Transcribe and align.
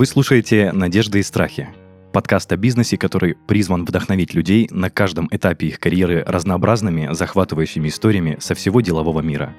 Вы 0.00 0.06
слушаете 0.06 0.72
«Надежды 0.72 1.18
и 1.18 1.22
страхи»– 1.22 1.68
подкаст 2.14 2.50
о 2.50 2.56
бизнесе, 2.56 2.96
который 2.96 3.36
призван 3.46 3.84
вдохновить 3.84 4.32
людей 4.32 4.66
на 4.70 4.88
каждом 4.88 5.28
этапе 5.30 5.66
их 5.66 5.78
карьеры 5.78 6.24
разнообразными, 6.26 7.10
захватывающими 7.12 7.88
историями 7.88 8.38
со 8.40 8.54
всего 8.54 8.80
делового 8.80 9.20
мира. 9.20 9.54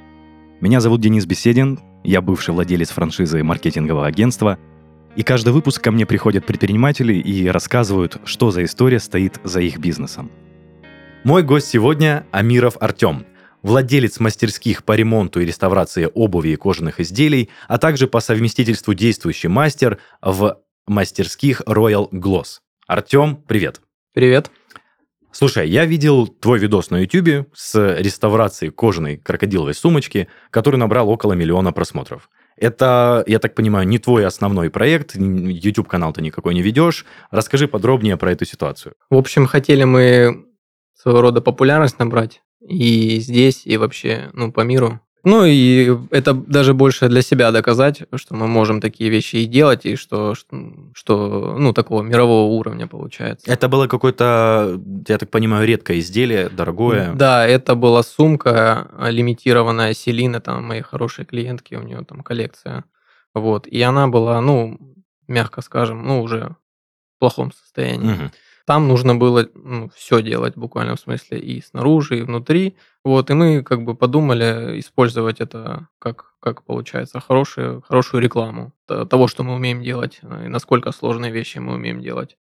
Меня 0.59 0.79
зовут 0.79 1.00
Денис 1.00 1.27
Беседин, 1.27 1.79
я 2.04 2.21
бывший 2.23 2.55
владелец 2.55 2.89
франшизы 2.89 3.43
маркетингового 3.43 4.07
агентства, 4.07 4.57
и 5.15 5.21
каждый 5.21 5.54
выпуск 5.54 5.79
ко 5.83 5.91
мне 5.91 6.07
приходят 6.07 6.43
предприниматели 6.43 7.14
и 7.14 7.47
рассказывают, 7.47 8.19
что 8.25 8.50
за 8.50 8.64
история 8.64 9.00
стоит 9.00 9.39
за 9.43 9.61
их 9.61 9.78
бизнесом. 9.78 10.32
Мой 11.23 11.43
гость 11.43 11.68
сегодня– 11.68 12.25
Амиров 12.32 12.78
Артем, 12.79 13.28
владелец 13.61 14.20
мастерских 14.20 14.83
по 14.83 14.93
ремонту 14.93 15.42
и 15.42 15.46
реставрации 15.46 16.10
обуви 16.14 16.50
и 16.50 16.56
кожаных 16.56 17.00
изделий, 17.00 17.50
а 17.68 17.78
также 17.78 18.07
по 18.07 18.19
совместительству 18.19 18.93
действующий 18.93 19.47
мастер 19.47 20.00
в 20.21 20.60
мастерских 20.88 21.61
Royal 21.61 22.10
Gloss. 22.11 22.60
Артем, 22.88 23.38
привет. 23.47 23.82
Привет. 24.14 24.52
Слушай, 25.32 25.69
я 25.69 25.86
видел 25.86 26.28
твой 26.28 26.60
видос 26.60 26.89
на 26.89 27.00
YouTube 27.00 27.47
с 27.54 27.96
реставрацией 27.97 28.71
кожаной 28.71 29.16
крокодиловой 29.18 29.74
сумочки, 29.74 30.28
который 30.50 30.75
набрал 30.75 31.10
около 31.10 31.33
миллиона 31.33 31.71
просмотров. 31.71 32.30
Это, 32.58 33.23
я 33.28 33.39
так 33.39 33.55
понимаю, 33.55 33.88
не 33.88 33.97
твой 33.97 34.25
основной 34.25 34.69
проект, 34.69 35.16
YouTube-канал 35.16 36.11
ты 36.11 36.22
никакой 36.22 36.53
не 36.53 36.61
ведешь. 36.61 37.05
Расскажи 37.31 37.69
подробнее 37.69 38.17
про 38.17 38.33
эту 38.33 38.45
ситуацию. 38.45 38.94
В 39.09 39.16
общем, 39.16 39.47
хотели 39.47 39.86
мы 39.86 40.45
своего 40.94 41.22
рода 41.22 41.41
популярность 41.41 41.97
набрать 41.97 42.41
и 42.61 43.20
здесь, 43.20 43.64
и 43.66 43.78
вообще, 43.78 44.30
ну, 44.33 44.52
по 44.52 44.61
миру. 44.61 44.99
Ну, 45.23 45.45
и 45.45 45.95
это 46.09 46.33
даже 46.33 46.73
больше 46.73 47.08
для 47.08 47.22
себя 47.22 47.52
доказать, 47.52 48.03
что 48.16 48.33
мы 48.33 48.47
можем 48.47 48.81
такие 48.81 49.09
вещи 49.09 49.35
и 49.35 49.45
делать, 49.45 49.85
и 49.85 49.95
что, 49.95 50.33
что 50.94 51.55
ну, 51.59 51.73
такого 51.73 52.02
мирового 52.02 52.52
уровня 52.52 52.88
получается. 52.88 53.52
Это 53.52 53.69
было 53.69 53.85
какое-то, 53.88 54.81
я 55.08 55.17
так 55.19 55.30
понимаю, 55.30 55.67
редкое 55.67 56.00
изделие, 56.00 56.50
дорогое? 56.50 57.13
Да, 57.13 57.45
это 57.45 57.75
была 57.75 58.02
сумка, 58.02 58.89
лимитированная 59.00 59.94
Селина, 59.94 60.41
там, 60.41 60.66
моей 60.66 60.81
хорошей 60.81 61.25
клиентки, 61.25 61.75
у 61.75 61.83
нее 61.83 62.03
там 62.03 62.23
коллекция. 62.23 62.85
Вот, 63.35 63.67
и 63.67 63.80
она 63.81 64.07
была, 64.07 64.41
ну, 64.41 64.80
мягко 65.28 65.61
скажем, 65.61 66.03
ну, 66.03 66.23
уже 66.23 66.55
в 67.16 67.19
плохом 67.19 67.52
состоянии. 67.52 68.13
Угу. 68.13 68.31
Там 68.65 68.87
нужно 68.87 69.15
было 69.15 69.47
ну, 69.53 69.89
все 69.95 70.21
делать 70.21 70.55
буквально 70.55 70.95
в 70.95 70.99
смысле 70.99 71.39
и 71.39 71.61
снаружи, 71.61 72.19
и 72.19 72.21
внутри. 72.21 72.77
Вот, 73.03 73.29
и 73.29 73.33
мы 73.33 73.63
как 73.63 73.83
бы 73.83 73.95
подумали 73.95 74.79
использовать 74.79 75.41
это 75.41 75.87
как, 75.99 76.33
как 76.39 76.63
получается, 76.63 77.19
хорошую, 77.19 77.81
хорошую 77.81 78.21
рекламу 78.21 78.73
того, 78.87 79.27
что 79.27 79.43
мы 79.43 79.55
умеем 79.55 79.81
делать, 79.81 80.19
э, 80.21 80.45
и 80.45 80.47
насколько 80.47 80.91
сложные 80.91 81.31
вещи 81.31 81.57
мы 81.57 81.73
умеем 81.73 82.01
делать. 82.01 82.37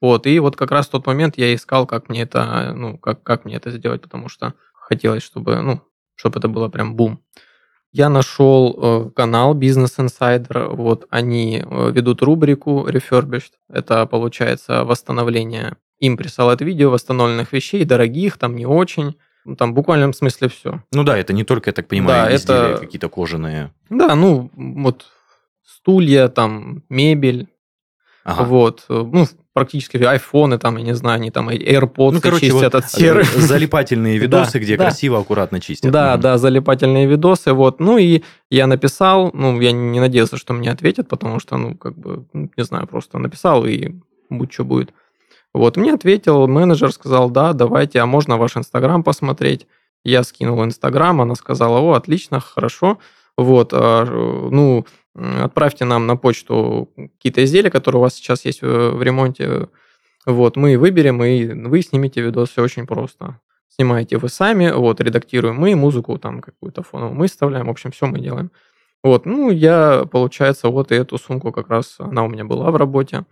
Вот, 0.00 0.26
и 0.26 0.38
вот 0.38 0.56
как 0.56 0.70
раз 0.70 0.86
в 0.86 0.90
тот 0.90 1.06
момент 1.06 1.38
я 1.38 1.54
искал, 1.54 1.86
как 1.86 2.08
мне 2.08 2.22
это, 2.22 2.72
ну, 2.74 2.98
как, 2.98 3.22
как 3.22 3.44
мне 3.44 3.56
это 3.56 3.70
сделать, 3.70 4.02
потому 4.02 4.28
что 4.28 4.54
хотелось, 4.72 5.22
чтобы, 5.22 5.60
ну, 5.62 5.80
чтобы 6.14 6.38
это 6.38 6.48
было 6.48 6.68
прям 6.68 6.94
бум. 6.94 7.24
Я 7.94 8.08
нашел 8.08 8.76
э, 8.76 9.10
канал 9.14 9.54
Business 9.54 9.98
Insider. 9.98 10.74
Вот 10.74 11.06
они 11.10 11.62
э, 11.64 11.90
ведут 11.92 12.22
рубрику 12.22 12.88
Refurbished. 12.88 13.52
Это 13.72 14.04
получается 14.06 14.82
восстановление. 14.82 15.76
Им 16.00 16.16
присылают 16.16 16.60
видео 16.60 16.90
восстановленных 16.90 17.52
вещей, 17.52 17.84
дорогих, 17.84 18.36
там 18.36 18.56
не 18.56 18.66
очень. 18.66 19.14
Ну, 19.44 19.54
там 19.54 19.70
в 19.70 19.74
буквальном 19.74 20.12
смысле 20.12 20.48
все. 20.48 20.82
Ну 20.92 21.04
да, 21.04 21.16
это 21.16 21.32
не 21.32 21.44
только, 21.44 21.70
я 21.70 21.72
так 21.72 21.86
понимаю, 21.86 22.30
да, 22.30 22.34
изделия 22.34 22.72
это... 22.72 22.80
какие-то 22.80 23.08
кожаные. 23.08 23.72
Да, 23.90 24.16
ну 24.16 24.50
вот 24.56 25.04
стулья, 25.64 26.26
там 26.26 26.82
мебель. 26.88 27.46
Ага. 28.24 28.44
Вот. 28.44 28.84
Ну, 28.88 29.26
практически 29.52 29.98
айфоны, 29.98 30.58
там, 30.58 30.78
я 30.78 30.82
не 30.82 30.94
знаю, 30.94 31.16
они 31.16 31.30
там 31.30 31.50
AirPods 31.50 32.12
ну, 32.12 32.20
короче, 32.20 32.46
чистят 32.46 32.72
вот 32.72 32.74
от 32.74 32.90
серы. 32.90 33.20
Э, 33.22 33.40
залипательные 33.40 34.16
видосы, 34.18 34.58
где 34.58 34.76
красиво, 34.76 35.18
аккуратно 35.18 35.60
чистят. 35.60 35.92
Да, 35.92 36.16
да, 36.16 36.38
залипательные 36.38 37.06
видосы, 37.06 37.52
вот. 37.52 37.80
Ну 37.80 37.98
и 37.98 38.22
я 38.50 38.66
написал, 38.66 39.30
ну, 39.34 39.60
я 39.60 39.72
не 39.72 40.00
надеялся, 40.00 40.38
что 40.38 40.54
мне 40.54 40.70
ответят, 40.70 41.06
потому 41.06 41.38
что, 41.38 41.58
ну, 41.58 41.76
как 41.76 41.98
бы, 41.98 42.26
ну, 42.32 42.50
не 42.56 42.64
знаю, 42.64 42.86
просто 42.86 43.18
написал 43.18 43.66
и 43.66 43.92
будь 44.30 44.52
что 44.52 44.64
будет. 44.64 44.92
Вот, 45.52 45.76
мне 45.76 45.92
ответил 45.92 46.48
менеджер, 46.48 46.92
сказал, 46.92 47.30
да, 47.30 47.52
давайте, 47.52 48.00
а 48.00 48.06
можно 48.06 48.38
ваш 48.38 48.56
Инстаграм 48.56 49.04
посмотреть? 49.04 49.66
Я 50.02 50.24
скинул 50.24 50.64
Инстаграм, 50.64 51.20
она 51.20 51.34
сказала, 51.34 51.78
о, 51.78 51.92
отлично, 51.92 52.40
хорошо. 52.40 52.98
Вот, 53.36 53.70
а, 53.72 54.04
ну, 54.04 54.86
отправьте 55.14 55.84
нам 55.84 56.06
на 56.06 56.16
почту 56.16 56.90
какие-то 56.96 57.44
изделия, 57.44 57.70
которые 57.70 58.00
у 58.00 58.02
вас 58.02 58.14
сейчас 58.14 58.44
есть 58.44 58.62
в 58.62 59.02
ремонте. 59.02 59.68
Вот, 60.26 60.56
мы 60.56 60.78
выберем, 60.78 61.22
и 61.22 61.46
вы 61.46 61.82
снимете 61.82 62.20
видос, 62.20 62.50
все 62.50 62.62
очень 62.62 62.86
просто. 62.86 63.40
Снимаете 63.68 64.18
вы 64.18 64.28
сами, 64.28 64.70
вот, 64.70 65.00
редактируем 65.00 65.56
мы, 65.56 65.74
музыку 65.74 66.16
там 66.18 66.40
какую-то 66.40 66.82
фоновую 66.82 67.16
мы 67.16 67.26
вставляем, 67.26 67.66
в 67.66 67.70
общем, 67.70 67.90
все 67.90 68.06
мы 68.06 68.20
делаем. 68.20 68.52
Вот, 69.02 69.26
ну, 69.26 69.50
я, 69.50 70.06
получается, 70.10 70.68
вот 70.68 70.92
и 70.92 70.94
эту 70.94 71.18
сумку 71.18 71.52
как 71.52 71.68
раз, 71.68 71.96
она 71.98 72.24
у 72.24 72.28
меня 72.28 72.44
была 72.44 72.70
в 72.70 72.76
работе. 72.76 73.26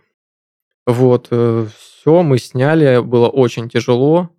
Вот, 0.85 1.29
э, 1.31 1.65
все, 1.75 2.21
мы 2.21 2.37
сняли, 2.37 3.01
было 3.01 3.27
очень 3.27 3.69
тяжело. 3.69 4.29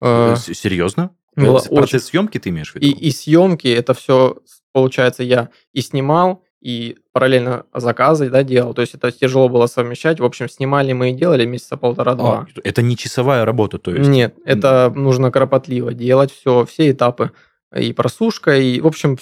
Э, 0.00 0.34
серьезно? 0.36 1.10
Было 1.36 1.60
Процесс 1.60 1.70
очень... 1.70 2.00
съемки 2.00 2.38
ты 2.38 2.48
имеешь 2.48 2.72
в 2.72 2.74
виду? 2.74 2.86
И, 2.86 2.90
и 2.90 3.10
съемки, 3.12 3.68
это 3.68 3.94
все, 3.94 4.38
получается, 4.78 5.22
я 5.22 5.48
и 5.72 5.80
снимал, 5.80 6.44
и 6.60 6.96
параллельно 7.12 7.66
заказы 7.74 8.30
да, 8.30 8.42
делал. 8.42 8.74
То 8.74 8.80
есть 8.82 8.94
это 8.94 9.10
тяжело 9.12 9.48
было 9.48 9.66
совмещать. 9.66 10.20
В 10.20 10.24
общем, 10.24 10.48
снимали 10.48 10.92
мы 10.92 11.10
и 11.10 11.12
делали 11.12 11.44
месяца 11.44 11.76
полтора-два. 11.76 12.40
А, 12.40 12.60
это 12.64 12.82
не 12.82 12.96
часовая 12.96 13.44
работа, 13.44 13.78
то 13.78 13.92
есть? 13.92 14.08
Нет, 14.08 14.34
это 14.44 14.92
нужно 14.94 15.30
кропотливо 15.30 15.92
делать 15.92 16.32
все, 16.32 16.64
все 16.64 16.90
этапы. 16.90 17.32
И 17.76 17.92
просушка, 17.92 18.56
и, 18.56 18.80
в 18.80 18.86
общем, 18.86 19.18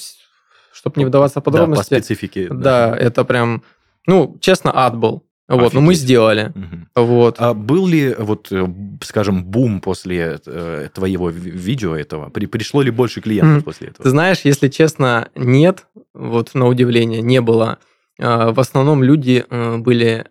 чтобы 0.73 0.99
не 0.99 1.05
вдаваться 1.05 1.41
в 1.41 1.45
подробности. 1.45 1.91
Да, 1.91 1.97
по 1.97 2.03
специфике. 2.03 2.49
Да, 2.49 2.91
да, 2.91 2.97
это 2.97 3.25
прям, 3.25 3.63
ну, 4.07 4.37
честно, 4.41 4.73
ад 4.75 4.97
был. 4.97 5.25
Вот, 5.49 5.75
но 5.75 5.81
мы 5.81 5.95
сделали. 5.95 6.53
Угу. 6.55 7.07
Вот. 7.07 7.37
А 7.39 7.55
был 7.55 7.87
ли, 7.87 8.15
вот, 8.19 8.49
э, 8.51 8.67
скажем, 9.03 9.45
бум 9.45 9.81
после 9.81 10.41
э, 10.45 10.89
твоего 10.93 11.31
видео 11.31 11.95
этого? 11.95 12.31
При, 12.31 12.47
пришло 12.47 12.83
ли 12.83 12.91
больше 12.91 13.21
клиентов 13.21 13.63
мм. 13.63 13.65
после 13.65 13.89
этого? 13.89 14.03
Ты 14.03 14.11
знаешь, 14.11 14.41
если 14.43 14.69
честно, 14.69 15.29
нет. 15.37 15.87
Вот 16.15 16.55
на 16.55 16.67
удивление 16.67 17.23
не 17.23 17.41
было. 17.41 17.79
А, 18.19 18.51
в 18.53 18.59
основном 18.59 19.05
люди 19.05 19.45
э, 19.49 19.77
были 19.77 20.27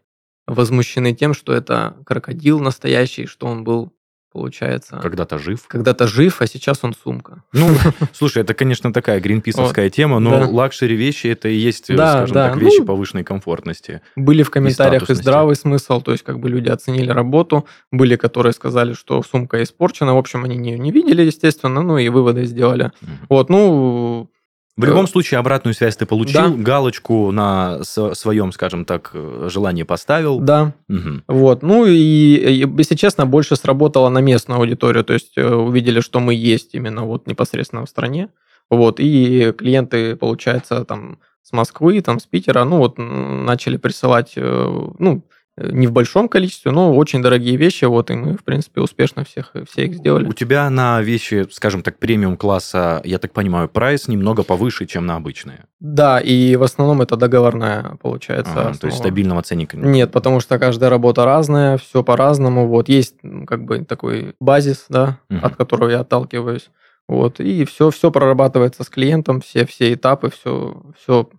возмущены 0.47 1.13
тем, 1.13 1.33
что 1.33 1.53
это 1.53 1.95
крокодил 2.05 2.59
настоящий, 2.59 3.25
что 3.25 3.47
он 3.47 3.63
был 3.63 3.93
получается. 4.35 4.99
Когда-то 5.01 5.37
жив. 5.37 5.65
Когда-то 5.67 6.07
жив, 6.07 6.41
а 6.41 6.47
сейчас 6.47 6.79
он 6.83 6.93
сумка. 6.93 7.41
Ну, 7.53 7.69
слушай, 8.13 8.43
это, 8.43 8.53
конечно, 8.53 8.91
такая 8.91 9.21
гринписовская 9.21 9.89
тема, 9.89 10.19
но 10.19 10.31
да. 10.31 10.47
luxury 10.47 10.93
вещи 10.93 11.27
это 11.27 11.47
и 11.47 11.55
есть, 11.55 11.87
да, 11.87 12.11
скажем 12.11 12.33
да. 12.33 12.49
так, 12.49 12.57
вещи 12.57 12.79
ну, 12.79 12.85
повышенной 12.85 13.23
комфортности. 13.23 14.01
Были 14.17 14.43
в 14.43 14.51
комментариях 14.51 15.09
и, 15.09 15.13
и 15.13 15.15
здравый 15.15 15.55
смысл, 15.55 16.01
то 16.01 16.11
есть 16.11 16.25
как 16.25 16.39
бы 16.39 16.49
люди 16.49 16.67
оценили 16.67 17.09
работу, 17.11 17.65
были, 17.91 18.17
которые 18.17 18.51
сказали, 18.51 18.91
что 18.91 19.23
сумка 19.23 19.63
испорчена, 19.63 20.13
в 20.13 20.17
общем, 20.17 20.43
они 20.43 20.57
ее 20.57 20.77
не 20.77 20.91
видели, 20.91 21.21
естественно, 21.21 21.81
ну 21.81 21.97
и 21.97 22.09
выводы 22.09 22.43
сделали. 22.43 22.91
Угу. 23.01 23.11
Вот, 23.29 23.49
ну, 23.49 24.29
в 24.77 24.83
любом 24.83 25.07
случае, 25.07 25.39
обратную 25.39 25.73
связь 25.73 25.95
ты 25.95 26.05
получил, 26.05 26.41
да. 26.41 26.49
галочку 26.49 27.31
на 27.31 27.81
своем, 27.83 28.51
скажем 28.51 28.83
так, 28.83 29.11
желании 29.13 29.83
поставил. 29.83 30.39
Да. 30.39 30.73
Угу. 30.89 31.21
Вот. 31.27 31.63
Ну 31.63 31.85
и, 31.85 32.65
если 32.77 32.95
честно, 32.95 33.25
больше 33.25 33.55
сработало 33.55 34.09
на 34.09 34.19
местную 34.19 34.59
аудиторию. 34.59 35.05
То 35.05 35.13
есть 35.13 35.37
э, 35.37 35.47
увидели, 35.47 36.01
что 36.01 36.19
мы 36.19 36.33
есть 36.33 36.75
именно 36.75 37.05
вот 37.05 37.25
непосредственно 37.25 37.85
в 37.85 37.89
стране. 37.89 38.29
Вот. 38.69 38.99
И 38.99 39.53
клиенты, 39.57 40.17
получается, 40.17 40.83
там 40.83 41.19
с 41.41 41.53
Москвы, 41.53 42.01
там 42.01 42.19
с 42.19 42.25
Питера, 42.25 42.63
ну 42.65 42.77
вот 42.77 42.95
начали 42.97 43.77
присылать, 43.77 44.33
э, 44.35 44.89
ну, 44.99 45.23
не 45.57 45.87
в 45.87 45.91
большом 45.93 46.27
количестве, 46.27 46.71
но 46.71 46.93
очень 46.93 47.21
дорогие 47.21 47.55
вещи, 47.55 47.85
вот, 47.85 48.11
и 48.11 48.13
мы, 48.13 48.37
в 48.37 48.43
принципе, 48.43 48.81
успешно 48.81 49.23
всех, 49.23 49.53
все 49.69 49.85
их 49.85 49.95
сделали. 49.95 50.27
У 50.27 50.33
тебя 50.33 50.69
на 50.69 51.01
вещи, 51.01 51.47
скажем 51.51 51.81
так, 51.81 51.97
премиум-класса, 51.97 53.01
я 53.05 53.19
так 53.19 53.31
понимаю, 53.31 53.69
прайс 53.69 54.09
немного 54.09 54.43
повыше, 54.43 54.85
чем 54.85 55.05
на 55.05 55.15
обычные? 55.15 55.65
Да, 55.79 56.19
и 56.19 56.57
в 56.57 56.63
основном 56.63 57.01
это 57.01 57.15
договорная, 57.15 57.97
получается. 58.01 58.69
А, 58.69 58.73
то 58.73 58.87
есть 58.87 58.97
стабильного 58.97 59.43
ценника 59.43 59.77
нет? 59.77 59.85
Нет, 59.85 60.11
потому 60.11 60.41
что 60.41 60.59
каждая 60.59 60.89
работа 60.89 61.23
разная, 61.23 61.77
все 61.77 62.03
по-разному, 62.03 62.67
вот, 62.67 62.89
есть 62.89 63.15
как 63.47 63.63
бы 63.63 63.85
такой 63.85 64.35
базис, 64.41 64.85
да, 64.89 65.19
угу. 65.29 65.39
от 65.41 65.55
которого 65.55 65.89
я 65.89 66.01
отталкиваюсь, 66.01 66.69
вот, 67.07 67.39
и 67.39 67.63
все, 67.63 67.91
все 67.91 68.11
прорабатывается 68.11 68.83
с 68.83 68.89
клиентом, 68.89 69.39
все, 69.39 69.65
все 69.65 69.93
этапы, 69.93 70.29
все, 70.31 70.81
все 71.01 71.29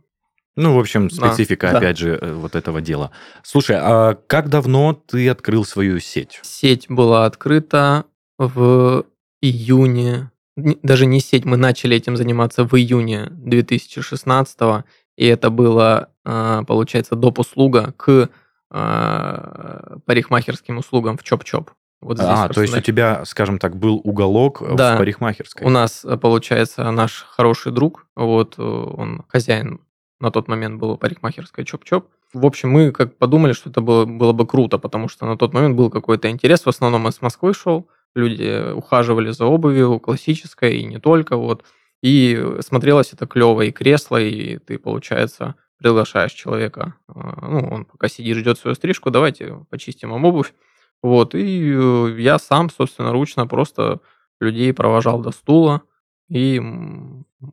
ну, 0.57 0.75
в 0.75 0.79
общем, 0.79 1.11
специфика, 1.11 1.71
да, 1.71 1.79
опять 1.79 1.99
же, 1.99 2.19
э, 2.21 2.33
вот 2.33 2.57
этого 2.57 2.81
дела. 2.81 3.11
Слушай, 3.43 3.77
а 3.79 4.15
как 4.27 4.49
давно 4.49 4.93
ты 4.95 5.29
открыл 5.29 5.65
свою 5.65 6.01
сеть? 6.01 6.41
Сеть 6.43 6.87
была 6.89 7.27
открыта 7.27 8.05
в 8.39 9.05
июне, 9.41 10.31
даже 10.57 11.07
не 11.07 11.21
сеть, 11.21 11.45
мы 11.45 11.57
начали 11.57 11.97
этим 11.97 12.17
заниматься 12.17 12.65
в 12.65 12.75
июне 12.77 13.29
2016 13.31 14.85
и 15.17 15.27
это 15.27 15.49
было 15.51 16.11
а, 16.27 16.65
получается, 16.65 17.15
доп. 17.15 17.39
услуга 17.39 17.95
к 17.97 18.29
а, 18.71 19.99
парикмахерским 20.05 20.79
услугам 20.79 21.17
в 21.17 21.23
Чоп-Чоп. 21.23 21.71
Вот 22.01 22.19
здесь 22.19 22.29
а, 22.29 22.49
то 22.49 22.63
есть 22.63 22.77
у 22.77 22.81
тебя, 22.81 23.25
скажем 23.25 23.59
так, 23.59 23.77
был 23.77 24.01
уголок 24.03 24.63
да. 24.77 24.95
в 24.95 24.99
парикмахерской? 24.99 25.67
У 25.67 25.71
нас, 25.71 26.05
получается, 26.21 26.91
наш 26.91 27.25
хороший 27.29 27.73
друг, 27.73 28.07
вот 28.17 28.59
он 28.59 29.25
хозяин 29.29 29.81
на 30.21 30.31
тот 30.31 30.49
момент 30.49 30.81
был 30.81 30.97
парикмахерская 30.97 31.65
Чоп-Чоп. 31.65 32.07
В 32.33 32.47
общем, 32.47 32.71
мы 32.71 32.91
как 32.93 33.17
подумали, 33.17 33.53
что 33.53 33.71
это 33.71 33.81
было, 33.81 34.05
было 34.05 34.33
бы 34.33 34.47
круто, 34.47 34.79
потому 34.79 35.09
что 35.09 35.27
на 35.27 35.37
тот 35.37 35.53
момент 35.53 35.77
был 35.77 35.91
какой-то 35.91 36.31
интерес. 36.31 36.65
В 36.65 36.69
основном 36.69 37.09
из 37.09 37.21
Москвы 37.21 37.55
шел, 37.55 37.89
люди 38.15 38.73
ухаживали 38.73 39.31
за 39.31 39.45
обувью, 39.45 40.01
классической 40.01 40.79
и 40.79 40.85
не 40.85 40.99
только. 40.99 41.37
Вот. 41.37 41.65
И 42.03 42.57
смотрелось 42.61 43.13
это 43.13 43.27
клево, 43.27 43.63
и 43.63 43.73
кресло, 43.73 44.21
и 44.21 44.59
ты, 44.59 44.79
получается, 44.79 45.55
приглашаешь 45.79 46.33
человека, 46.33 46.95
а, 47.09 47.49
ну, 47.49 47.69
он 47.71 47.85
пока 47.85 48.09
сидит, 48.09 48.39
ждет 48.39 48.59
свою 48.59 48.75
стрижку, 48.75 49.11
давайте 49.11 49.59
почистим 49.71 50.11
вам 50.11 50.25
обувь. 50.25 50.55
Вот, 51.03 51.35
и 51.35 52.15
я 52.19 52.39
сам, 52.39 52.71
собственно, 52.71 53.13
ручно 53.13 53.47
просто 53.47 54.01
людей 54.41 54.73
провожал 54.73 55.21
до 55.21 55.31
стула, 55.31 55.83
и 56.29 56.61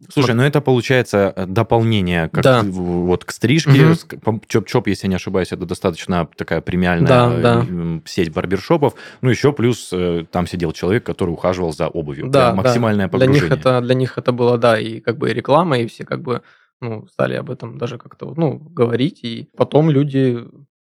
Слушай, 0.10 0.34
ну 0.34 0.44
это 0.44 0.62
получается 0.62 1.34
э, 1.36 1.46
дополнение 1.46 2.30
как 2.30 2.44
да. 2.44 2.64
вот 2.64 3.26
к 3.26 3.32
стрижке. 3.32 3.86
Угу. 3.86 4.42
Чоп-чоп, 4.48 4.88
если 4.88 5.08
не 5.08 5.16
ошибаюсь, 5.16 5.52
это 5.52 5.66
достаточно 5.66 6.28
такая 6.38 6.62
премиальная 6.62 7.08
да, 7.08 7.38
да. 7.38 7.66
сеть 8.06 8.32
барбершопов. 8.32 8.96
Ну 9.22 9.30
еще 9.30 9.52
плюс 9.52 9.90
э, 9.92 10.26
там 10.32 10.48
сидел 10.48 10.72
человек, 10.72 11.06
который 11.06 11.32
ухаживал 11.32 11.74
за 11.74 11.88
обувью. 11.88 12.30
Да, 12.30 12.52
Прям 12.52 12.58
максимальное 12.58 13.08
да. 13.08 13.12
погружение. 13.12 13.42
Для 13.42 13.50
них, 13.50 13.60
это, 13.60 13.82
для 13.82 13.96
них 13.96 14.18
это 14.18 14.32
было, 14.32 14.58
да, 14.58 14.80
и 14.80 15.00
как 15.02 15.18
бы 15.18 15.32
реклама, 15.32 15.78
и 15.80 15.88
все 15.88 16.06
как 16.06 16.22
бы 16.22 16.42
ну, 16.82 17.06
стали 17.08 17.36
об 17.36 17.52
этом 17.52 17.78
даже 17.78 17.98
как-то 17.98 18.34
ну, 18.36 18.58
говорить. 18.58 19.20
И 19.24 19.50
потом 19.56 19.90
люди 19.90 20.40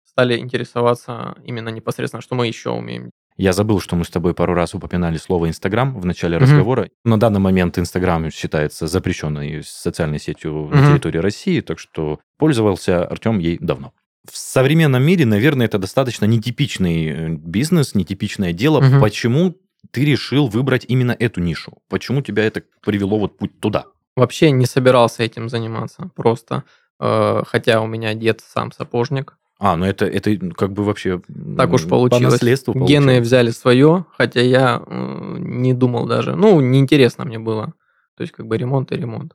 стали 0.04 0.38
интересоваться 0.38 1.34
именно 1.42 1.70
непосредственно, 1.70 2.20
что 2.20 2.34
мы 2.34 2.46
еще 2.46 2.70
умеем 2.70 3.10
я 3.36 3.52
забыл, 3.52 3.80
что 3.80 3.96
мы 3.96 4.04
с 4.04 4.10
тобой 4.10 4.32
пару 4.34 4.54
раз 4.54 4.74
упоминали 4.74 5.16
слово 5.16 5.48
Инстаграм 5.48 5.98
в 5.98 6.04
начале 6.06 6.36
mm-hmm. 6.36 6.40
разговора. 6.40 6.90
На 7.04 7.18
данный 7.18 7.40
момент 7.40 7.78
Инстаграм 7.78 8.30
считается 8.30 8.86
запрещенной 8.86 9.62
социальной 9.64 10.20
сетью 10.20 10.52
mm-hmm. 10.52 10.74
на 10.74 10.90
территории 10.90 11.18
России, 11.18 11.60
так 11.60 11.78
что 11.78 12.20
пользовался 12.38 13.04
Артем 13.04 13.38
ей 13.38 13.58
давно. 13.60 13.92
В 14.30 14.36
современном 14.36 15.02
мире, 15.02 15.26
наверное, 15.26 15.66
это 15.66 15.78
достаточно 15.78 16.24
нетипичный 16.24 17.06
э, 17.06 17.28
бизнес, 17.28 17.94
нетипичное 17.94 18.52
дело. 18.52 18.80
Mm-hmm. 18.80 19.00
Почему 19.00 19.56
ты 19.90 20.04
решил 20.04 20.46
выбрать 20.46 20.84
именно 20.86 21.14
эту 21.18 21.40
нишу? 21.40 21.78
Почему 21.90 22.22
тебя 22.22 22.44
это 22.44 22.62
привело 22.82 23.18
вот 23.18 23.36
путь 23.36 23.60
туда? 23.60 23.86
Вообще 24.16 24.52
не 24.52 24.66
собирался 24.66 25.24
этим 25.24 25.48
заниматься, 25.48 26.10
просто. 26.14 26.62
Э, 27.00 27.42
хотя 27.46 27.80
у 27.80 27.86
меня 27.86 28.14
дед 28.14 28.40
сам 28.46 28.70
сапожник, 28.70 29.36
а, 29.66 29.76
ну 29.76 29.86
это, 29.86 30.04
это 30.04 30.36
как 30.54 30.74
бы 30.74 30.84
вообще 30.84 31.22
так 31.56 31.72
уж 31.72 31.88
получилось. 31.88 32.24
По 32.24 32.30
наследству 32.32 32.74
получилось. 32.74 32.90
Гены 33.02 33.20
взяли 33.22 33.48
свое, 33.48 34.04
хотя 34.14 34.42
я 34.42 34.82
э, 34.86 35.36
не 35.38 35.72
думал 35.72 36.04
даже. 36.04 36.36
Ну, 36.36 36.60
неинтересно 36.60 37.24
мне 37.24 37.38
было. 37.38 37.72
То 38.14 38.24
есть 38.24 38.34
как 38.34 38.46
бы 38.46 38.58
ремонт 38.58 38.92
и 38.92 38.96
ремонт. 38.96 39.34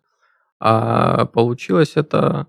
А 0.60 1.26
получилось 1.26 1.94
это... 1.96 2.46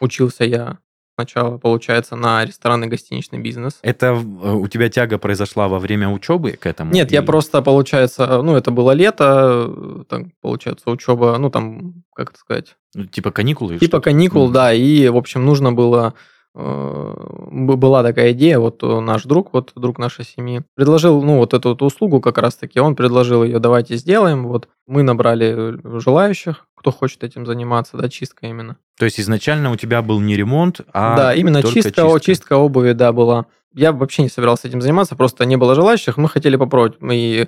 Учился 0.00 0.44
я 0.44 0.78
сначала, 1.16 1.58
получается, 1.58 2.14
на 2.14 2.44
ресторанный 2.44 2.86
гостиничный 2.86 3.40
бизнес. 3.40 3.80
Это 3.82 4.06
э, 4.06 4.52
у 4.52 4.68
тебя 4.68 4.88
тяга 4.88 5.18
произошла 5.18 5.66
во 5.66 5.80
время 5.80 6.08
учебы 6.08 6.52
к 6.52 6.64
этому? 6.64 6.92
Нет, 6.92 7.08
или... 7.08 7.14
я 7.14 7.22
просто, 7.24 7.60
получается, 7.60 8.40
ну, 8.40 8.54
это 8.54 8.70
было 8.70 8.92
лето, 8.92 10.04
там, 10.08 10.30
получается, 10.40 10.88
учеба, 10.90 11.36
ну, 11.38 11.50
там, 11.50 12.04
как 12.14 12.30
это 12.30 12.38
сказать? 12.38 12.76
Ну, 12.94 13.06
типа 13.06 13.32
каникулы? 13.32 13.80
Типа 13.80 13.98
каникул, 13.98 14.48
mm. 14.48 14.52
да, 14.52 14.72
и, 14.72 15.08
в 15.08 15.16
общем, 15.16 15.44
нужно 15.44 15.72
было 15.72 16.14
Э, 16.14 16.35
была 16.56 18.02
такая 18.02 18.32
идея, 18.32 18.58
вот 18.58 18.82
наш 18.82 19.24
друг, 19.24 19.52
вот 19.52 19.72
друг 19.76 19.98
нашей 19.98 20.24
семьи, 20.24 20.62
предложил, 20.74 21.22
ну, 21.22 21.36
вот 21.38 21.54
эту 21.54 21.70
вот 21.70 21.82
услугу 21.82 22.20
как 22.20 22.38
раз-таки, 22.38 22.80
он 22.80 22.96
предложил 22.96 23.44
ее, 23.44 23.58
давайте 23.58 23.96
сделаем, 23.96 24.46
вот 24.48 24.68
мы 24.86 25.02
набрали 25.02 25.78
желающих, 26.00 26.65
кто 26.86 26.92
хочет 26.92 27.24
этим 27.24 27.46
заниматься, 27.46 27.96
да, 27.96 28.08
чистка 28.08 28.46
именно. 28.46 28.76
То 28.96 29.06
есть 29.06 29.18
изначально 29.18 29.72
у 29.72 29.76
тебя 29.76 30.02
был 30.02 30.20
не 30.20 30.36
ремонт, 30.36 30.82
а 30.92 31.16
Да, 31.16 31.34
именно 31.34 31.60
чистка, 31.60 31.90
чистка, 31.90 32.20
чистка 32.20 32.52
обуви, 32.56 32.92
да, 32.92 33.12
была 33.12 33.46
я 33.76 33.92
вообще 33.92 34.22
не 34.22 34.30
собирался 34.30 34.68
этим 34.68 34.80
заниматься, 34.80 35.16
просто 35.16 35.44
не 35.44 35.56
было 35.56 35.74
желающих, 35.74 36.16
мы 36.16 36.30
хотели 36.30 36.56
попробовать. 36.56 36.96
И 37.12 37.46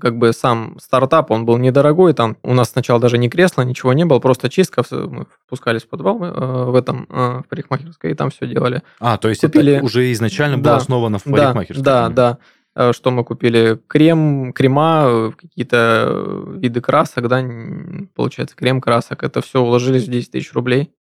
как 0.00 0.18
бы 0.18 0.32
сам 0.32 0.76
стартап, 0.80 1.30
он 1.30 1.44
был 1.44 1.56
недорогой, 1.56 2.14
там 2.14 2.36
у 2.42 2.52
нас 2.52 2.70
сначала 2.70 2.98
даже 2.98 3.16
не 3.16 3.30
кресло, 3.30 3.62
ничего 3.62 3.92
не 3.92 4.04
было, 4.04 4.18
просто 4.18 4.50
чистка, 4.50 4.82
мы 4.90 5.26
спускались 5.46 5.82
в 5.82 5.88
подвал 5.88 6.20
э, 6.24 6.64
в 6.64 6.74
этом, 6.74 7.06
э, 7.08 7.42
в 7.44 7.48
парикмахерской, 7.48 8.10
и 8.10 8.14
там 8.14 8.30
все 8.30 8.48
делали. 8.48 8.82
А, 8.98 9.18
то 9.18 9.28
есть 9.28 9.42
Купили... 9.42 9.74
это 9.74 9.84
уже 9.84 10.10
изначально 10.10 10.56
да, 10.56 10.70
было 10.70 10.76
основано 10.78 11.18
в 11.20 11.24
парикмахерской? 11.24 11.84
Да, 11.84 12.08
да, 12.08 12.14
да. 12.14 12.38
Э, 12.78 12.92
что 12.92 13.10
мы 13.10 13.24
купили? 13.24 13.80
Крем, 13.88 14.52
крема, 14.52 15.32
какие-то 15.36 16.44
виды 16.54 16.80
красок, 16.80 17.26
да, 17.26 17.44
получается, 18.14 18.54
крем 18.54 18.80
красок. 18.80 19.24
Это 19.24 19.42
все 19.42 19.60
уложились 19.60 20.06
в 20.06 20.10
10 20.10 20.30
тысяч 20.30 20.52
рублей. 20.52 20.92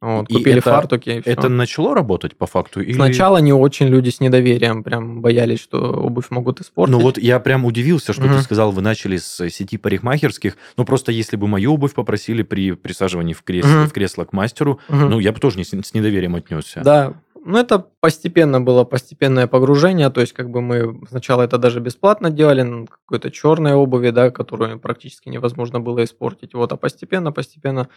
Вот, 0.00 0.28
купили 0.28 0.58
это, 0.58 0.70
фартуки. 0.70 1.08
И 1.10 1.20
все. 1.22 1.30
Это 1.30 1.48
начало 1.48 1.94
работать 1.94 2.36
по 2.36 2.46
факту? 2.46 2.80
Или... 2.80 2.92
Сначала 2.92 3.38
не 3.38 3.52
очень 3.52 3.86
люди 3.88 4.10
с 4.10 4.20
недоверием 4.20 4.84
прям 4.84 5.20
боялись, 5.20 5.58
что 5.58 5.78
обувь 5.78 6.30
могут 6.30 6.60
испортить. 6.60 6.92
Ну 6.92 7.00
вот 7.00 7.18
я 7.18 7.40
прям 7.40 7.64
удивился, 7.64 8.12
что 8.12 8.26
угу. 8.26 8.34
ты 8.34 8.42
сказал, 8.42 8.70
вы 8.70 8.82
начали 8.82 9.16
с 9.16 9.48
сети 9.48 9.78
парикмахерских. 9.78 10.56
Ну 10.76 10.84
просто 10.84 11.10
если 11.10 11.36
бы 11.36 11.48
мою 11.48 11.74
обувь 11.74 11.94
попросили 11.94 12.42
при 12.42 12.72
присаживании 12.72 13.32
в 13.32 13.42
кресло, 13.42 13.80
угу. 13.80 13.88
в 13.88 13.92
кресло 13.92 14.24
к 14.24 14.32
мастеру, 14.32 14.78
угу. 14.88 14.98
ну 14.98 15.18
я 15.18 15.32
бы 15.32 15.40
тоже 15.40 15.58
не, 15.58 15.64
с 15.64 15.94
недоверием 15.94 16.36
отнесся. 16.36 16.82
Да, 16.84 17.14
ну, 17.46 17.58
это 17.58 17.78
постепенно 18.00 18.60
было 18.60 18.84
постепенное 18.84 19.46
погружение, 19.46 20.10
то 20.10 20.20
есть 20.20 20.32
как 20.32 20.50
бы 20.50 20.60
мы 20.60 21.00
сначала 21.08 21.42
это 21.42 21.58
даже 21.58 21.80
бесплатно 21.80 22.30
делали, 22.30 22.86
какой-то 22.86 23.30
черной 23.30 23.74
обуви, 23.74 24.10
да, 24.10 24.30
которую 24.30 24.80
практически 24.80 25.28
невозможно 25.28 25.80
было 25.80 26.02
испортить, 26.02 26.54
вот, 26.54 26.72
а 26.72 26.76
постепенно, 26.76 27.32
постепенно 27.32 27.88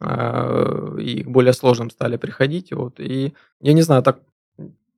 э, 0.00 0.96
и 1.00 1.22
к 1.22 1.28
более 1.28 1.52
сложным 1.52 1.90
стали 1.90 2.16
приходить, 2.16 2.72
вот, 2.72 2.98
и 2.98 3.32
я 3.60 3.72
не 3.72 3.82
знаю, 3.82 4.02
так 4.02 4.18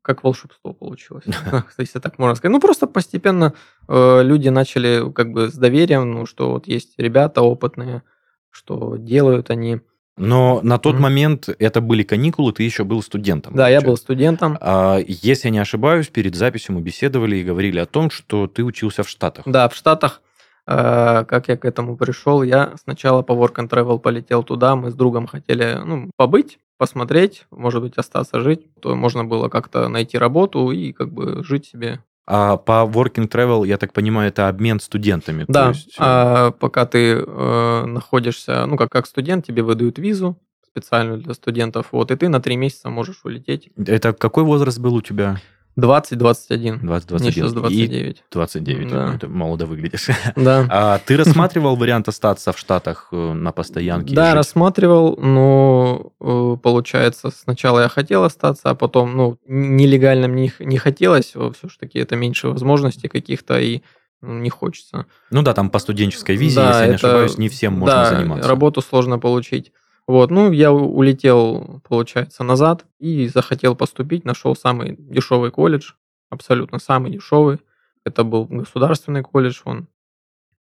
как 0.01 0.25
волшебство 0.25 0.73
получилось, 0.73 1.25
если 1.79 1.99
так 1.99 2.19
можно 2.19 2.35
сказать. 2.35 2.53
Ну, 2.53 2.61
просто 2.61 2.87
постепенно 2.87 3.53
э, 3.89 4.23
люди 4.23 4.49
начали 4.49 5.13
как 5.13 5.33
бы 5.33 5.51
с 5.51 5.55
доверием, 5.55 6.11
ну, 6.13 6.25
что 6.25 6.53
вот 6.53 6.67
есть 6.67 6.95
ребята 6.99 7.43
опытные, 7.43 8.03
что 8.49 8.97
делают 8.97 9.51
они, 9.51 9.83
но 10.19 10.61
на 10.63 10.79
тот 10.79 10.97
mm-hmm. 10.97 11.01
момент 11.01 11.49
это 11.59 11.81
были 11.81 12.03
каникулы, 12.03 12.53
ты 12.53 12.63
еще 12.63 12.85
был 12.85 13.03
студентом. 13.03 13.55
Да, 13.55 13.65
получается. 13.65 13.85
я 13.85 13.91
был 13.91 13.97
студентом. 13.97 14.59
А, 14.61 14.99
если 15.07 15.49
я 15.49 15.53
не 15.53 15.59
ошибаюсь, 15.59 16.09
перед 16.09 16.35
записью 16.35 16.75
мы 16.75 16.81
беседовали 16.81 17.37
и 17.37 17.45
говорили 17.45 17.79
о 17.79 17.87
том, 17.87 18.11
что 18.11 18.47
ты 18.47 18.65
учился 18.65 19.03
в 19.03 19.09
Штатах. 19.09 19.45
Да, 19.47 19.69
в 19.69 19.75
Штатах. 19.75 20.23
Э, 20.67 21.25
как 21.25 21.49
я 21.49 21.57
к 21.57 21.65
этому 21.65 21.97
пришел? 21.97 22.43
Я 22.43 22.75
сначала 22.83 23.23
по 23.23 23.33
Work 23.33 23.55
and 23.57 23.71
Travel 23.71 23.99
полетел 23.99 24.43
туда, 24.43 24.77
мы 24.77 24.91
с 24.91 24.95
другом 24.95 25.27
хотели 25.27 25.81
ну, 25.85 26.11
побыть, 26.17 26.59
посмотреть, 26.77 27.47
может 27.51 27.81
быть, 27.81 27.97
остаться 27.97 28.41
жить. 28.41 28.67
То 28.81 28.95
можно 28.95 29.25
было 29.25 29.49
как-то 29.49 29.89
найти 29.89 30.19
работу 30.19 30.71
и 30.71 30.93
как 30.93 31.11
бы 31.11 31.43
жить 31.43 31.65
себе 31.65 32.01
а 32.31 32.59
по 32.59 32.87
working 32.87 33.27
travel, 33.27 33.67
я 33.67 33.79
так 33.79 33.95
понимаю, 33.95 34.29
это 34.29 34.49
обмен 34.49 34.81
студентами. 34.81 35.47
Да, 35.49 35.69
есть... 35.69 35.95
Э, 35.95 36.01
а, 36.01 36.51
пока 36.51 36.85
ты 36.85 37.25
э, 37.27 37.85
находишься, 37.87 38.67
ну, 38.67 38.77
как, 38.77 38.91
как 38.91 39.07
студент, 39.07 39.47
тебе 39.47 39.63
выдают 39.63 39.99
визу 39.99 40.39
специальную 40.67 41.23
для 41.23 41.33
студентов, 41.33 41.87
вот, 41.91 42.11
и 42.11 42.17
ты 42.17 42.29
на 42.29 42.41
три 42.41 42.57
месяца 42.57 42.91
можешь 42.91 43.21
улететь. 43.25 43.71
Это 43.79 44.13
какой 44.13 44.45
возраст 44.45 44.79
был 44.79 44.97
у 44.97 45.01
тебя? 45.01 45.41
20-21. 45.79 46.81
20-21. 46.81 47.21
Мне 47.21 47.33
сейчас 47.33 47.53
29. 47.53 48.17
И 48.19 48.23
29. 48.33 48.89
Да. 48.89 49.07
Ну, 49.07 49.15
это 49.15 49.29
молодо 49.29 49.67
выглядишь. 49.67 50.09
Да. 50.37 50.67
А 50.71 50.99
ты 50.99 51.17
рассматривал 51.17 51.77
вариант 51.77 52.09
остаться 52.09 52.53
в 52.53 52.59
Штатах 52.59 53.09
э, 53.13 53.33
на 53.33 53.53
постоянке? 53.53 54.15
Да, 54.15 54.35
рассматривал, 54.35 55.17
но 55.17 56.13
э, 56.21 56.57
получается, 56.63 57.31
сначала 57.31 57.81
я 57.83 57.89
хотел 57.89 58.25
остаться, 58.25 58.71
а 58.71 58.75
потом, 58.75 59.17
ну, 59.17 59.39
нелегально 59.47 60.29
мне 60.29 60.53
не 60.59 60.79
хотелось, 60.79 61.35
все-таки 61.35 61.99
это 61.99 62.17
меньше 62.17 62.49
возможностей 62.49 63.09
каких-то, 63.09 63.59
и 63.59 63.83
ну, 64.21 64.39
не 64.39 64.51
хочется. 64.51 65.07
Ну 65.31 65.43
да, 65.43 65.55
там 65.55 65.71
по 65.71 65.79
студенческой 65.79 66.37
визе, 66.37 66.57
да, 66.57 66.69
если 66.69 66.83
это, 66.83 66.89
не 66.89 66.95
ошибаюсь, 66.95 67.39
не 67.39 67.49
всем 67.49 67.75
можно 67.75 67.95
да, 67.95 68.17
заниматься. 68.17 68.49
работу 68.49 68.83
сложно 68.83 69.19
получить. 69.19 69.73
Вот, 70.09 70.31
ну, 70.31 70.51
я 70.51 70.73
улетел, 70.73 71.83
получается, 71.87 72.43
назад 72.43 72.87
и 72.99 73.29
захотел 73.29 73.77
поступить, 73.77 74.25
нашел 74.25 74.57
самый 74.57 74.97
дешевый 74.99 75.51
колледж, 75.51 75.93
абсолютно 76.31 76.79
самый 76.79 77.13
дешевый. 77.13 77.59
Это 78.05 78.25
был 78.25 78.47
государственный 78.47 79.23
колледж, 79.23 79.61
он, 79.67 79.87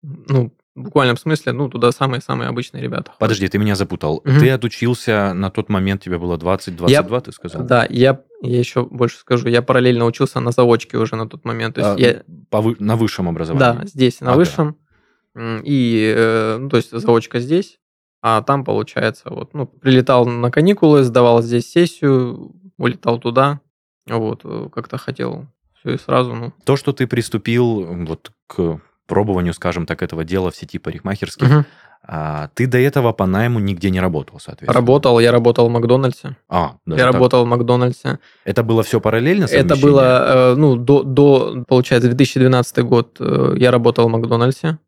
ну, 0.01 0.51
в 0.74 0.82
буквальном 0.82 1.17
смысле, 1.17 1.51
ну, 1.51 1.70
туда 1.70 1.91
самые-самые 1.91 2.50
обычные 2.50 2.82
ребята. 2.82 3.13
Подожди, 3.20 3.48
ты 3.48 3.60
меня 3.60 3.75
запутал. 3.75 4.15
Угу. 4.17 4.39
Ты 4.39 4.50
отучился, 4.50 5.34
на 5.36 5.51
тот 5.51 5.70
момент 5.70 6.01
тебе 6.01 6.17
было 6.17 6.38
20-22, 6.38 7.22
ты 7.22 7.32
сказал? 7.32 7.63
Да, 7.63 7.86
я, 7.91 8.24
я 8.41 8.58
еще 8.58 8.86
больше 8.86 9.17
скажу, 9.17 9.50
я 9.50 9.62
параллельно 9.62 10.06
учился 10.06 10.39
на 10.39 10.50
заочке 10.50 10.98
уже 10.98 11.15
на 11.15 11.29
тот 11.29 11.46
момент. 11.46 11.75
То 11.75 11.82
есть 11.82 12.03
а, 12.03 12.08
я... 12.08 12.24
по, 12.50 12.75
на 12.79 12.96
высшем 12.96 13.29
образовании? 13.29 13.82
Да, 13.82 13.86
здесь, 13.86 14.20
на 14.20 14.34
а, 14.34 14.36
высшем. 14.36 14.77
И, 15.38 16.13
э, 16.17 16.58
ну, 16.58 16.70
то 16.70 16.77
есть 16.77 16.89
заочка 16.89 17.39
здесь, 17.39 17.79
А 18.21 18.41
там, 18.41 18.63
получается, 18.63 19.29
вот, 19.29 19.53
ну, 19.53 19.67
прилетал 19.67 20.25
на 20.25 20.51
каникулы, 20.51 21.03
сдавал 21.03 21.41
здесь 21.41 21.69
сессию, 21.71 22.51
улетал 22.77 23.19
туда, 23.19 23.62
вот, 24.07 24.41
э, 24.43 24.69
как-то 24.74 24.97
хотел 24.97 25.47
все 25.79 25.93
и 25.93 25.97
сразу, 25.97 26.33
ну. 26.33 26.53
То, 26.65 26.75
что 26.75 26.93
ты 26.93 27.07
приступил 27.07 27.86
вот 28.05 28.31
к 28.47 28.79
пробованию, 29.05 29.53
скажем 29.53 29.86
так, 29.86 30.01
этого 30.01 30.24
дела 30.24 30.51
в 30.51 30.55
сети 30.55 30.79
парикмахерских, 30.79 31.47
угу. 31.47 31.65
а, 32.03 32.50
ты 32.53 32.67
до 32.67 32.77
этого 32.77 33.13
по 33.13 33.25
найму 33.25 33.59
нигде 33.59 33.89
не 33.89 34.00
работал, 34.00 34.39
соответственно? 34.39 34.74
Работал, 34.74 35.19
я 35.19 35.31
работал 35.31 35.69
в 35.69 35.71
Макдональдсе. 35.71 36.36
А, 36.50 36.75
даже 36.86 37.00
Я 37.00 37.05
так. 37.05 37.13
работал 37.13 37.45
в 37.45 37.47
Макдональдсе. 37.47 38.19
Это 38.43 38.63
было 38.63 38.83
все 38.83 39.00
параллельно 39.00 39.45
Это 39.45 39.75
было, 39.77 40.51
э, 40.51 40.55
ну, 40.55 40.75
до, 40.75 41.03
до, 41.03 41.63
получается, 41.67 42.09
2012 42.09 42.79
год 42.79 43.17
э, 43.19 43.55
я 43.57 43.71
работал 43.71 44.07
в 44.07 44.12
Макдональдсе. 44.12 44.79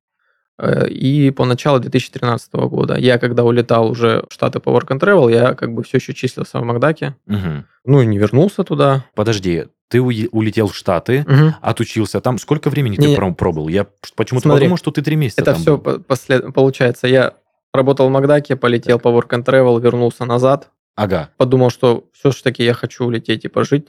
Э, 0.59 0.87
и 0.89 1.31
по 1.31 1.45
началу 1.45 1.79
2013 1.79 2.53
года. 2.53 2.97
Я 2.97 3.17
когда 3.17 3.43
улетал 3.43 3.89
уже 3.89 4.23
в 4.29 4.33
Штаты 4.33 4.59
по 4.59 4.69
Work 4.69 4.89
and 4.89 4.99
Travel, 4.99 5.31
я 5.31 5.53
как 5.53 5.73
бы 5.73 5.83
все 5.83 5.97
еще 5.97 6.13
числился 6.13 6.59
в 6.59 6.63
Макдаке. 6.63 7.15
Угу. 7.27 7.63
Ну 7.85 8.01
и 8.01 8.05
не 8.05 8.17
вернулся 8.17 8.63
туда. 8.63 9.05
Подожди, 9.15 9.65
ты 9.87 10.01
улетел 10.01 10.67
в 10.67 10.75
Штаты, 10.75 11.25
угу. 11.27 11.55
отучился 11.61 12.19
там. 12.19 12.37
Сколько 12.37 12.69
времени 12.69 12.97
не, 12.97 13.15
ты 13.15 13.31
пробовал? 13.33 13.69
Я 13.69 13.87
почему-то 14.15 14.49
подумал, 14.49 14.77
что 14.77 14.91
ты 14.91 15.01
три 15.01 15.15
месяца 15.15 15.41
Это 15.41 15.55
все 15.55 15.77
был. 15.77 16.01
Послед... 16.01 16.53
получается. 16.53 17.07
Я 17.07 17.35
работал 17.73 18.09
в 18.09 18.11
Макдаке, 18.11 18.57
полетел 18.57 18.97
так. 18.99 19.03
по 19.03 19.07
Work 19.07 19.29
and 19.29 19.45
Travel, 19.45 19.79
вернулся 19.79 20.25
назад. 20.25 20.71
Ага. 20.95 21.29
Подумал, 21.37 21.69
что 21.69 22.09
все-таки 22.11 22.65
я 22.65 22.73
хочу 22.73 23.05
улететь 23.05 23.45
и 23.45 23.47
пожить, 23.47 23.87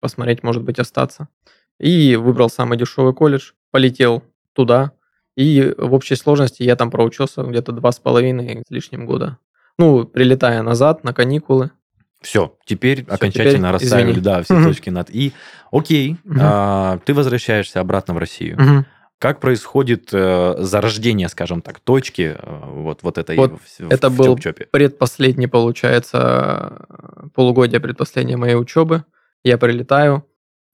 посмотреть, 0.00 0.42
может 0.42 0.64
быть, 0.64 0.80
остаться. 0.80 1.28
И 1.78 2.16
выбрал 2.16 2.50
самый 2.50 2.76
дешевый 2.76 3.14
колледж, 3.14 3.52
полетел 3.70 4.24
туда, 4.52 4.90
и 5.38 5.72
в 5.78 5.94
общей 5.94 6.16
сложности 6.16 6.64
я 6.64 6.74
там 6.74 6.90
проучился 6.90 7.44
где-то 7.44 7.70
два 7.70 7.92
с 7.92 8.00
половиной 8.00 8.64
с 8.66 8.70
лишним 8.72 9.06
года. 9.06 9.38
Ну, 9.78 10.04
прилетая 10.04 10.62
назад 10.62 11.04
на 11.04 11.14
каникулы. 11.14 11.70
Все, 12.20 12.56
теперь 12.64 13.04
Все, 13.04 13.14
окончательно 13.14 13.68
теперь, 13.68 13.70
расставили, 13.70 14.10
извини. 14.10 14.24
да, 14.24 14.42
все 14.42 14.56
угу. 14.56 14.64
точки 14.64 14.90
над 14.90 15.10
«и». 15.10 15.32
Окей, 15.70 16.16
угу. 16.24 16.38
а, 16.40 16.98
ты 17.04 17.14
возвращаешься 17.14 17.78
обратно 17.78 18.14
в 18.14 18.18
Россию. 18.18 18.56
Угу. 18.56 18.84
Как 19.20 19.38
происходит 19.38 20.08
э, 20.12 20.56
зарождение, 20.58 21.28
скажем 21.28 21.62
так, 21.62 21.78
точки 21.78 22.36
э, 22.36 22.64
вот, 22.72 23.04
вот 23.04 23.18
этой 23.18 23.36
вот 23.36 23.60
в, 23.60 23.90
Это 23.90 24.10
в 24.10 24.16
был 24.16 24.36
чоп 24.38 24.58
предпоследний, 24.72 25.46
получается, 25.46 26.84
полугодие 27.34 27.78
предпоследней 27.78 28.34
моей 28.34 28.56
учебы. 28.56 29.04
Я 29.44 29.56
прилетаю, 29.56 30.24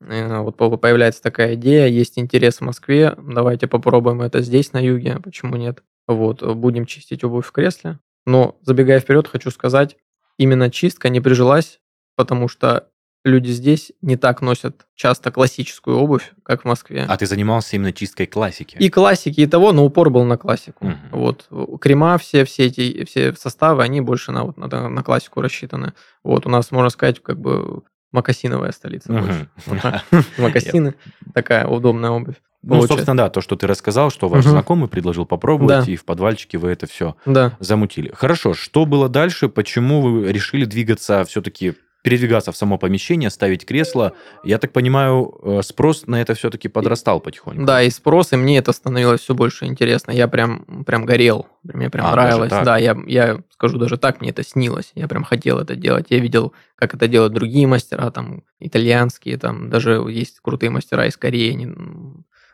вот 0.06 0.56
появляется 0.56 1.22
такая 1.22 1.54
идея, 1.54 1.86
есть 1.86 2.18
интерес 2.18 2.58
в 2.58 2.60
Москве, 2.62 3.14
давайте 3.18 3.66
попробуем 3.66 4.22
это 4.22 4.42
здесь, 4.42 4.72
на 4.72 4.78
юге, 4.78 5.18
почему 5.22 5.56
нет. 5.56 5.82
Вот, 6.06 6.42
будем 6.56 6.86
чистить 6.86 7.24
обувь 7.24 7.46
в 7.46 7.52
кресле. 7.52 7.98
Но, 8.26 8.56
забегая 8.62 9.00
вперед, 9.00 9.28
хочу 9.28 9.50
сказать, 9.50 9.96
именно 10.38 10.70
чистка 10.70 11.08
не 11.08 11.20
прижилась, 11.20 11.80
потому 12.16 12.48
что 12.48 12.88
люди 13.24 13.50
здесь 13.50 13.92
не 14.02 14.16
так 14.16 14.42
носят 14.42 14.86
часто 14.94 15.32
классическую 15.32 15.96
обувь, 15.96 16.32
как 16.42 16.62
в 16.62 16.64
Москве. 16.66 17.06
А 17.08 17.16
ты 17.16 17.26
занимался 17.26 17.76
именно 17.76 17.92
чисткой 17.92 18.26
классики? 18.26 18.76
И 18.78 18.90
классики, 18.90 19.40
и 19.40 19.46
того, 19.46 19.72
но 19.72 19.84
упор 19.84 20.10
был 20.10 20.24
на 20.24 20.36
классику. 20.36 20.86
Угу. 20.86 20.96
Вот 21.12 21.48
крема 21.80 22.18
все, 22.18 22.44
все 22.44 22.66
эти 22.66 23.04
все 23.04 23.32
составы, 23.34 23.82
они 23.82 24.00
больше 24.00 24.30
на 24.30 24.44
вот 24.44 24.58
на, 24.58 24.88
на 24.88 25.02
классику 25.02 25.40
рассчитаны. 25.40 25.94
Вот 26.22 26.46
у 26.46 26.50
нас 26.50 26.70
можно 26.70 26.90
сказать 26.90 27.22
как 27.22 27.40
бы 27.40 27.82
Макасиновая 28.14 28.70
столица 28.70 29.12
больше. 29.12 29.48
Макасины. 30.38 30.94
Такая 31.34 31.66
удобная 31.66 32.10
обувь. 32.10 32.36
Ну, 32.62 32.86
собственно, 32.86 33.16
да, 33.16 33.28
то, 33.28 33.40
что 33.40 33.56
ты 33.56 33.66
рассказал, 33.66 34.10
что 34.10 34.28
ваш 34.28 34.44
знакомый 34.44 34.88
предложил 34.88 35.26
попробовать, 35.26 35.88
и 35.88 35.96
в 35.96 36.04
подвальчике 36.04 36.56
вы 36.58 36.70
это 36.70 36.86
все 36.86 37.16
замутили. 37.58 38.12
Хорошо, 38.14 38.54
что 38.54 38.86
было 38.86 39.08
дальше? 39.08 39.48
Почему 39.48 40.00
вы 40.00 40.32
решили 40.32 40.64
двигаться 40.64 41.24
все-таки 41.24 41.74
передвигаться 42.04 42.52
в 42.52 42.56
само 42.56 42.76
помещение, 42.76 43.30
ставить 43.30 43.64
кресло. 43.64 44.12
Я 44.44 44.58
так 44.58 44.72
понимаю, 44.72 45.40
э, 45.42 45.62
спрос 45.62 46.06
на 46.06 46.20
это 46.20 46.34
все-таки 46.34 46.68
подрастал 46.68 47.18
потихоньку. 47.18 47.64
Да, 47.64 47.82
и 47.82 47.88
спрос, 47.88 48.34
и 48.34 48.36
мне 48.36 48.58
это 48.58 48.72
становилось 48.72 49.22
все 49.22 49.34
больше 49.34 49.64
интересно. 49.64 50.10
Я 50.10 50.28
прям, 50.28 50.84
прям 50.84 51.06
горел, 51.06 51.46
мне 51.62 51.88
прям 51.88 52.06
а, 52.06 52.12
нравилось. 52.12 52.50
Да, 52.50 52.76
я, 52.76 52.94
я 53.06 53.40
скажу 53.50 53.78
даже 53.78 53.96
так, 53.96 54.20
мне 54.20 54.30
это 54.30 54.44
снилось. 54.44 54.92
Я 54.94 55.08
прям 55.08 55.24
хотел 55.24 55.58
это 55.58 55.76
делать. 55.76 56.08
Я 56.10 56.18
видел, 56.18 56.52
как 56.76 56.94
это 56.94 57.08
делают 57.08 57.32
другие 57.32 57.66
мастера, 57.66 58.10
там, 58.10 58.42
итальянские, 58.60 59.38
там, 59.38 59.70
даже 59.70 59.92
есть 60.10 60.40
крутые 60.42 60.68
мастера 60.68 61.06
из 61.06 61.16
Кореи, 61.16 61.52
они 61.52 61.68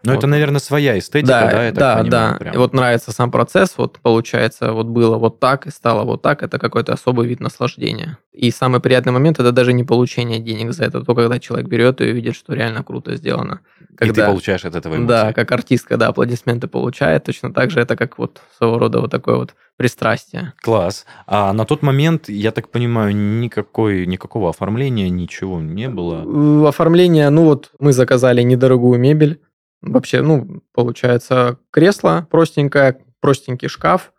но 0.03 0.13
вот. 0.13 0.19
это, 0.19 0.27
наверное, 0.27 0.61
своя 0.61 0.99
эстетика, 0.99 1.29
да? 1.29 1.51
Да, 1.51 1.73
да, 1.73 1.97
понимаю, 1.99 2.11
да. 2.11 2.37
Прям. 2.39 2.55
И 2.55 2.57
вот 2.57 2.73
нравится 2.73 3.13
сам 3.13 3.31
процесс, 3.31 3.75
вот 3.77 3.99
получается, 4.01 4.73
вот 4.73 4.87
было 4.87 5.19
вот 5.19 5.41
так 5.41 5.67
и 5.67 5.71
стало 5.71 6.05
вот 6.05 6.23
так, 6.23 6.43
это 6.43 6.59
какой-то 6.59 6.93
особый 6.93 7.27
вид 7.27 7.41
наслаждения. 7.41 8.19
И 8.33 8.51
самый 8.51 8.81
приятный 8.81 9.13
момент 9.13 9.41
это 9.41 9.53
даже 9.53 9.73
не 9.73 9.85
получение 9.85 10.39
денег 10.39 10.73
за 10.73 10.85
это, 10.85 11.03
то 11.03 11.15
когда 11.15 11.39
человек 11.39 11.69
берет 11.69 12.01
и 12.01 12.11
видит, 12.13 12.37
что 12.37 12.55
реально 12.55 12.83
круто 12.83 13.15
сделано. 13.17 13.61
Когда, 13.97 14.23
и 14.23 14.25
ты 14.25 14.31
получаешь 14.31 14.65
от 14.65 14.75
этого 14.75 14.97
эмоции. 14.97 15.09
Да, 15.09 15.33
как 15.33 15.53
артистка, 15.53 15.97
да, 15.97 16.09
аплодисменты 16.09 16.67
получает, 16.67 17.25
точно 17.25 17.53
так 17.53 17.71
же 17.71 17.81
это 17.81 17.97
как 17.97 18.17
вот 18.19 18.41
своего 18.57 18.79
рода 18.79 19.01
вот 19.01 19.11
такое 19.11 19.37
вот 19.37 19.55
пристрастие. 19.77 20.55
Класс. 20.63 21.05
А 21.27 21.53
на 21.53 21.65
тот 21.65 21.83
момент, 21.83 22.29
я 22.29 22.53
так 22.53 22.71
понимаю, 22.71 23.15
никакой, 23.15 24.07
никакого 24.07 24.51
оформления, 24.51 25.09
ничего 25.11 25.61
не 25.61 25.89
было? 25.89 26.69
Оформление, 26.69 27.29
ну 27.31 27.45
вот 27.45 27.71
мы 27.79 27.93
заказали 27.93 28.43
недорогую 28.43 28.99
мебель, 28.99 29.41
Вообще, 29.83 30.21
ну, 30.21 30.63
получается, 30.73 31.59
кресло 31.71 32.27
простенькое, 32.31 33.03
простенький 33.21 33.69
шкаф, 33.69 34.13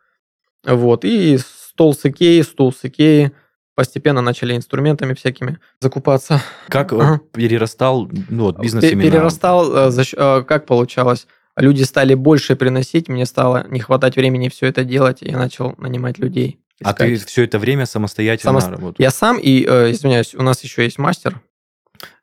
вот, 0.64 1.06
и 1.06 1.38
стол 1.38 1.94
с 1.94 2.06
Икеи, 2.06 2.42
стул 2.42 2.74
с 2.74 2.84
Икеи, 2.84 3.32
постепенно 3.76 4.22
начали 4.22 4.56
инструментами 4.56 5.14
всякими 5.14 5.60
закупаться. 5.80 6.42
Как 6.68 6.94
ага. 6.94 7.22
перерастал 7.34 8.10
ну, 8.30 8.46
вот, 8.46 8.60
бизнес 8.60 8.84
именно? 8.84 9.10
Перерастал, 9.10 9.90
э, 9.90 10.04
э, 10.16 10.44
как 10.44 10.66
получалось? 10.66 11.28
Люди 11.58 11.84
стали 11.84 12.14
больше 12.14 12.56
приносить, 12.56 13.08
мне 13.08 13.26
стало 13.26 13.66
не 13.70 13.80
хватать 13.80 14.16
времени 14.16 14.50
все 14.50 14.68
это 14.68 14.84
делать, 14.84 15.22
и 15.22 15.30
я 15.30 15.38
начал 15.38 15.76
нанимать 15.78 16.18
людей. 16.18 16.60
Искать. 16.80 16.96
А 16.96 17.06
ты 17.06 17.16
все 17.18 17.44
это 17.44 17.60
время 17.60 17.86
самостоятельно 17.86 18.60
Само... 18.60 18.76
работал? 18.76 18.96
Я 18.98 19.12
сам, 19.12 19.38
и, 19.38 19.66
э, 19.68 19.92
извиняюсь, 19.92 20.34
у 20.36 20.42
нас 20.42 20.64
еще 20.64 20.84
есть 20.84 20.98
мастер, 20.98 21.42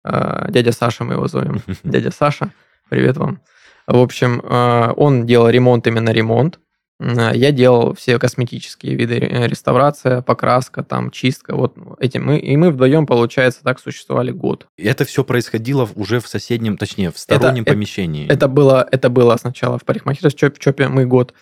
дядя 0.05 0.73
Саша 0.73 1.05
мы 1.05 1.15
его 1.15 1.29
зовем, 1.29 1.63
дядя 1.85 2.11
Саша. 2.11 2.53
Привет 2.89 3.19
вам. 3.19 3.41
В 3.87 3.99
общем, 3.99 4.41
э, 4.41 4.93
он 4.97 5.27
делал 5.27 5.49
ремонт 5.51 5.87
именно 5.87 6.11
ремонт. 6.11 6.59
Э, 7.01 7.33
я 7.35 7.53
делал 7.53 7.95
все 7.95 8.19
косметические 8.19 8.95
виды 8.95 9.17
реставрация, 9.17 10.23
покраска, 10.23 10.83
там, 10.83 11.11
чистка. 11.11 11.55
Вот 11.55 11.77
эти 11.99 12.19
мы, 12.19 12.39
и 12.39 12.57
мы 12.57 12.71
вдвоем, 12.71 13.07
получается, 13.07 13.63
так 13.63 13.79
существовали 13.79 14.31
год. 14.31 14.69
И 14.79 14.85
это 14.85 15.05
все 15.05 15.23
происходило 15.23 15.89
уже 15.97 16.21
в 16.21 16.29
соседнем, 16.29 16.79
точнее, 16.79 17.11
в 17.11 17.19
стороннем 17.19 17.63
это, 17.63 17.73
помещении. 17.73 18.25
Это, 18.25 18.35
это, 18.35 18.49
было, 18.49 18.89
это 18.91 19.11
было 19.11 19.37
сначала 19.37 19.79
в 19.79 19.85
парикмахерской 19.85 20.51
в 20.51 20.59
ЧОПе 20.59 20.89
мы 20.89 21.05
год. 21.05 21.35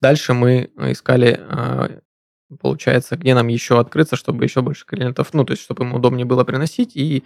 Дальше 0.00 0.32
мы 0.32 0.70
искали, 0.76 1.40
э, 1.40 2.00
получается, 2.60 3.16
где 3.16 3.34
нам 3.34 3.46
еще 3.46 3.78
открыться, 3.78 4.16
чтобы 4.16 4.44
еще 4.44 4.60
больше 4.60 4.86
клиентов, 4.86 5.28
ну, 5.34 5.44
то 5.44 5.52
есть, 5.52 5.62
чтобы 5.62 5.84
им 5.84 5.94
удобнее 5.94 6.24
было 6.24 6.42
приносить, 6.42 6.96
и, 6.96 7.22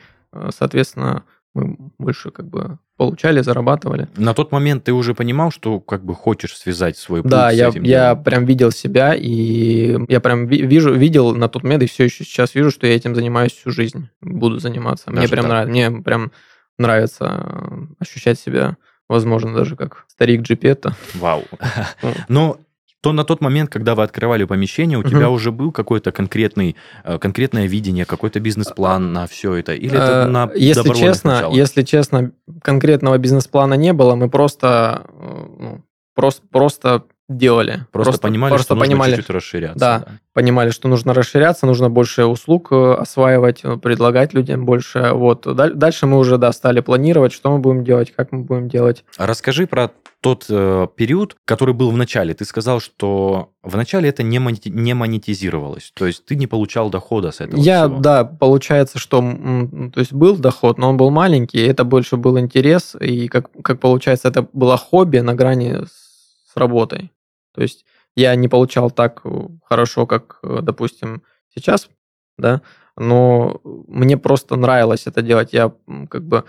соответственно, 0.51 1.25
мы 1.55 1.77
больше 1.99 2.31
как 2.31 2.49
бы 2.49 2.79
получали, 2.97 3.41
зарабатывали. 3.41 4.09
На 4.17 4.35
тот 4.35 4.53
момент 4.53 4.85
ты 4.85 4.93
уже 4.93 5.15
понимал, 5.15 5.51
что 5.51 5.81
как 5.81 6.05
бы 6.05 6.15
хочешь 6.15 6.57
связать 6.57 6.97
свой 6.97 7.23
путь 7.23 7.31
да, 7.31 7.51
с 7.51 7.55
я, 7.55 7.69
этим 7.69 7.83
я 7.85 8.17
прям 8.17 8.45
видел 8.45 8.73
себя, 8.73 9.15
и 9.15 9.97
я 10.09 10.21
прям 10.21 10.47
вижу, 10.47 10.93
видел 10.93 11.35
на 11.35 11.49
тот 11.49 11.63
момент, 11.63 11.85
и 11.85 11.87
все 11.87 12.05
еще 12.05 12.25
сейчас 12.25 12.55
вижу, 12.55 12.71
что 12.71 12.87
я 12.87 12.95
этим 12.95 13.15
занимаюсь 13.15 13.53
всю 13.53 13.71
жизнь, 13.71 14.09
буду 14.21 14.59
заниматься. 14.59 15.07
Даже 15.07 15.21
мне 15.21 15.29
прям 15.29 15.49
нравится, 15.49 15.71
мне 15.71 16.03
прям 16.03 16.33
нравится 16.79 17.89
ощущать 18.01 18.39
себя, 18.39 18.77
возможно, 19.09 19.55
даже 19.55 19.77
как 19.77 20.05
старик 20.09 20.43
Джипетта. 20.43 20.97
Вау. 21.15 21.45
Но 22.29 22.59
то 23.05 23.13
на 23.13 23.25
тот 23.25 23.43
момент, 23.43 23.69
когда 23.69 23.95
вы 23.95 24.03
открывали 24.03 24.45
помещение, 24.45 24.97
у 24.97 25.03
угу. 25.03 25.11
тебя 25.11 25.29
уже 25.29 25.53
был 25.53 25.73
какой-то 25.73 26.11
конкретный, 26.11 26.75
э, 27.05 27.19
конкретное 27.19 27.67
видение, 27.67 28.07
какой-то 28.07 28.41
бизнес-план 28.41 29.13
на 29.13 29.27
все 29.27 29.53
это? 29.57 29.75
Или 29.75 29.95
это 29.95 30.25
э, 30.27 30.27
на 30.27 30.51
если 30.55 30.91
честно, 30.95 31.35
началах? 31.35 31.55
Если 31.55 31.83
честно, 31.83 32.33
конкретного 32.63 33.19
бизнес-плана 33.19 33.75
не 33.75 33.93
было, 33.93 34.15
мы 34.15 34.31
просто, 34.31 35.05
э, 35.21 35.47
ну, 35.59 35.85
просто, 36.15 36.43
просто 36.51 37.05
делали. 37.29 37.87
Просто, 37.91 38.13
просто 38.13 38.23
понимали, 38.23 38.51
просто 38.51 38.75
что 38.75 38.81
понимали, 38.81 39.11
нужно 39.11 39.17
чуть-чуть 39.17 39.35
расширяться. 39.35 39.79
Да, 39.79 39.99
да, 40.01 40.07
понимали, 40.33 40.71
что 40.71 40.89
нужно 40.89 41.15
расширяться, 41.15 41.67
нужно 41.67 41.89
больше 41.89 42.25
услуг 42.27 42.69
э, 42.71 42.95
осваивать, 42.95 43.61
э, 43.63 43.77
предлагать 43.77 44.35
людям 44.35 44.67
больше. 44.67 45.11
Вот. 45.13 45.47
Дальше 45.55 46.07
мы 46.07 46.19
уже, 46.19 46.37
да, 46.39 46.53
стали 46.53 46.81
планировать, 46.81 47.33
что 47.33 47.51
мы 47.51 47.59
будем 47.59 47.85
делать, 47.85 48.13
как 48.15 48.33
мы 48.33 48.41
будем 48.41 48.69
делать. 48.69 49.05
А 49.17 49.27
расскажи 49.27 49.67
про 49.67 49.91
тот 50.21 50.47
э, 50.49 50.87
период, 50.97 51.37
который 51.45 51.75
был 51.75 51.91
в 51.91 51.97
начале. 51.97 52.33
Ты 52.33 52.47
сказал, 52.47 52.81
что 52.81 53.51
в 53.63 53.77
начале 53.77 54.09
это 54.09 54.23
не, 54.23 54.39
монети- 54.39 54.71
не 54.71 54.95
монетизировалось, 54.95 55.93
то 55.95 56.07
есть 56.07 56.25
ты 56.25 56.35
не 56.35 56.47
получал 56.47 56.89
дохода 56.89 57.31
с 57.31 57.43
этого 57.43 57.61
Я, 57.61 57.85
всего. 57.85 58.01
да, 58.01 58.25
получается, 58.25 58.99
что 58.99 59.21
то 59.21 60.01
есть 60.01 60.15
был 60.15 60.37
доход, 60.39 60.79
но 60.79 60.89
он 60.89 60.97
был 60.97 61.11
маленький, 61.11 61.61
это 61.61 61.85
больше 61.85 62.17
был 62.17 62.39
интерес, 62.39 62.97
и 62.99 63.29
как, 63.29 63.51
как 63.63 63.81
получается, 63.81 64.29
это 64.29 64.47
было 64.55 64.79
хобби 64.79 65.19
на 65.19 65.35
грани 65.35 65.85
с 65.85 66.57
работой. 66.57 67.11
То 67.55 67.63
есть 67.63 67.85
я 68.17 68.35
не 68.35 68.49
получал 68.49 68.91
так 68.91 69.21
э, 69.25 69.31
хорошо, 69.65 70.07
как, 70.07 70.39
э, 70.43 70.59
допустим, 70.63 71.23
сейчас, 71.55 71.89
да, 72.37 72.63
но 72.97 73.61
мне 73.65 74.17
просто 74.17 74.57
нравилось 74.57 75.07
это 75.07 75.21
делать. 75.23 75.53
Я 75.53 75.73
как 76.09 76.25
бы 76.25 76.45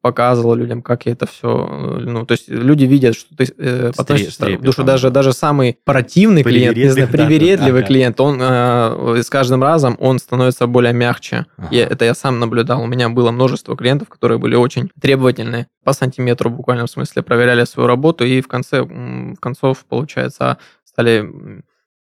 показывал 0.00 0.54
людям, 0.54 0.82
как 0.82 1.06
я 1.06 1.12
это 1.12 1.26
все... 1.26 1.68
Э, 1.70 1.98
ну, 2.00 2.26
то 2.26 2.32
есть 2.32 2.48
люди 2.48 2.84
видят, 2.84 3.16
что 3.16 3.36
ты 3.36 3.52
э, 3.56 3.92
относишься 3.96 4.56
к 4.56 4.60
душу. 4.60 4.84
Даже, 4.84 5.10
даже 5.10 5.32
самый 5.32 5.78
противный 5.84 6.42
клиент, 6.42 6.76
не 6.76 6.88
знаю, 6.88 7.08
привередливый 7.08 7.80
да, 7.82 7.86
клиент, 7.86 8.20
он 8.20 8.40
э, 8.40 9.22
с 9.22 9.30
каждым 9.30 9.62
разом 9.62 9.96
он 10.00 10.18
становится 10.18 10.66
более 10.66 10.92
мягче. 10.92 11.46
Ага. 11.56 11.68
Я, 11.70 11.86
это 11.86 12.04
я 12.04 12.14
сам 12.14 12.38
наблюдал. 12.40 12.82
У 12.82 12.86
меня 12.86 13.08
было 13.08 13.30
множество 13.30 13.76
клиентов, 13.76 14.08
которые 14.08 14.38
были 14.38 14.54
очень 14.54 14.90
требовательные. 15.00 15.66
По 15.84 15.92
сантиметру 15.92 16.50
в 16.50 16.86
смысле 16.86 17.22
проверяли 17.22 17.64
свою 17.64 17.86
работу 17.86 18.24
и 18.24 18.40
в 18.40 18.48
конце, 18.48 18.82
в 18.82 19.36
концов, 19.40 19.84
получается, 19.88 20.58
стали 20.84 21.28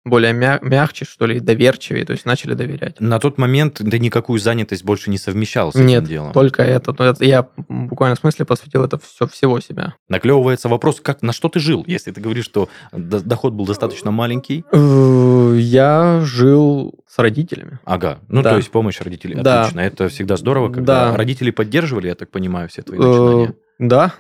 более 0.09 0.33
мя- 0.33 0.59
мягче, 0.61 1.05
что 1.05 1.25
ли, 1.25 1.39
доверчивее, 1.39 2.05
то 2.05 2.11
есть 2.11 2.25
начали 2.25 2.53
доверять. 2.53 2.99
На 2.99 3.19
тот 3.19 3.37
момент 3.37 3.75
ты 3.75 3.99
никакую 3.99 4.39
занятость 4.39 4.83
больше 4.83 5.09
не 5.09 5.17
совмещал 5.17 5.71
с 5.71 5.75
Нет, 5.75 6.03
этим 6.03 6.09
делом? 6.09 6.33
только 6.33 6.63
это. 6.63 6.95
Я 7.19 7.47
буквально 7.67 8.15
в 8.15 8.19
смысле 8.19 8.45
посвятил 8.45 8.83
это 8.83 8.99
все 8.99 9.27
всего 9.27 9.59
себя. 9.59 9.95
Наклевывается 10.09 10.69
вопрос, 10.69 10.99
как, 11.01 11.21
на 11.21 11.33
что 11.33 11.49
ты 11.49 11.59
жил, 11.59 11.83
если 11.87 12.11
ты 12.11 12.21
говоришь, 12.21 12.45
что 12.45 12.69
доход 12.91 13.53
был 13.53 13.65
достаточно 13.65 14.11
маленький? 14.11 14.63
Э, 14.71 15.55
я 15.57 16.21
жил 16.23 16.95
с 17.07 17.17
родителями. 17.19 17.79
Ага, 17.85 18.19
ну 18.27 18.41
да. 18.41 18.51
то 18.51 18.57
есть 18.57 18.69
помощь 18.69 18.99
родителей, 19.01 19.35
да. 19.35 19.61
отлично. 19.61 19.81
Это 19.81 20.09
всегда 20.09 20.37
здорово, 20.37 20.71
когда 20.71 21.11
да. 21.11 21.17
родители 21.17 21.51
поддерживали, 21.51 22.07
я 22.07 22.15
так 22.15 22.29
понимаю, 22.29 22.69
все 22.69 22.81
твои 22.81 22.99
начинания. 22.99 23.49
Э, 23.49 23.53
да, 23.79 24.13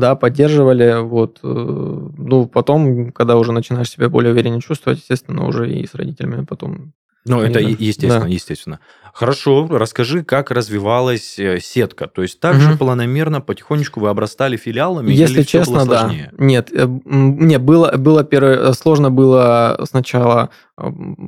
да, 0.00 0.16
поддерживали. 0.16 1.00
Вот. 1.00 1.38
Э, 1.42 1.46
ну, 1.46 2.46
потом, 2.46 3.12
когда 3.12 3.36
уже 3.36 3.52
начинаешь 3.52 3.90
себя 3.90 4.08
более 4.08 4.32
уверенно 4.32 4.60
чувствовать, 4.60 4.98
естественно, 4.98 5.46
уже 5.46 5.70
и 5.70 5.86
с 5.86 5.94
родителями 5.94 6.44
потом. 6.44 6.92
Ну, 7.26 7.40
это 7.40 7.60
естественно, 7.60 8.20
да. 8.22 8.26
естественно. 8.26 8.80
Хорошо, 9.12 9.68
расскажи, 9.70 10.24
как 10.24 10.50
развивалась 10.50 11.38
э, 11.38 11.60
сетка. 11.60 12.08
То 12.08 12.22
есть 12.22 12.40
так 12.40 12.56
угу. 12.56 12.62
же 12.62 12.76
планомерно, 12.76 13.40
потихонечку 13.40 14.00
вы 14.00 14.08
обрастали 14.08 14.56
филиалами? 14.56 15.12
Если 15.12 15.40
или 15.40 15.42
честно, 15.42 15.84
было 15.84 15.86
да. 15.86 16.12
Нет, 16.38 16.70
э, 16.72 16.86
не, 17.04 17.58
было, 17.58 17.92
было 17.96 18.24
первое, 18.24 18.72
сложно 18.72 19.10
было 19.10 19.78
сначала 19.88 20.50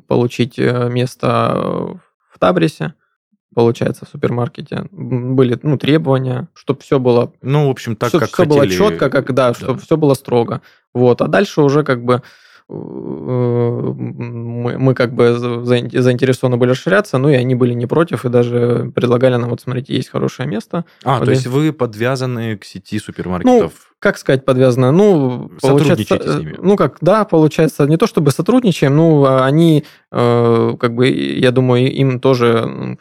получить 0.09 0.57
место 0.57 2.01
в 2.31 2.39
Табрисе 2.39 2.95
получается, 3.55 4.07
в 4.07 4.09
супермаркете. 4.09 4.87
Были 4.91 5.59
ну, 5.63 5.79
требования, 5.79 6.49
чтобы 6.55 6.81
все 6.81 6.99
было... 6.99 7.33
Ну, 7.43 7.69
в 7.69 7.71
общем, 7.71 7.97
так, 7.97 8.11
все, 8.11 8.19
как 8.19 8.29
все 8.29 8.37
хотели... 8.37 8.55
было 8.55 8.69
четко, 8.69 9.11
как, 9.11 9.33
да, 9.33 9.49
да, 9.49 9.55
чтобы 9.55 9.81
все 9.81 9.97
было 9.97 10.15
строго. 10.15 10.63
Вот. 10.95 11.23
А 11.23 11.29
дальше 11.29 11.63
уже 11.63 11.85
как 11.85 12.05
бы 12.05 12.23
э, 12.69 12.73
мы, 12.73 14.79
мы 14.79 14.95
как 14.95 15.15
бы 15.15 15.35
заинтересованы 15.35 16.57
были 16.57 16.71
расширяться, 16.71 17.19
ну 17.19 17.29
и 17.29 17.35
они 17.35 17.55
были 17.55 17.75
не 17.75 17.87
против, 17.87 18.25
и 18.25 18.29
даже 18.29 18.93
предлагали 18.95 19.37
нам, 19.37 19.51
вот 19.51 19.61
смотрите, 19.61 19.95
есть 19.95 20.09
хорошее 20.09 20.49
место. 20.49 20.85
А, 21.05 21.19
вот 21.19 21.27
то 21.27 21.31
есть 21.31 21.47
вы 21.47 21.73
подвязаны 21.73 22.57
к 22.57 22.65
сети 22.65 22.99
супермаркетов? 22.99 23.63
Ну, 23.63 23.71
как 24.03 24.19
сказать 24.19 24.45
подвязаны? 24.45 24.91
Ну, 24.91 25.53
Сотрудничаете 25.61 26.29
с 26.29 26.37
ними? 26.37 26.57
Ну, 26.61 26.77
как, 26.77 26.97
да, 27.01 27.25
получается, 27.25 27.87
не 27.87 27.97
то 27.97 28.09
чтобы 28.09 28.33
сотрудничаем, 28.33 28.97
ну, 28.97 29.41
они, 29.41 29.85
э, 30.11 30.77
как 30.81 30.95
бы, 30.95 31.09
я 31.09 31.53
думаю, 31.53 31.93
им 31.93 32.19
тоже 32.19 32.99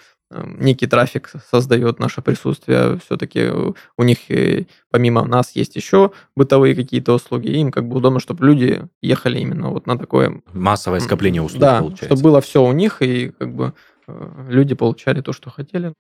некий 0.58 0.88
трафик 0.88 1.32
создает 1.50 2.00
наше 2.00 2.22
присутствие. 2.22 3.00
Все-таки 3.06 3.50
у 3.98 4.04
них 4.04 4.20
помимо 4.90 5.26
нас 5.26 5.56
есть 5.56 5.76
еще 5.76 6.12
бытовые 6.36 6.76
какие-то 6.76 7.14
услуги. 7.14 7.48
им 7.48 7.72
как 7.72 7.88
бы 7.88 7.98
удобно, 7.98 8.20
чтобы 8.20 8.46
люди 8.46 8.88
ехали 9.02 9.40
именно 9.40 9.70
вот 9.70 9.88
на 9.88 9.98
такое... 9.98 10.42
Массовое 10.54 11.00
скопление 11.00 11.42
услуг, 11.42 11.62
да, 11.62 11.80
получается. 11.80 12.06
чтобы 12.06 12.22
было 12.22 12.42
все 12.42 12.64
у 12.64 12.72
них, 12.72 13.02
и 13.02 13.30
как 13.30 13.54
бы 13.54 13.74
э, 14.08 14.46
люди 14.50 14.76
получали 14.76 15.22
то, 15.22 15.34
что 15.34 15.50
хотели. 15.50 15.94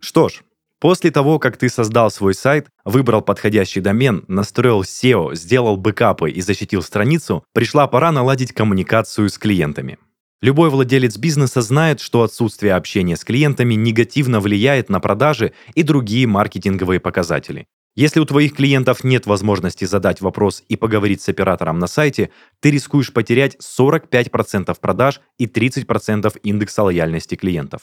Что 0.00 0.28
ж, 0.28 0.42
После 0.82 1.12
того, 1.12 1.38
как 1.38 1.58
ты 1.58 1.68
создал 1.68 2.10
свой 2.10 2.34
сайт, 2.34 2.66
выбрал 2.84 3.22
подходящий 3.22 3.80
домен, 3.80 4.24
настроил 4.26 4.82
SEO, 4.82 5.36
сделал 5.36 5.76
бэкапы 5.76 6.28
и 6.32 6.40
защитил 6.40 6.82
страницу, 6.82 7.44
пришла 7.54 7.86
пора 7.86 8.10
наладить 8.10 8.52
коммуникацию 8.52 9.28
с 9.28 9.38
клиентами. 9.38 9.98
Любой 10.40 10.70
владелец 10.70 11.16
бизнеса 11.18 11.62
знает, 11.62 12.00
что 12.00 12.24
отсутствие 12.24 12.74
общения 12.74 13.16
с 13.16 13.22
клиентами 13.24 13.74
негативно 13.74 14.40
влияет 14.40 14.88
на 14.88 14.98
продажи 14.98 15.52
и 15.76 15.84
другие 15.84 16.26
маркетинговые 16.26 16.98
показатели. 16.98 17.68
Если 17.94 18.18
у 18.18 18.24
твоих 18.24 18.56
клиентов 18.56 19.04
нет 19.04 19.26
возможности 19.26 19.84
задать 19.84 20.20
вопрос 20.20 20.64
и 20.68 20.74
поговорить 20.74 21.22
с 21.22 21.28
оператором 21.28 21.78
на 21.78 21.86
сайте, 21.86 22.30
ты 22.58 22.72
рискуешь 22.72 23.12
потерять 23.12 23.56
45% 23.60 24.76
продаж 24.80 25.20
и 25.38 25.46
30% 25.46 26.40
индекса 26.42 26.82
лояльности 26.82 27.36
клиентов. 27.36 27.82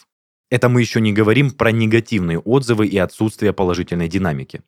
Это 0.50 0.70
мы 0.70 0.82
еще 0.82 1.00
не 1.00 1.14
говорим 1.14 1.52
про 1.52 1.72
негативные 1.72 2.40
отзывы 2.40 2.88
и 2.88 2.98
отсутствие 2.98 3.54
положительной 3.54 4.08
динамики. 4.08 4.64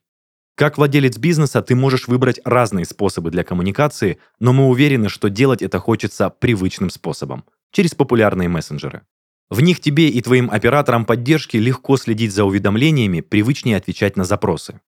Как 0.56 0.78
владелец 0.78 1.18
бизнеса 1.18 1.62
ты 1.62 1.76
можешь 1.76 2.08
выбрать 2.08 2.40
разные 2.44 2.86
способы 2.86 3.32
для 3.32 3.44
коммуникации, 3.44 4.20
но 4.40 4.54
мы 4.54 4.68
уверены, 4.68 5.10
что 5.10 5.30
делать 5.30 5.62
это 5.62 5.80
хочется 5.80 6.30
привычным 6.30 6.90
способом– 6.90 7.46
через 7.72 7.96
популярные 7.96 8.50
мессенджеры. 8.50 9.02
В 9.50 9.62
них 9.62 9.80
тебе 9.80 10.08
и 10.10 10.22
твоим 10.22 10.50
операторам 10.52 11.06
поддержки 11.06 11.58
легко 11.58 11.98
следить 11.98 12.32
за 12.32 12.46
уведомлениями, 12.46 13.22
привычнее 13.22 13.78
отвечать 13.78 14.16
на 14.16 14.24
запросы. 14.24 14.80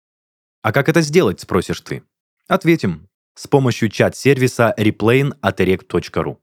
А 0.63 0.73
как 0.73 0.89
это 0.89 1.01
сделать, 1.01 1.41
спросишь 1.41 1.81
ты? 1.81 2.03
Ответим. 2.49 3.09
С 3.35 3.49
помощью 3.49 3.89
чат-сервиса 3.89 4.75
erect.ru. 4.77 6.37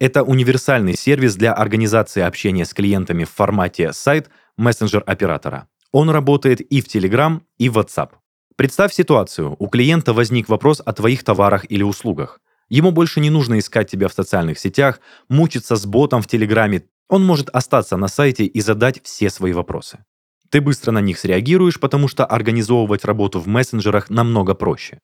Это 0.00 0.24
универсальный 0.24 0.96
сервис 0.96 1.36
для 1.36 1.52
организации 1.52 2.22
общения 2.22 2.64
с 2.64 2.74
клиентами 2.74 3.24
в 3.24 3.30
формате 3.30 3.92
сайт, 3.92 4.28
мессенджер 4.56 5.04
оператора. 5.06 5.68
Он 5.92 6.10
работает 6.10 6.60
и 6.60 6.80
в 6.80 6.86
Telegram, 6.86 7.40
и 7.58 7.68
в 7.68 7.78
WhatsApp. 7.78 8.10
Представь 8.56 8.92
ситуацию, 8.92 9.54
у 9.58 9.68
клиента 9.68 10.12
возник 10.12 10.48
вопрос 10.48 10.82
о 10.84 10.92
твоих 10.92 11.22
товарах 11.22 11.64
или 11.70 11.84
услугах. 11.84 12.40
Ему 12.68 12.90
больше 12.90 13.20
не 13.20 13.30
нужно 13.30 13.58
искать 13.58 13.90
тебя 13.90 14.08
в 14.08 14.12
социальных 14.12 14.58
сетях, 14.58 15.00
мучиться 15.28 15.76
с 15.76 15.86
ботом 15.86 16.22
в 16.22 16.26
Телеграме. 16.26 16.82
Он 17.08 17.24
может 17.24 17.48
остаться 17.50 17.96
на 17.96 18.08
сайте 18.08 18.44
и 18.44 18.60
задать 18.60 19.00
все 19.04 19.30
свои 19.30 19.52
вопросы. 19.52 20.04
Ты 20.50 20.60
быстро 20.60 20.90
на 20.90 21.00
них 21.00 21.18
среагируешь, 21.18 21.78
потому 21.78 22.08
что 22.08 22.24
организовывать 22.24 23.04
работу 23.04 23.38
в 23.38 23.46
мессенджерах 23.46 24.10
намного 24.10 24.54
проще. 24.54 24.98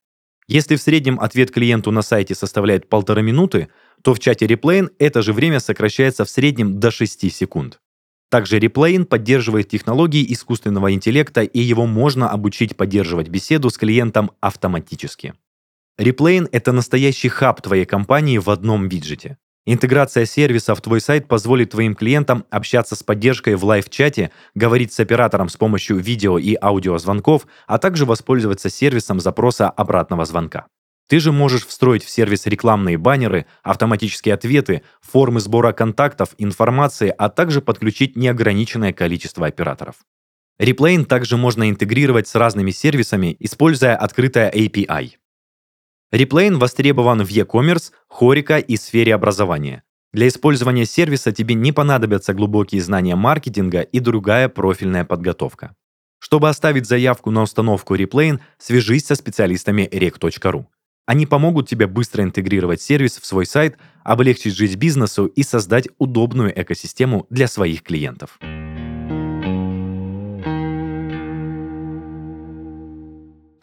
Если 0.50 0.74
в 0.74 0.82
среднем 0.82 1.20
ответ 1.20 1.52
клиенту 1.52 1.92
на 1.92 2.02
сайте 2.02 2.34
составляет 2.34 2.88
полторы 2.88 3.22
минуты, 3.22 3.68
то 4.02 4.14
в 4.14 4.18
чате 4.18 4.46
Replayn 4.46 4.88
это 4.98 5.22
же 5.22 5.32
время 5.32 5.60
сокращается 5.60 6.24
в 6.24 6.28
среднем 6.28 6.80
до 6.80 6.90
6 6.90 7.32
секунд. 7.32 7.78
Также 8.30 8.58
Replayn 8.58 9.04
поддерживает 9.04 9.68
технологии 9.68 10.26
искусственного 10.32 10.92
интеллекта, 10.92 11.42
и 11.42 11.60
его 11.60 11.86
можно 11.86 12.28
обучить 12.28 12.76
поддерживать 12.76 13.28
беседу 13.28 13.70
с 13.70 13.78
клиентом 13.78 14.32
автоматически. 14.40 15.34
Replayn— 16.00 16.48
это 16.52 16.72
настоящий 16.72 17.28
хаб 17.28 17.62
твоей 17.62 17.84
компании 17.84 18.38
в 18.38 18.50
одном 18.50 18.88
виджете. 18.88 19.38
Интеграция 19.66 20.24
сервиса 20.24 20.74
в 20.74 20.80
твой 20.80 21.00
сайт 21.00 21.28
позволит 21.28 21.70
твоим 21.70 21.94
клиентам 21.94 22.44
общаться 22.50 22.96
с 22.96 23.02
поддержкой 23.02 23.56
в 23.56 23.64
лайв-чате, 23.64 24.30
говорить 24.54 24.92
с 24.92 25.00
оператором 25.00 25.48
с 25.48 25.56
помощью 25.56 25.98
видео 25.98 26.38
и 26.38 26.56
аудиозвонков, 26.60 27.46
а 27.66 27.78
также 27.78 28.06
воспользоваться 28.06 28.70
сервисом 28.70 29.20
запроса 29.20 29.68
обратного 29.68 30.24
звонка. 30.24 30.66
Ты 31.08 31.20
же 31.20 31.32
можешь 31.32 31.66
встроить 31.66 32.04
в 32.04 32.10
сервис 32.10 32.46
рекламные 32.46 32.96
баннеры, 32.96 33.46
автоматические 33.62 34.34
ответы, 34.34 34.82
формы 35.02 35.40
сбора 35.40 35.72
контактов, 35.72 36.34
информации, 36.38 37.12
а 37.16 37.28
также 37.28 37.60
подключить 37.60 38.16
неограниченное 38.16 38.92
количество 38.92 39.46
операторов. 39.46 39.96
Replane 40.60 41.04
также 41.04 41.36
можно 41.36 41.68
интегрировать 41.68 42.28
с 42.28 42.34
разными 42.34 42.70
сервисами, 42.70 43.36
используя 43.40 43.96
открытое 43.96 44.50
API. 44.52 45.19
Replane 46.12 46.56
востребован 46.56 47.24
в 47.24 47.28
e-commerce, 47.28 47.92
хорика 48.08 48.58
и 48.58 48.76
сфере 48.76 49.14
образования. 49.14 49.84
Для 50.12 50.26
использования 50.26 50.84
сервиса 50.84 51.30
тебе 51.30 51.54
не 51.54 51.70
понадобятся 51.70 52.34
глубокие 52.34 52.82
знания 52.82 53.14
маркетинга 53.14 53.82
и 53.82 54.00
другая 54.00 54.48
профильная 54.48 55.04
подготовка. 55.04 55.76
Чтобы 56.18 56.48
оставить 56.48 56.86
заявку 56.86 57.30
на 57.30 57.42
установку 57.42 57.94
Replane, 57.94 58.40
свяжись 58.58 59.06
со 59.06 59.14
специалистами 59.14 59.88
rec.ru. 59.90 60.66
Они 61.06 61.26
помогут 61.26 61.68
тебе 61.68 61.86
быстро 61.86 62.24
интегрировать 62.24 62.82
сервис 62.82 63.18
в 63.18 63.24
свой 63.24 63.46
сайт, 63.46 63.76
облегчить 64.02 64.56
жизнь 64.56 64.78
бизнесу 64.78 65.26
и 65.26 65.44
создать 65.44 65.88
удобную 65.98 66.52
экосистему 66.60 67.26
для 67.30 67.46
своих 67.46 67.84
клиентов. 67.84 68.38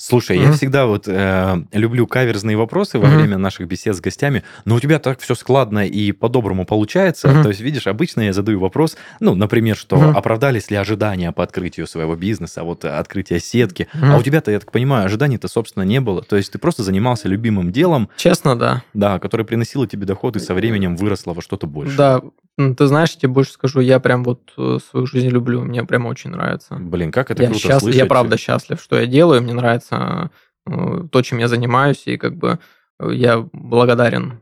Слушай, 0.08 0.40
я 0.40 0.52
всегда 0.54 0.86
вот 0.86 1.08
э, 1.08 1.64
люблю 1.74 2.08
каверзные 2.08 2.56
вопросы 2.56 2.98
во 2.98 3.08
время 3.08 3.38
наших 3.38 3.68
бесед 3.68 3.96
с 3.96 4.00
гостями, 4.00 4.44
но 4.66 4.76
у 4.76 4.80
тебя 4.80 5.00
так 5.00 5.20
все 5.20 5.36
складно 5.36 5.86
и 5.86 6.12
по-доброму 6.12 6.66
получается. 6.66 7.44
То 7.44 7.50
есть, 7.50 7.60
видишь, 7.60 7.88
обычно 7.88 8.22
я 8.22 8.34
задаю 8.34 8.60
вопрос, 8.60 8.98
ну, 9.20 9.36
например, 9.36 9.76
что 9.76 10.12
оправдались 10.16 10.72
ли 10.72 10.78
ожидания 10.78 11.32
по 11.32 11.44
открытию 11.44 11.88
своего 11.88 12.16
бизнеса, 12.16 12.64
вот 12.64 12.86
открытие 12.86 13.40
сетки, 13.40 13.88
а 14.02 14.18
у 14.18 14.22
тебя-то, 14.22 14.52
я 14.52 14.60
так 14.60 14.72
понимаю, 14.72 15.06
ожиданий-то, 15.06 15.48
собственно, 15.48 15.84
не 15.84 16.00
было. 16.00 16.22
То 16.22 16.38
есть 16.38 16.52
ты 16.52 16.58
просто 16.58 16.84
занимался 16.84 17.28
любимым 17.28 17.72
делом. 17.72 18.10
Честно, 18.16 18.58
да. 18.58 18.84
Да, 18.94 19.20
которое 19.20 19.44
приносило 19.44 19.88
тебе 19.88 20.06
доход 20.06 20.36
и 20.36 20.40
со 20.40 20.54
временем 20.54 20.96
выросло 20.96 21.34
во 21.34 21.42
что-то 21.42 21.68
больше. 21.68 21.98
Да, 21.98 22.22
ты 22.58 22.88
знаешь, 22.88 23.12
я 23.12 23.22
тебе 23.22 23.30
больше 23.30 23.52
скажу, 23.52 23.82
я 23.82 24.00
прям 24.00 24.24
вот 24.24 24.52
э, 24.58 24.80
свою 24.90 25.06
жизнь 25.06 25.30
люблю, 25.30 25.62
мне 25.62 25.84
прям 25.84 26.08
очень 26.08 26.32
нравится. 26.32 26.76
Блин, 26.76 27.12
как 27.12 27.30
это 27.30 27.44
я 27.44 27.50
круто 27.50 27.62
счастлив, 27.62 27.80
слышать. 27.82 28.00
Я 28.00 28.06
правда 28.08 28.38
счастлив, 28.38 28.82
что 28.82 29.00
я 29.00 29.06
делаю, 29.06 29.44
мне 29.44 29.54
нравится 29.54 30.32
э, 30.66 31.04
то, 31.12 31.22
чем 31.22 31.38
я 31.38 31.48
занимаюсь, 31.48 32.04
и 32.08 32.18
как 32.18 32.36
бы 32.36 32.58
э, 33.00 33.12
я 33.14 33.48
благодарен 33.54 34.40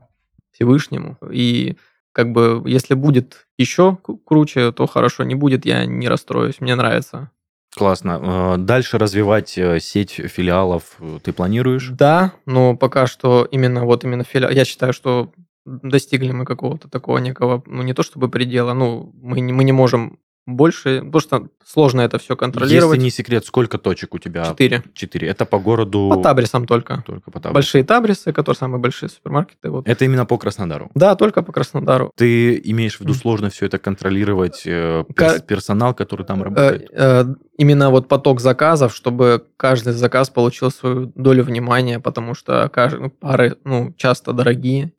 Всевышнему. 0.53 1.17
И 1.29 1.75
как 2.13 2.31
бы 2.31 2.63
если 2.65 2.93
будет 2.93 3.47
еще 3.57 3.97
круче, 4.25 4.71
то 4.71 4.87
хорошо, 4.87 5.25
не 5.25 5.35
будет, 5.35 5.65
я 5.65 5.85
не 5.85 6.07
расстроюсь, 6.07 6.61
мне 6.61 6.75
нравится. 6.75 7.31
Классно. 7.75 8.55
Дальше 8.57 8.97
развивать 8.97 9.59
сеть 9.79 10.11
филиалов 10.11 10.95
ты 11.23 11.33
планируешь? 11.33 11.89
Да, 11.89 12.31
но 12.45 12.77
пока 12.77 13.05
что 13.05 13.45
именно 13.51 13.83
вот 13.83 14.05
именно 14.05 14.23
филиал. 14.23 14.51
Я 14.51 14.63
считаю, 14.63 14.93
что 14.93 15.33
достигли 15.65 16.31
мы 16.31 16.45
какого-то 16.45 16.89
такого 16.89 17.17
некого, 17.17 17.63
ну 17.65 17.81
не 17.83 17.93
то 17.93 18.03
чтобы 18.03 18.29
предела, 18.29 18.73
ну 18.73 19.11
мы 19.21 19.39
не, 19.39 19.53
мы 19.53 19.63
не 19.63 19.71
можем 19.71 20.19
больше, 20.47 20.99
потому 20.99 21.19
что 21.19 21.47
сложно 21.65 22.01
это 22.01 22.19
все 22.19 22.35
контролировать. 22.35 22.97
Если 22.97 23.03
не 23.05 23.09
секрет, 23.09 23.45
сколько 23.45 23.77
точек 23.77 24.13
у 24.13 24.19
тебя? 24.19 24.45
Четыре. 24.45 24.83
Четыре. 24.93 25.27
Это 25.29 25.45
по 25.45 25.59
городу? 25.59 26.11
По 26.13 26.21
табрисам 26.21 26.67
только. 26.67 27.03
Только 27.05 27.31
по 27.31 27.39
табрисам. 27.39 27.53
Большие 27.53 27.83
табрисы, 27.83 28.31
которые 28.31 28.57
самые 28.57 28.79
большие 28.79 29.09
супермаркеты. 29.09 29.69
Вот. 29.71 29.87
Это 29.87 30.05
именно 30.05 30.25
по 30.25 30.37
Краснодару? 30.37 30.91
Да, 30.93 31.15
только 31.15 31.41
по 31.41 31.51
Краснодару. 31.51 32.11
Ты 32.15 32.61
имеешь 32.63 32.97
в 32.97 33.01
виду 33.01 33.13
сложно 33.13 33.49
все 33.49 33.65
это 33.65 33.79
контролировать, 33.79 34.63
э, 34.65 35.03
перс- 35.15 35.41
персонал, 35.41 35.95
который 35.95 36.25
там 36.25 36.43
работает? 36.43 36.91
Э, 36.91 37.23
э, 37.23 37.35
именно 37.57 37.89
вот 37.89 38.07
поток 38.07 38.39
заказов, 38.39 38.95
чтобы 38.95 39.47
каждый 39.57 39.93
заказ 39.93 40.29
получил 40.29 40.69
свою 40.69 41.11
долю 41.15 41.43
внимания, 41.43 41.99
потому 41.99 42.35
что 42.35 42.69
каждый, 42.69 43.09
пары 43.09 43.57
ну, 43.63 43.93
часто 43.97 44.31
дорогие, 44.31 44.93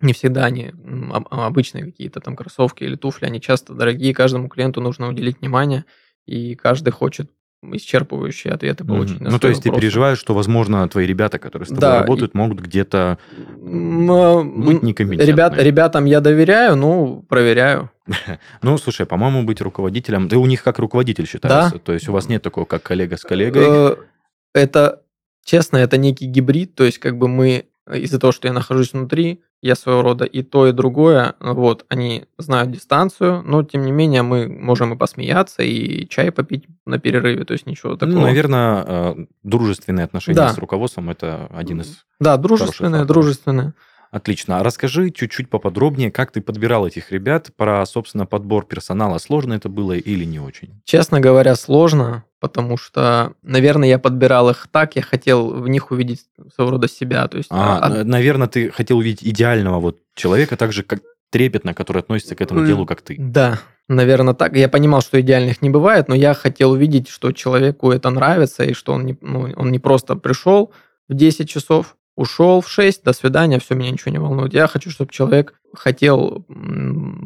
не 0.00 0.12
всегда 0.12 0.44
они 0.44 0.72
а, 1.30 1.46
обычные 1.46 1.84
какие-то 1.84 2.20
там 2.20 2.36
кроссовки 2.36 2.84
или 2.84 2.96
туфли, 2.96 3.26
они 3.26 3.40
часто 3.40 3.74
дорогие, 3.74 4.14
каждому 4.14 4.48
клиенту 4.48 4.80
нужно 4.80 5.08
уделить 5.08 5.40
внимание, 5.40 5.84
и 6.26 6.54
каждый 6.54 6.90
хочет 6.90 7.30
исчерпывающие 7.62 8.52
ответы 8.52 8.84
получить. 8.84 9.20
Mm-hmm. 9.20 9.30
Ну, 9.30 9.38
то 9.38 9.48
есть 9.48 9.64
вопросы. 9.64 9.80
ты 9.80 9.80
переживаешь, 9.80 10.18
что, 10.18 10.34
возможно, 10.34 10.88
твои 10.88 11.06
ребята, 11.06 11.38
которые 11.38 11.66
с 11.66 11.68
тобой 11.70 11.80
да, 11.80 12.00
работают, 12.00 12.34
и... 12.34 12.38
могут 12.38 12.60
где-то 12.60 13.18
быть 13.32 14.82
некомпетентными. 14.82 15.26
Ребят, 15.26 15.56
ребятам 15.56 16.04
я 16.04 16.20
доверяю, 16.20 16.76
ну, 16.76 17.24
проверяю. 17.28 17.90
ну, 18.62 18.78
слушай, 18.78 19.06
по-моему, 19.06 19.44
быть 19.44 19.60
руководителем, 19.60 20.28
ты 20.28 20.36
у 20.36 20.46
них 20.46 20.62
как 20.62 20.78
руководитель 20.78 21.26
считаешься, 21.26 21.72
да? 21.72 21.78
то 21.78 21.92
есть 21.92 22.08
у 22.08 22.12
вас 22.12 22.28
нет 22.28 22.42
такого, 22.42 22.66
как 22.66 22.82
коллега 22.82 23.16
с 23.16 23.22
коллегой? 23.22 23.64
Э, 23.66 23.96
это, 24.54 25.02
честно, 25.44 25.78
это 25.78 25.96
некий 25.96 26.26
гибрид, 26.26 26.74
то 26.74 26.84
есть 26.84 26.98
как 26.98 27.18
бы 27.18 27.26
мы 27.26 27.66
из-за 27.92 28.18
того, 28.18 28.32
что 28.32 28.48
я 28.48 28.54
нахожусь 28.54 28.92
внутри, 28.92 29.42
я 29.62 29.74
своего 29.74 30.02
рода 30.02 30.24
и 30.24 30.42
то, 30.42 30.66
и 30.66 30.72
другое, 30.72 31.34
вот, 31.40 31.84
они 31.88 32.24
знают 32.38 32.70
дистанцию, 32.70 33.42
но, 33.44 33.62
тем 33.62 33.84
не 33.84 33.92
менее, 33.92 34.22
мы 34.22 34.48
можем 34.48 34.94
и 34.94 34.96
посмеяться, 34.96 35.62
и 35.62 36.08
чай 36.08 36.30
попить 36.30 36.64
на 36.84 36.98
перерыве, 36.98 37.44
то 37.44 37.52
есть 37.52 37.66
ничего 37.66 37.92
ну, 37.92 37.98
такого. 37.98 38.16
Ну, 38.16 38.22
наверное, 38.22 38.84
э, 38.86 39.26
дружественные 39.42 40.04
отношения 40.04 40.36
да. 40.36 40.52
с 40.52 40.58
руководством– 40.58 41.10
это 41.10 41.48
один 41.54 41.80
из 41.80 42.04
Да, 42.20 42.36
дружественные, 42.36 43.04
дружественные. 43.04 43.72
Отлично. 44.10 44.60
А 44.60 44.62
расскажи 44.62 45.10
чуть-чуть 45.10 45.50
поподробнее, 45.50 46.10
как 46.10 46.30
ты 46.30 46.40
подбирал 46.40 46.86
этих 46.86 47.12
ребят, 47.12 47.50
про, 47.56 47.84
собственно, 47.84 48.24
подбор 48.24 48.64
персонала. 48.64 49.18
Сложно 49.18 49.54
это 49.54 49.68
было 49.68 49.92
или 49.92 50.24
не 50.24 50.38
очень? 50.38 50.80
Честно 50.84 51.20
говоря, 51.20 51.54
сложно, 51.56 52.24
потому 52.40 52.76
что, 52.76 53.32
наверное, 53.42 53.88
я 53.88 53.98
подбирал 53.98 54.50
их 54.50 54.68
так, 54.70 54.96
я 54.96 55.02
хотел 55.02 55.50
в 55.50 55.68
них 55.68 55.90
увидеть 55.90 56.26
своего 56.54 56.72
рода 56.72 56.88
себя. 56.88 57.26
То 57.28 57.38
есть, 57.38 57.48
а, 57.50 57.78
а... 57.82 58.04
Наверное, 58.04 58.48
ты 58.48 58.70
хотел 58.70 58.98
увидеть 58.98 59.24
идеального 59.24 59.80
вот 59.80 59.98
человека, 60.14 60.56
так 60.56 60.72
же, 60.72 60.82
как 60.82 61.00
трепетно, 61.30 61.74
который 61.74 62.02
относится 62.02 62.34
к 62.34 62.40
этому 62.40 62.66
делу, 62.66 62.86
как 62.86 63.02
ты. 63.02 63.16
Да, 63.18 63.58
наверное, 63.88 64.34
так. 64.34 64.56
Я 64.56 64.68
понимал, 64.68 65.00
что 65.00 65.20
идеальных 65.20 65.62
не 65.62 65.70
бывает, 65.70 66.08
но 66.08 66.14
я 66.14 66.34
хотел 66.34 66.72
увидеть, 66.72 67.08
что 67.08 67.32
человеку 67.32 67.90
это 67.90 68.10
нравится, 68.10 68.64
и 68.64 68.74
что 68.74 68.92
он 68.92 69.06
не, 69.06 69.18
ну, 69.20 69.52
он 69.56 69.72
не 69.72 69.78
просто 69.78 70.16
пришел 70.16 70.72
в 71.08 71.14
10 71.14 71.48
часов, 71.48 71.96
ушел 72.16 72.62
в 72.62 72.68
6, 72.68 73.04
до 73.04 73.12
свидания, 73.12 73.60
все, 73.60 73.74
меня 73.74 73.90
ничего 73.90 74.10
не 74.10 74.18
волнует. 74.18 74.54
Я 74.54 74.66
хочу, 74.66 74.90
чтобы 74.90 75.12
человек 75.12 75.54
хотел 75.74 76.46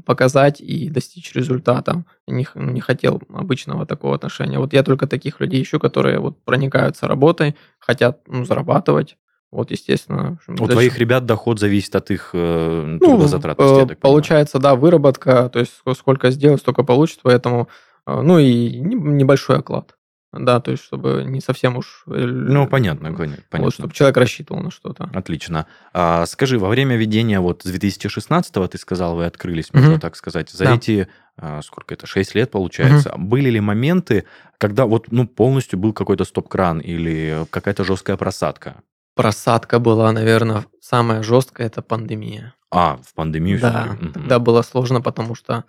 показать 0.05 0.61
и 0.61 0.91
достичь 0.91 1.33
результата. 1.33 2.05
Не, 2.27 2.47
не 2.55 2.81
хотел 2.81 3.23
обычного 3.33 3.87
такого 3.87 4.17
отношения. 4.17 4.59
Вот 4.59 4.73
я 4.73 4.83
только 4.83 5.07
таких 5.07 5.41
людей 5.41 5.63
ищу, 5.63 5.79
которые 5.79 6.19
вот 6.19 6.45
проникаются 6.45 7.07
работой, 7.07 7.57
хотят 7.79 8.21
ну, 8.27 8.45
зарабатывать. 8.45 9.17
Вот, 9.53 9.71
естественно. 9.71 10.39
У 10.47 10.53
дальше... 10.55 10.73
твоих 10.73 10.99
ребят 10.99 11.25
доход 11.25 11.59
зависит 11.59 11.95
от 11.97 12.11
их 12.11 12.31
э, 12.35 12.99
трудозатратности, 13.01 13.87
ну, 13.89 13.97
Получается, 14.01 14.59
да, 14.59 14.77
выработка, 14.77 15.49
то 15.49 15.59
есть 15.59 15.73
сколько 15.97 16.31
сделать, 16.31 16.61
столько 16.61 16.85
получит, 16.85 17.21
поэтому, 17.23 17.69
э, 18.07 18.21
ну 18.21 18.39
и 18.39 18.79
небольшой 18.79 19.59
оклад. 19.59 19.97
Да, 20.33 20.61
то 20.61 20.71
есть, 20.71 20.85
чтобы 20.85 21.25
не 21.27 21.41
совсем 21.41 21.77
уж... 21.77 22.05
Э, 22.07 22.13
ну, 22.13 22.69
понятно, 22.69 23.13
понятно. 23.13 23.45
Вот, 23.53 23.75
чтобы 23.75 23.93
человек 23.93 24.17
рассчитывал 24.17 24.63
на 24.63 24.71
что-то. 24.71 25.11
Отлично. 25.13 25.67
А, 25.93 26.25
скажи, 26.27 26.59
во 26.59 26.69
время 26.69 26.97
ведения 26.97 27.41
вот 27.41 27.63
с 27.65 27.75
2016-го, 27.75 28.69
ты 28.69 28.79
сказал, 28.79 29.17
вы 29.17 29.27
открылись, 29.27 29.75
можно 29.75 29.95
угу. 29.95 30.01
так 30.01 30.15
сказать, 30.15 30.51
за 30.51 30.67
да. 30.67 30.75
эти, 30.77 31.09
а, 31.37 31.61
сколько 31.63 31.95
это, 31.95 32.07
6 32.07 32.37
лет, 32.37 32.51
получается, 32.53 33.13
угу. 33.13 33.23
были 33.23 33.51
ли 33.51 33.61
моменты, 33.61 34.25
когда 34.59 34.87
вот, 34.87 35.11
ну, 35.11 35.27
полностью 35.27 35.81
был 35.81 35.93
какой-то 35.93 36.25
стоп-кран 36.25 36.79
или 36.79 37.45
какая-то 37.51 37.83
жесткая 37.83 38.17
просадка? 38.17 38.77
Просадка 39.17 39.81
была, 39.81 40.13
наверное, 40.13 40.65
самая 40.81 41.25
жесткая, 41.25 41.67
это 41.67 41.83
пандемия. 41.83 42.55
А, 42.71 43.01
в 43.05 43.15
пандемию 43.15 43.61
Да, 43.61 43.97
угу. 44.01 44.13
тогда 44.13 44.39
было 44.39 44.63
сложно, 44.63 45.01
потому 45.01 45.35
что 45.35 45.65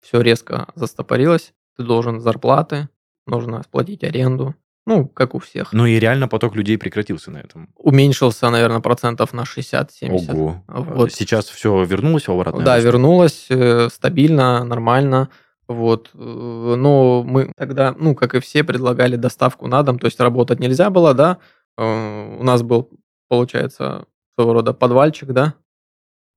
все 0.00 0.20
резко 0.20 0.68
застопорилось, 0.76 1.54
ты 1.76 1.82
должен 1.82 2.20
зарплаты, 2.20 2.88
нужно 3.26 3.62
сплатить 3.62 4.04
аренду. 4.04 4.54
Ну, 4.88 5.08
как 5.08 5.34
у 5.34 5.40
всех. 5.40 5.72
Ну 5.72 5.84
и 5.84 5.98
реально 5.98 6.28
поток 6.28 6.54
людей 6.54 6.78
прекратился 6.78 7.32
на 7.32 7.38
этом. 7.38 7.70
Уменьшился, 7.76 8.48
наверное, 8.50 8.78
процентов 8.80 9.32
на 9.32 9.42
60-70. 9.42 10.32
Ого. 10.32 10.62
Вот. 10.68 11.12
Сейчас 11.12 11.46
все 11.46 11.82
вернулось 11.84 12.28
в 12.28 12.32
обратное 12.32 12.64
Да, 12.64 12.74
рост? 12.74 12.84
вернулось 12.86 13.46
э, 13.50 13.88
стабильно, 13.90 14.62
нормально. 14.62 15.28
Вот. 15.66 16.10
Э, 16.14 16.74
но 16.78 17.24
мы 17.24 17.52
тогда, 17.56 17.96
ну, 17.98 18.14
как 18.14 18.36
и 18.36 18.40
все, 18.40 18.62
предлагали 18.62 19.16
доставку 19.16 19.66
на 19.66 19.82
дом. 19.82 19.98
То 19.98 20.06
есть 20.06 20.20
работать 20.20 20.60
нельзя 20.60 20.88
было, 20.88 21.14
да. 21.14 21.38
Э, 21.76 22.36
у 22.38 22.44
нас 22.44 22.62
был, 22.62 22.88
получается, 23.28 24.06
своего 24.36 24.52
рода 24.52 24.72
подвальчик, 24.72 25.30
да. 25.32 25.54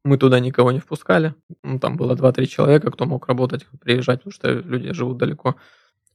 Мы 0.04 0.17
туда 0.17 0.39
никого 0.39 0.71
не 0.71 0.80
впускали. 0.80 1.36
Ну, 1.63 1.78
там 1.78 1.97
было 1.97 2.15
2-3 2.15 2.47
человека, 2.47 2.89
кто 2.89 3.06
мог 3.06 3.28
работать, 3.28 3.67
приезжать, 3.80 4.19
потому 4.23 4.34
что 4.34 4.49
люди 4.52 4.91
живут 4.91 5.17
далеко. 5.17 5.56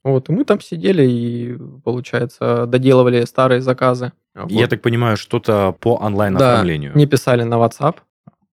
Вот, 0.04 0.28
и 0.28 0.32
мы 0.32 0.44
там 0.44 0.60
сидели 0.60 1.02
и, 1.08 1.58
получается, 1.82 2.66
доделывали 2.66 3.24
старые 3.24 3.62
заказы. 3.62 4.12
Вот. 4.34 4.50
Я 4.50 4.68
так 4.68 4.82
понимаю, 4.82 5.16
что-то 5.16 5.72
по 5.80 5.96
онлайн-оформлению. 5.96 6.92
Да, 6.92 6.96
мне 6.96 7.06
писали 7.06 7.42
на 7.42 7.54
WhatsApp. 7.54 7.96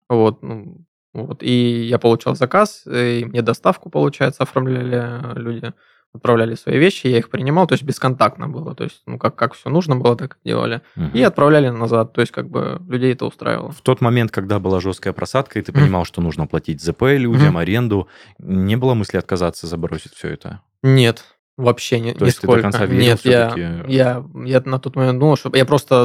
Вот, 0.09 0.43
ну, 0.43 0.87
вот, 1.13 1.43
и 1.43 1.85
я 1.85 1.99
получал 1.99 2.35
заказ, 2.35 2.85
и 2.87 3.25
мне 3.27 3.43
доставку, 3.43 3.91
получается, 3.91 4.43
оформляли 4.43 5.39
люди, 5.39 5.73
отправляли 6.15 6.55
свои 6.55 6.79
вещи, 6.79 7.09
я 7.09 7.19
их 7.19 7.29
принимал, 7.29 7.67
то 7.67 7.75
есть 7.75 7.85
бесконтактно 7.85 8.49
было, 8.49 8.75
то 8.75 8.85
есть, 8.85 9.03
ну, 9.07 9.19
как, 9.19 9.35
как 9.35 9.55
все 9.55 9.69
нужно 9.69 9.97
было, 9.97 10.17
так 10.17 10.39
и 10.43 10.49
делали. 10.49 10.81
Угу. 10.97 11.11
И 11.15 11.23
отправляли 11.23 11.69
назад, 11.69 12.13
то 12.13 12.21
есть, 12.21 12.33
как 12.33 12.49
бы, 12.49 12.81
людей 12.89 13.13
это 13.13 13.27
устраивало. 13.27 13.73
В 13.73 13.81
тот 13.81 14.01
момент, 14.01 14.31
когда 14.31 14.59
была 14.59 14.81
жесткая 14.81 15.13
просадка, 15.13 15.59
и 15.59 15.63
ты 15.63 15.73
понимал, 15.73 16.03
угу. 16.03 16.07
что 16.07 16.21
нужно 16.21 16.47
платить 16.47 16.81
ЗП 16.81 17.03
людям, 17.03 17.55
угу. 17.55 17.59
аренду, 17.59 18.09
не 18.39 18.77
было 18.77 18.95
мысли 18.95 19.19
отказаться, 19.19 19.67
забросить 19.67 20.15
все 20.15 20.29
это? 20.29 20.61
Нет, 20.83 21.25
Вообще 21.57 22.01
не, 22.01 22.15
То 22.15 22.25
нисколько. 22.25 22.27
Есть 22.27 22.41
ты 22.41 22.47
до 22.49 22.63
конца 22.63 22.87
верил 22.87 23.05
Нет, 23.05 23.21
я, 23.25 23.85
я, 23.87 24.25
я 24.45 24.63
на 24.65 24.81
тот 24.81 24.97
момент 24.97 25.21
думал, 25.21 25.37
что 25.37 25.53
я 25.55 25.65
просто 25.65 26.05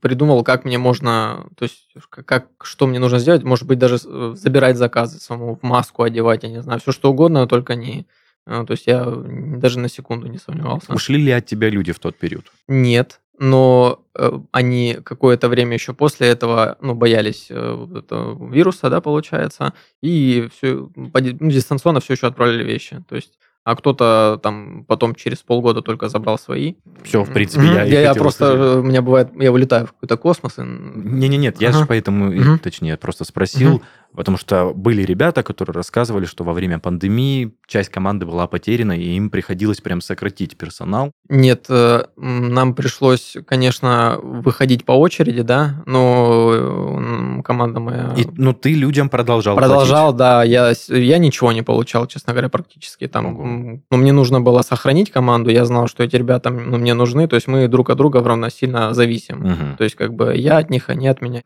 придумал, 0.00 0.44
как 0.44 0.64
мне 0.64 0.78
можно, 0.78 1.46
то 1.56 1.64
есть 1.64 1.88
как, 2.10 2.46
что 2.62 2.86
мне 2.86 3.00
нужно 3.00 3.18
сделать, 3.18 3.42
может 3.42 3.66
быть, 3.66 3.78
даже 3.80 3.98
э, 4.04 4.34
забирать 4.36 4.76
заказы 4.76 5.18
саму, 5.18 5.56
в 5.56 5.64
маску 5.64 6.04
одевать, 6.04 6.44
я 6.44 6.48
не 6.48 6.62
знаю, 6.62 6.78
все 6.78 6.92
что 6.92 7.10
угодно, 7.10 7.40
но 7.40 7.46
только 7.46 7.74
не... 7.74 8.06
Э, 8.46 8.62
то 8.64 8.70
есть 8.70 8.86
я 8.86 9.04
даже 9.04 9.80
на 9.80 9.88
секунду 9.88 10.28
не 10.28 10.38
сомневался. 10.38 10.92
Ушли 10.92 11.20
ли 11.20 11.32
от 11.32 11.44
тебя 11.44 11.70
люди 11.70 11.90
в 11.90 11.98
тот 11.98 12.16
период? 12.16 12.44
Нет, 12.68 13.20
но 13.36 14.04
э, 14.16 14.30
они 14.52 14.98
какое-то 15.02 15.48
время 15.48 15.74
еще 15.74 15.92
после 15.92 16.28
этого 16.28 16.78
ну, 16.80 16.94
боялись 16.94 17.50
этого 17.50 18.48
вируса, 18.48 18.90
да, 18.90 19.00
получается, 19.00 19.72
и 20.02 20.48
все, 20.56 20.88
ну, 20.94 21.10
дистанционно 21.50 21.98
все 21.98 22.12
еще 22.12 22.28
отправляли 22.28 22.62
вещи. 22.62 23.02
То 23.08 23.16
есть 23.16 23.32
а 23.64 23.76
кто-то 23.76 24.38
там 24.42 24.84
потом 24.86 25.14
через 25.14 25.38
полгода 25.38 25.80
только 25.80 26.08
забрал 26.10 26.38
свои. 26.38 26.74
Все, 27.02 27.24
в 27.24 27.32
принципе, 27.32 27.64
я 27.66 27.82
я, 27.84 28.00
я 28.02 28.14
просто, 28.14 28.52
услышать. 28.52 28.76
у 28.76 28.82
меня 28.82 29.00
бывает, 29.02 29.28
я 29.40 29.50
вылетаю 29.50 29.86
в 29.86 29.92
какой-то 29.92 30.16
космос. 30.18 30.58
и- 30.58 30.62
Не-не, 30.62 31.38
нет, 31.38 31.60
я 31.60 31.70
Ага. 31.70 31.78
же 31.80 31.86
поэтому, 31.86 32.26
Мгм. 32.30 32.58
точнее, 32.58 32.96
просто 32.98 33.24
спросил, 33.24 33.70
Мгм. 33.76 33.82
Потому 34.14 34.38
что 34.38 34.72
были 34.74 35.02
ребята, 35.02 35.42
которые 35.42 35.74
рассказывали, 35.74 36.24
что 36.24 36.44
во 36.44 36.52
время 36.52 36.78
пандемии 36.78 37.54
часть 37.66 37.90
команды 37.90 38.26
была 38.26 38.46
потеряна, 38.46 38.92
и 38.92 39.16
им 39.16 39.30
приходилось 39.30 39.80
прям 39.80 40.00
сократить 40.00 40.56
персонал. 40.56 41.12
Нет, 41.28 41.66
э, 41.68 42.04
нам 42.16 42.74
пришлось, 42.74 43.36
конечно, 43.46 44.18
выходить 44.22 44.84
по 44.84 44.92
очереди, 44.92 45.42
да, 45.42 45.82
но 45.86 46.50
э, 46.52 47.42
команда 47.42 47.80
моя 47.80 48.14
И, 48.16 48.26
ну, 48.36 48.52
ты 48.52 48.74
людям 48.74 49.08
продолжал 49.08 49.56
продолжал, 49.56 50.12
да, 50.12 50.42
я, 50.42 50.72
я 50.88 51.18
ничего 51.18 51.52
не 51.52 51.62
получал, 51.62 52.06
честно 52.06 52.32
говоря, 52.32 52.48
практически 52.48 53.06
там. 53.06 53.26
Ого. 53.26 53.80
Но 53.90 53.96
мне 53.96 54.12
нужно 54.12 54.40
было 54.40 54.62
сохранить 54.62 55.10
команду, 55.10 55.50
я 55.50 55.64
знал, 55.64 55.86
что 55.86 56.02
эти 56.02 56.16
ребята 56.16 56.50
ну, 56.50 56.78
мне 56.78 56.94
нужны, 56.94 57.28
то 57.28 57.36
есть 57.36 57.46
мы 57.46 57.68
друг 57.68 57.90
от 57.90 57.98
друга 57.98 58.22
равносильно 58.22 58.94
зависим. 58.94 59.44
платить. 59.44 59.60
Мгм. 59.60 59.76
То 59.76 59.84
есть 59.84 59.96
как 59.96 60.14
бы 60.14 60.34
я 60.36 60.58
от 60.58 60.70
них, 60.70 60.88
они 60.90 61.08
от 61.08 61.20
меня. 61.20 61.42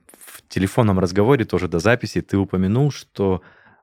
Телефонном 0.48 0.98
разговоре 0.98 1.44
тоже 1.44 1.68
до 1.68 1.78
записи 1.78 2.20
ты 2.20 2.36
упомянул, 2.38 2.90
что 2.90 3.42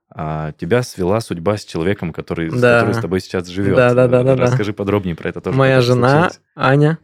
а, 0.10 0.52
тебя 0.54 0.84
свела 0.84 1.20
судьба 1.20 1.58
с 1.58 1.66
человеком, 1.66 2.14
который, 2.14 2.50
с 2.50 2.60
Да. 2.60 2.80
который 2.80 2.96
с 2.96 3.00
тобой 3.00 3.20
сейчас 3.20 3.48
живет. 3.48 3.76
Да, 3.76 3.94
да, 3.94 4.08
да, 4.08 4.24
да, 4.24 4.36
да. 4.36 4.44
Расскажи 4.44 4.74
подробнее 4.74 5.16
про 5.16 5.30
это 5.30 5.42
тоже. 5.42 5.58
Моя 5.58 5.82
жена 5.82 6.10
случилось. 6.30 6.42
Аня, 6.56 6.98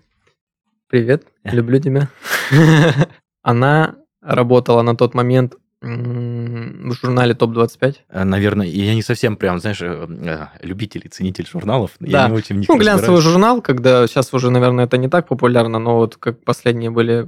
привет, 0.87 1.25
люблю 1.43 1.79
тебя. 1.79 2.09
Она 3.41 3.95
работала 4.21 4.81
на 4.81 4.95
тот 4.95 5.13
момент 5.13 5.55
в 5.81 6.93
журнале 6.93 7.33
ТОП-25. 7.33 7.95
А, 8.09 8.23
Наверное, 8.23 8.67
я 8.67 8.93
не 8.93 9.01
совсем 9.01 9.35
прям, 9.35 9.59
знаешь, 9.59 9.81
э, 9.81 10.07
э, 10.07 10.45
любитель 10.61 11.01
и 11.05 11.09
ценитель 11.09 11.47
журналов. 11.47 11.91
Да. 11.99 12.23
Я 12.23 12.27
не 12.27 12.35
очень 12.35 12.57
Ну, 12.67 12.77
глянцевый 12.77 13.17
разбираюсь. 13.17 13.23
журнал, 13.23 13.61
когда 13.61 14.05
сейчас 14.05 14.31
уже, 14.33 14.51
наверное, 14.51 14.85
это 14.85 14.97
не 14.97 15.07
так 15.07 15.27
популярно, 15.27 15.79
но 15.79 15.97
вот 15.97 16.17
как 16.17 16.43
последние 16.43 16.91
были 16.91 17.21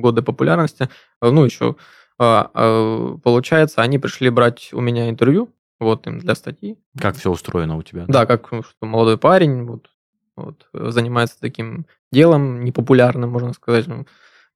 годы 0.00 0.22
популярности, 0.22 0.88
э, 1.20 1.30
ну, 1.30 1.44
еще 1.44 1.74
а, 2.18 2.50
а, 2.54 3.16
получается, 3.22 3.82
они 3.82 3.98
пришли 3.98 4.30
брать 4.30 4.70
у 4.72 4.80
меня 4.80 5.10
интервью, 5.10 5.50
вот 5.78 6.06
им 6.06 6.18
для 6.18 6.34
статьи. 6.34 6.78
Как 6.98 7.16
все 7.16 7.30
устроено 7.30 7.76
у 7.76 7.82
тебя? 7.82 8.04
Да, 8.08 8.26
как 8.26 8.50
ну, 8.52 8.62
что 8.62 8.86
молодой 8.86 9.18
парень, 9.18 9.64
вот, 9.64 9.90
вот, 10.36 10.66
э, 10.72 10.90
занимается 10.90 11.38
таким 11.40 11.86
делом 12.12 12.64
непопулярным, 12.64 13.30
можно 13.30 13.52
сказать. 13.52 13.86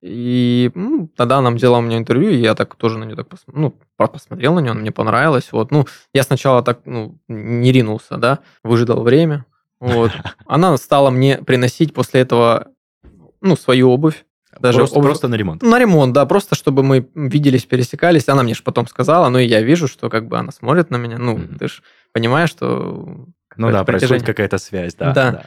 И 0.02 0.70
ну, 0.74 1.08
тогда 1.14 1.38
она 1.38 1.50
взяла 1.50 1.78
у 1.78 1.82
меня 1.82 1.98
интервью, 1.98 2.30
и 2.30 2.36
я 2.36 2.54
так 2.54 2.74
тоже 2.76 2.98
на 2.98 3.04
нее 3.04 3.16
так 3.16 3.28
пос- 3.28 3.42
ну, 3.52 3.74
по- 3.96 4.06
посмотрел 4.06 4.54
на 4.54 4.60
нее, 4.60 4.72
мне 4.72 4.90
понравилось. 4.90 5.48
Вот. 5.52 5.70
Ну, 5.70 5.86
я 6.14 6.22
сначала 6.22 6.62
так 6.62 6.80
ну, 6.86 7.18
не 7.28 7.70
ринулся, 7.70 8.16
да, 8.16 8.38
выждал 8.64 9.02
время. 9.02 9.44
Вот. 9.78 10.10
Она 10.46 10.76
стала 10.78 11.10
мне 11.10 11.38
приносить 11.38 11.92
после 11.92 12.22
этого 12.22 12.68
ну, 13.42 13.56
свою 13.56 13.90
обувь. 13.90 14.24
даже 14.58 14.78
просто, 14.78 14.98
обувь- 14.98 15.04
просто 15.04 15.28
на 15.28 15.34
ремонт. 15.34 15.62
На 15.62 15.78
ремонт, 15.78 16.14
да, 16.14 16.24
просто 16.24 16.54
чтобы 16.54 16.82
мы 16.82 17.06
виделись, 17.14 17.66
пересекались. 17.66 18.28
Она 18.28 18.42
мне 18.42 18.54
же 18.54 18.62
потом 18.62 18.86
сказала, 18.86 19.28
ну 19.28 19.38
и 19.38 19.44
я 19.44 19.60
вижу, 19.60 19.86
что 19.86 20.08
как 20.08 20.28
бы 20.28 20.38
она 20.38 20.50
смотрит 20.50 20.90
на 20.90 20.96
меня. 20.96 21.18
Ну, 21.18 21.36
Мгм. 21.36 21.58
ты 21.58 21.68
же 21.68 21.82
понимаешь, 22.12 22.48
что 22.50 23.26
Ну 23.56 23.70
да, 23.70 23.84
происходит 23.84 24.24
какая-то 24.24 24.56
связь, 24.56 24.94
да. 24.94 25.12
Да. 25.12 25.44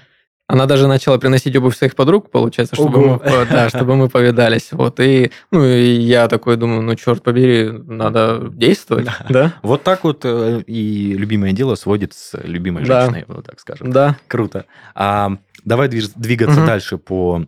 Она 0.47 0.65
даже 0.65 0.87
начала 0.87 1.17
приносить 1.17 1.55
обувь 1.55 1.75
своих 1.75 1.95
подруг, 1.95 2.29
получается, 2.29 2.75
чтобы 2.75 2.99
Ого. 2.99 3.21
мы, 3.23 3.45
да, 3.45 3.69
чтобы 3.69 3.95
мы 3.95 4.09
повидались. 4.09 4.71
Вот, 4.71 4.99
и, 4.99 5.31
ну, 5.51 5.63
и 5.63 5.99
я 6.01 6.27
такой 6.27 6.57
думаю, 6.57 6.81
ну, 6.81 6.95
черт 6.95 7.23
побери, 7.23 7.71
надо 7.71 8.49
действовать, 8.51 9.07
да? 9.29 9.53
Вот 9.63 9.83
так 9.83 10.03
вот 10.03 10.21
э, 10.25 10.61
и 10.67 11.13
любимое 11.13 11.53
дело 11.53 11.75
сводит 11.75 12.13
с 12.13 12.37
любимой 12.43 12.85
Да. 12.85 13.01
женщиной, 13.05 13.25
вот 13.27 13.45
так 13.45 13.59
скажем. 13.59 13.91
Да. 13.91 14.17
Круто. 14.27 14.65
А, 14.95 15.37
давай 15.63 15.87
двигаться 15.87 16.59
Мгм. 16.59 16.67
дальше 16.67 16.97
по 16.97 17.45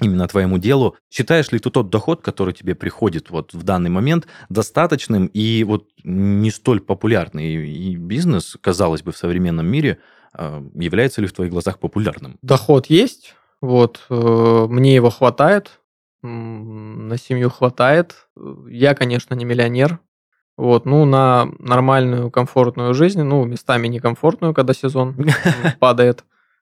именно 0.00 0.28
твоему 0.28 0.58
делу. 0.58 0.94
Считаешь 1.10 1.50
ли 1.50 1.58
ты 1.58 1.70
тот 1.70 1.90
доход, 1.90 2.22
который 2.22 2.54
тебе 2.54 2.76
приходит 2.76 3.30
вот 3.30 3.52
в 3.52 3.64
данный 3.64 3.90
момент, 3.90 4.28
достаточным 4.48 5.26
и 5.26 5.64
вот 5.64 5.88
не 6.04 6.52
столь 6.52 6.80
популярный 6.80 7.66
и 7.66 7.96
бизнес, 7.96 8.56
казалось 8.60 9.02
бы, 9.02 9.10
в 9.10 9.16
современном 9.16 9.66
мире, 9.66 9.98
является 10.74 11.20
ли 11.20 11.26
в 11.26 11.32
твоих 11.32 11.52
глазах 11.52 11.78
популярным? 11.78 12.38
Доход 12.42 12.86
есть, 12.86 13.34
вот, 13.60 14.04
э, 14.08 14.66
мне 14.68 14.94
его 14.94 15.10
хватает, 15.10 15.80
на 16.22 17.16
семью 17.16 17.50
хватает. 17.50 18.28
Я, 18.68 18.94
конечно, 18.94 19.34
не 19.34 19.44
миллионер, 19.44 20.00
вот, 20.56 20.86
ну, 20.86 21.04
на 21.04 21.48
нормальную, 21.58 22.30
комфортную 22.30 22.92
жизнь, 22.94 23.22
ну, 23.22 23.44
местами 23.44 23.86
некомфортную, 23.86 24.54
когда 24.54 24.74
сезон 24.74 25.16
падает, 25.80 26.24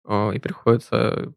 э, 0.06 0.32
и 0.34 0.38
приходится 0.38 1.32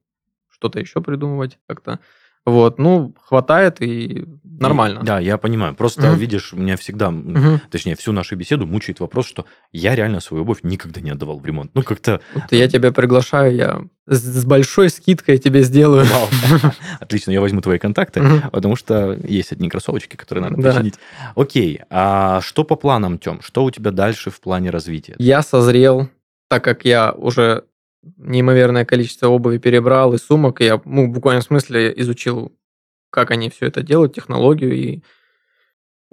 что-то 0.50 0.80
еще 0.80 1.02
придумывать 1.02 1.60
как-то. 1.68 2.00
Вот, 2.46 2.80
ну, 2.80 3.14
хватает 3.24 3.82
и 3.82 4.26
нормально. 4.44 5.00
И- 5.02 5.06
да, 5.06 5.20
я 5.20 5.38
понимаю. 5.38 5.76
Просто, 5.76 6.08
Мгм. 6.08 6.18
видишь, 6.18 6.54
меня 6.54 6.76
всегда, 6.76 7.12
Мгм. 7.12 7.62
точнее, 7.70 7.96
всю 7.96 8.12
нашу 8.14 8.36
беседу 8.36 8.66
мучает 8.66 9.00
вопрос, 9.00 9.28
что 9.28 9.46
я 9.72 9.94
реально 9.96 10.22
свою 10.22 10.42
обувь 10.44 10.60
никогда 10.64 11.02
не 11.02 11.12
отдавал 11.12 11.40
в 11.40 11.46
ремонт. 11.46 11.70
Ну, 11.76 11.84
как-то... 11.84 12.20
Вот 12.34 12.46
я 12.52 12.68
тебя 12.68 12.92
приглашаю, 12.92 13.56
я 13.56 13.82
с, 14.08 14.44
большой 14.44 14.90
скидкой 14.90 15.38
тебе 15.38 15.62
сделаю. 15.62 16.06
Вау. 16.06 16.28
Отлично, 17.00 17.30
я 17.32 17.42
возьму 17.42 17.62
твои 17.62 17.78
контакты. 17.78 18.22
Мгм. 18.22 18.50
Потому 18.50 18.76
что 18.76 19.14
есть 19.24 19.52
одни 19.52 19.70
кроссовочки, 19.70 20.16
которые 20.16 20.44
надо 20.50 20.62
Да. 20.62 20.72
починить. 20.74 20.96
Окей, 21.36 21.82
а 21.92 22.42
что 22.42 22.64
по 22.64 22.76
планам, 22.76 23.20
Тем? 23.20 23.42
Что 23.44 23.64
у 23.64 23.70
тебя 23.70 23.92
дальше 23.92 24.32
в 24.32 24.42
плане 24.42 24.72
развития? 24.72 25.14
Я 25.20 25.44
созрел, 25.44 26.10
так 26.50 26.64
как 26.64 26.86
я 26.86 27.12
уже 27.12 27.66
неимоверное 28.18 28.86
количество 28.86 29.28
обуви 29.28 29.58
перебрал 29.58 30.14
и 30.14 30.18
сумок, 30.18 30.62
и 30.62 30.66
я 30.66 30.82
ну, 30.86 31.08
в 31.08 31.12
буквальном 31.12 31.44
смысле 31.44 31.94
изучил, 31.98 32.52
как 33.10 33.32
они 33.32 33.50
все 33.50 33.68
это 33.68 33.82
делают, 33.82 34.16
технологию 34.16 34.74
и 34.74 35.04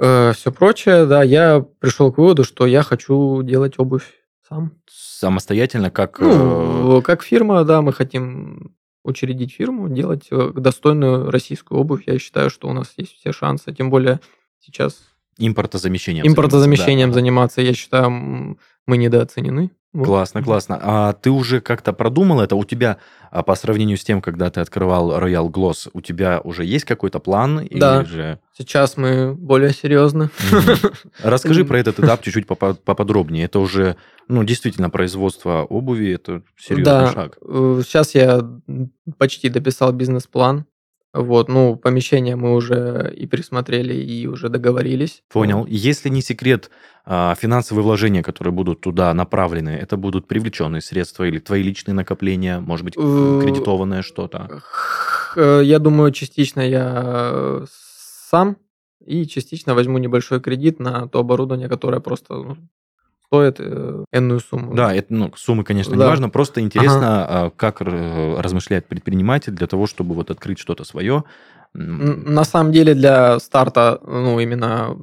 все 0.01 0.53
прочее, 0.57 1.07
да, 1.07 1.25
я 1.25 1.61
пришел 1.81 2.13
к 2.13 2.19
выводу, 2.19 2.45
что 2.45 2.67
я 2.67 2.85
хочу 2.85 3.43
делать 3.43 3.81
обувь 3.81 4.15
сам. 4.49 4.73
Самостоятельно, 4.89 5.91
как... 5.91 6.21
э, 6.21 6.25
Ну, 6.25 7.03
как 7.03 7.23
фирма, 7.23 7.65
да, 7.65 7.83
мы 7.83 7.93
хотим 7.93 8.77
учредить 9.03 9.53
фирму, 9.53 9.89
делать 9.89 10.29
э, 10.31 10.53
достойную 10.55 11.31
российскую 11.31 11.81
обувь. 11.81 12.05
Я 12.07 12.19
считаю, 12.19 12.51
что 12.51 12.69
у 12.69 12.73
нас 12.73 12.93
есть 12.97 13.17
все 13.19 13.33
шансы, 13.33 13.73
тем 13.73 13.91
более 13.91 14.21
сейчас 14.61 15.01
импортозамещением. 15.39 16.27
импортозамещением 16.27 17.13
заниматься, 17.13 17.57
заниматься, 17.57 17.61
я 17.63 17.75
считаю, 17.75 18.59
мы 18.89 18.97
недооценены. 18.97 19.71
Вот. 19.95 20.05
Классно, 20.05 20.43
классно. 20.43 20.79
А 20.83 21.13
ты 21.15 21.31
уже 21.31 21.61
как-то 21.63 21.93
продумал 21.95 22.41
это? 22.41 22.57
У 22.57 22.65
тебя, 22.65 22.99
а, 23.31 23.43
по 23.43 23.55
сравнению 23.55 23.97
с 23.97 24.05
тем, 24.05 24.21
когда 24.21 24.51
ты 24.51 24.61
открывал 24.61 25.19
Royal 25.19 25.49
Gloss, 25.51 25.89
у 25.95 26.01
тебя 26.03 26.41
уже 26.45 26.65
есть 26.67 26.85
какой-то 26.85 27.21
план? 27.21 27.61
Или 27.61 27.81
Да. 27.81 28.05
же... 28.05 28.39
Сейчас 28.57 28.97
мы 28.99 29.35
более 29.35 29.73
серьезно. 29.73 30.31
Расскажи 31.23 31.65
про 31.65 31.79
этот 31.79 31.99
этап 32.01 32.23
чуть-чуть 32.23 32.47
попо- 32.47 32.75
поподробнее. 32.75 33.45
Это 33.47 33.61
уже, 33.61 33.97
ну, 34.29 34.45
действительно, 34.45 34.91
производство 34.91 35.63
обуви, 35.63 36.13
это 36.15 36.43
серьезный 36.59 37.13
шаг. 37.13 37.39
сейчас 37.87 38.15
я 38.15 38.41
почти 39.17 39.49
дописал 39.49 39.93
бизнес-план. 39.93 40.67
Вот, 41.15 41.49
ну, 41.49 41.75
помещение 41.77 42.37
мы 42.37 42.55
уже 42.55 43.13
и 43.17 43.27
присмотрели, 43.27 43.95
и 43.95 44.27
уже 44.27 44.51
договорились. 44.51 45.23
Понял. 45.33 45.65
Если 45.67 46.11
не 46.11 46.21
секрет, 46.21 46.71
а, 47.07 47.35
финансовые 47.35 47.83
вложения, 47.83 48.23
которые 48.23 48.53
будут 48.53 48.83
туда 48.83 49.15
направлены, 49.15 49.71
это 49.71 49.97
будут 49.97 50.29
привлеченные 50.29 50.83
средства 50.83 51.25
или 51.25 51.39
твои 51.39 51.63
личные 51.63 51.95
накопления, 51.95 52.61
может 52.61 52.85
быть, 52.85 52.95
Э, 52.99 53.41
кредитованное 53.43 54.03
что-то? 54.03 54.61
Э, 55.35 55.63
Я 55.65 55.79
думаю, 55.79 56.13
частично 56.13 56.61
я 56.61 57.65
сам 57.71 58.59
и 59.05 59.27
частично 59.27 59.75
возьму 59.75 59.97
небольшой 59.97 60.41
кредит 60.41 60.79
на 60.79 61.09
то 61.09 61.21
оборудование, 61.21 61.69
которое 61.69 62.01
просто 62.01 62.57
стоит 63.29 63.57
э, 63.61 64.05
энную 64.13 64.41
сумму. 64.41 64.75
Да, 64.75 64.95
это, 64.95 65.13
ну, 65.13 65.33
суммы, 65.37 65.63
конечно, 65.65 65.93
не 65.93 65.99
Да. 65.99 66.07
важно, 66.07 66.31
просто 66.31 66.61
интересно, 66.61 67.27
а, 67.29 67.51
как 67.51 67.83
э, 67.83 68.41
размышляет 68.41 68.87
предприниматель 68.89 69.53
для 69.53 69.67
того, 69.67 69.87
чтобы 69.87 70.15
вот 70.15 70.31
открыть 70.31 70.59
что-то 70.59 70.85
свое. 70.85 71.25
На 71.75 72.45
самом 72.45 72.73
деле 72.73 72.95
для 72.95 73.39
старта, 73.39 74.01
ну, 74.07 74.41
именно 74.41 74.97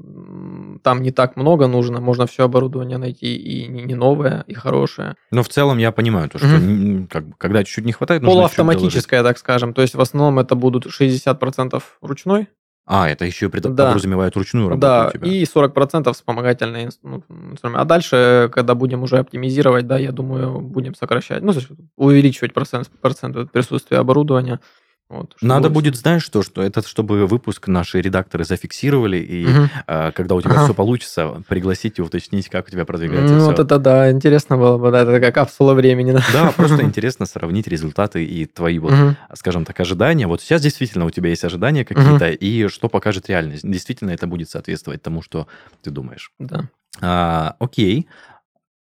там 0.83 1.03
не 1.03 1.11
так 1.11 1.35
много 1.37 1.67
нужно. 1.67 2.01
Можно 2.01 2.25
все 2.25 2.43
оборудование 2.45 2.97
найти 2.97 3.35
и 3.35 3.67
не 3.67 3.83
не 3.83 3.93
новое, 3.95 4.43
и 4.47 4.55
хорошее. 4.55 5.15
Но 5.31 5.43
в 5.43 5.47
целом 5.49 5.77
я 5.77 5.91
понимаю, 5.91 6.27
то, 6.27 6.39
что 6.39 6.47
м, 6.47 7.07
как 7.07 7.23
когда 7.37 7.63
чуть-чуть 7.63 7.85
не 7.85 7.91
хватает, 7.91 8.23
нужно. 8.23 8.35
Полуавтоматическое, 8.35 9.21
так 9.21 9.37
скажем. 9.37 9.73
То 9.73 9.83
есть 9.83 9.93
в 9.93 10.01
основном 10.01 10.39
это 10.39 10.55
будут 10.55 10.87
60% 10.89 11.83
ручной, 12.01 12.47
А, 12.87 13.09
это 13.09 13.25
еще 13.25 13.47
и 13.47 13.49
пред- 13.49 13.63
Да. 13.73 13.87
подразумевает 13.87 14.35
ручную 14.35 14.69
работу 14.69 14.81
да, 14.81 15.07
у 15.07 15.11
тебя. 15.11 15.27
и 15.27 15.43
40% 15.43 16.13
вспомогательные 16.13 16.89
ну, 17.01 17.23
инструменты. 17.51 17.81
А 17.81 17.85
дальше, 17.85 18.49
когда 18.53 18.75
будем 18.75 19.01
уже 19.01 19.17
оптимизировать, 19.17 19.87
да, 19.87 19.97
я 19.97 20.11
думаю, 20.11 20.59
будем 20.59 20.93
сокращать, 20.93 21.41
ну, 21.41 21.53
увеличивать 21.97 22.53
процент, 22.53 22.89
процент 23.01 23.51
присутствия 23.51 23.97
оборудования. 23.97 24.59
Вот, 25.07 25.35
Надо 25.39 25.69
больше. 25.69 25.73
будет, 25.91 25.95
знаешь 25.97 26.23
что, 26.23 26.41
что 26.41 26.63
это 26.63 26.81
чтобы 26.81 27.27
выпуск 27.27 27.67
наши 27.67 28.01
редакторы 28.01 28.43
зафиксировали, 28.43 29.17
и 29.17 29.45
Мгм. 29.45 29.69
а, 29.85 30.11
когда 30.11 30.33
у 30.33 30.41
тебя 30.41 30.53
Ага. 30.55 30.63
все 30.65 30.73
получится, 30.73 31.43
пригласить 31.47 31.99
и 31.99 32.01
уточнить, 32.01 32.49
как 32.49 32.67
у 32.67 32.71
тебя 32.71 32.85
продвигается 32.85 33.35
Ну, 33.35 33.39
все. 33.41 33.49
вот 33.51 33.59
это 33.59 33.77
да, 33.77 34.09
интересно 34.11 34.57
было 34.57 34.79
бы, 34.79 34.89
да, 34.89 35.01
это 35.03 35.19
как 35.19 35.35
капсула 35.35 35.75
времени. 35.75 36.11
Да, 36.11 36.23
Да, 36.33 36.51
просто 36.51 36.81
интересно 36.83 37.27
сравнить 37.27 37.67
результаты 37.67 38.25
и 38.25 38.45
твои 38.47 38.79
вот, 38.79 38.93
Мгм. 38.93 39.15
скажем 39.35 39.63
так, 39.63 39.79
ожидания. 39.79 40.25
Вот 40.25 40.41
сейчас 40.41 40.63
действительно 40.63 41.05
у 41.05 41.11
тебя 41.11 41.29
есть 41.29 41.43
ожидания 41.43 41.85
какие-то, 41.85 42.31
и 42.31 42.67
что 42.67 42.89
покажет 42.89 43.29
реальность. 43.29 43.69
Действительно 43.69 44.09
это 44.09 44.25
будет 44.25 44.49
соответствовать 44.49 45.03
тому, 45.03 45.21
что 45.21 45.45
ты 45.83 45.91
думаешь. 45.91 46.31
Да. 46.39 46.67
А, 46.99 47.55
окей. 47.59 48.07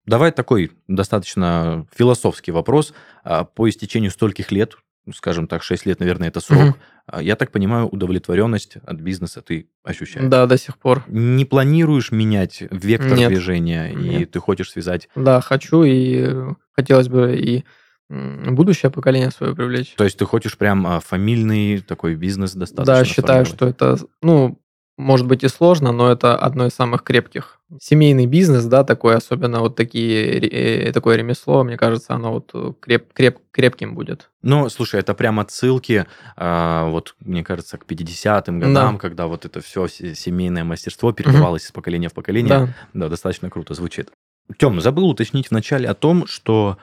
Давай 0.05 0.31
такой 0.31 0.71
достаточно 0.87 1.87
философский 1.95 2.51
вопрос. 2.51 2.93
А, 3.23 3.43
по 3.43 3.67
истечению 3.67 4.11
стольких 4.11 4.51
лет, 4.51 4.75
скажем 5.15 5.47
так, 5.47 5.63
6 5.63 5.85
лет, 5.85 5.99
наверное, 5.99 6.27
это 6.27 6.39
срок, 6.39 6.77
а, 7.07 7.21
я 7.21 7.35
так 7.35 7.51
понимаю, 7.51 7.87
удовлетворенность 7.87 8.77
от 8.85 8.97
бизнеса 8.97 9.41
ты 9.41 9.69
ощущаешь. 9.83 10.29
Да, 10.29 10.45
до 10.45 10.57
сих 10.57 10.77
пор. 10.77 11.03
Не 11.07 11.45
планируешь 11.45 12.11
менять 12.11 12.63
вектор 12.69 13.17
Нет. 13.17 13.29
движения, 13.29 13.91
и 13.91 13.95
Нет. 13.95 14.31
ты 14.31 14.39
хочешь 14.39 14.71
связать... 14.71 15.09
Да, 15.15 15.41
хочу 15.41 15.83
и 15.83 16.25
э, 16.27 16.49
хотелось 16.75 17.07
бы 17.07 17.35
и 17.35 17.65
будущее 18.09 18.91
поколение 18.91 19.31
свое 19.31 19.55
привлечь. 19.55 19.93
То 19.95 20.03
есть 20.03 20.17
ты 20.17 20.25
хочешь 20.25 20.57
прям 20.57 20.85
а, 20.85 20.99
фамильный 20.99 21.79
такой 21.79 22.15
бизнес 22.15 22.53
достаточно 22.53 22.93
Да, 22.93 23.05
считаю, 23.05 23.45
что 23.45 23.67
это, 23.67 23.97
ну, 24.21 24.60
может 25.01 25.27
быть 25.27 25.43
и 25.43 25.47
сложно, 25.47 25.91
но 25.91 26.11
это 26.11 26.37
одно 26.37 26.67
из 26.67 26.73
самых 26.73 27.03
крепких. 27.03 27.59
Семейный 27.79 28.25
бизнес, 28.25 28.65
да, 28.65 28.83
такой, 28.83 29.15
особенно 29.15 29.59
вот 29.59 29.75
такие, 29.75 30.39
э, 30.39 30.91
такое 30.91 31.15
ремесло, 31.15 31.63
мне 31.63 31.77
кажется, 31.77 32.13
оно 32.13 32.33
вот 32.33 32.51
э, 32.53 32.73
креп, 32.79 33.13
креп, 33.13 33.39
крепким 33.51 33.95
будет. 33.95 34.29
Ну, 34.41 34.69
слушай, 34.69 34.99
это 34.99 35.13
прям 35.13 35.39
отсылки, 35.39 36.05
а, 36.35 36.89
вот, 36.89 37.15
мне 37.19 37.43
кажется, 37.43 37.77
к 37.77 37.85
50-м 37.85 38.59
годам, 38.59 38.97
когда 38.97 39.27
вот 39.27 39.45
это 39.45 39.61
все 39.61 39.87
семейное 39.87 40.63
мастерство 40.63 41.11
передавалось 41.13 41.65
из 41.65 41.71
поколения 41.71 42.09
в 42.09 42.13
поколение. 42.13 42.49
Да. 42.49 42.73
Да, 42.93 43.09
достаточно 43.09 43.49
круто 43.49 43.73
звучит. 43.73 44.11
Тем, 44.57 44.81
забыл 44.81 45.07
уточнить 45.07 45.49
вначале 45.49 45.87
о 45.87 45.93
том, 45.93 46.27
что 46.27 46.77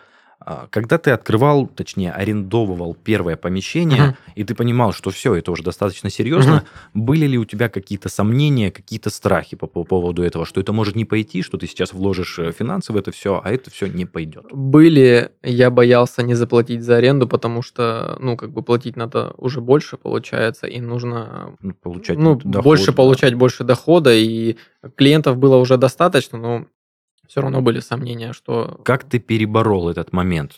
когда 0.71 0.99
ты 0.99 1.11
открывал, 1.11 1.67
точнее, 1.67 2.13
арендовывал 2.13 2.95
первое 2.95 3.37
помещение, 3.37 4.03
Мгм. 4.03 4.17
и 4.35 4.45
ты 4.45 4.55
понимал, 4.55 4.93
что 4.93 5.11
все, 5.11 5.35
это 5.35 5.51
уже 5.53 5.63
достаточно 5.63 6.11
серьезно, 6.11 6.65
были 6.95 7.27
ли 7.27 7.39
у 7.39 7.45
тебя 7.45 7.69
какие-то 7.69 8.09
сомнения, 8.09 8.71
какие-то 8.71 9.11
страхи 9.11 9.57
по, 9.57 9.67
по 9.67 9.85
поводу 9.85 10.23
этого, 10.23 10.45
что 10.47 10.61
это 10.61 10.73
может 10.73 10.97
не 10.97 11.05
пойти, 11.05 11.43
что 11.43 11.59
ты 11.59 11.67
сейчас 11.67 11.93
вложишь 11.93 12.39
э, 12.39 12.53
финансы 12.53 12.93
в 12.93 12.97
это 12.97 13.11
все, 13.11 13.41
а 13.45 13.51
это 13.51 13.71
все 13.71 13.87
не 13.87 14.05
пойдет? 14.07 14.47
Были, 14.53 15.31
я 15.43 15.71
боялся 15.71 16.23
не 16.23 16.35
заплатить 16.35 16.83
за 16.83 16.97
аренду, 16.97 17.29
потому 17.29 17.63
что, 17.63 18.17
ну, 18.21 18.37
как 18.37 18.51
бы 18.53 18.63
платить 18.63 18.97
надо 18.97 19.35
уже 19.37 19.61
больше, 19.61 19.97
получается, 19.97 20.67
и 20.67 20.81
нужно 20.81 21.57
Ну, 21.61 21.75
Получать 21.75 22.19
ну, 22.19 22.37
доход, 22.37 22.65
больше 22.65 22.87
да. 22.87 22.93
получать 22.93 23.35
больше 23.35 23.65
дохода, 23.65 24.15
и 24.15 24.57
клиентов 24.97 25.37
было 25.37 25.57
уже 25.57 25.77
достаточно, 25.77 26.39
но 26.39 26.67
все 27.29 27.41
равно 27.41 27.61
были 27.61 27.81
сомнения, 27.81 28.33
что... 28.33 28.81
Как 28.85 29.05
ты 29.05 29.19
переборол 29.19 29.89
этот 29.89 30.13
момент? 30.13 30.53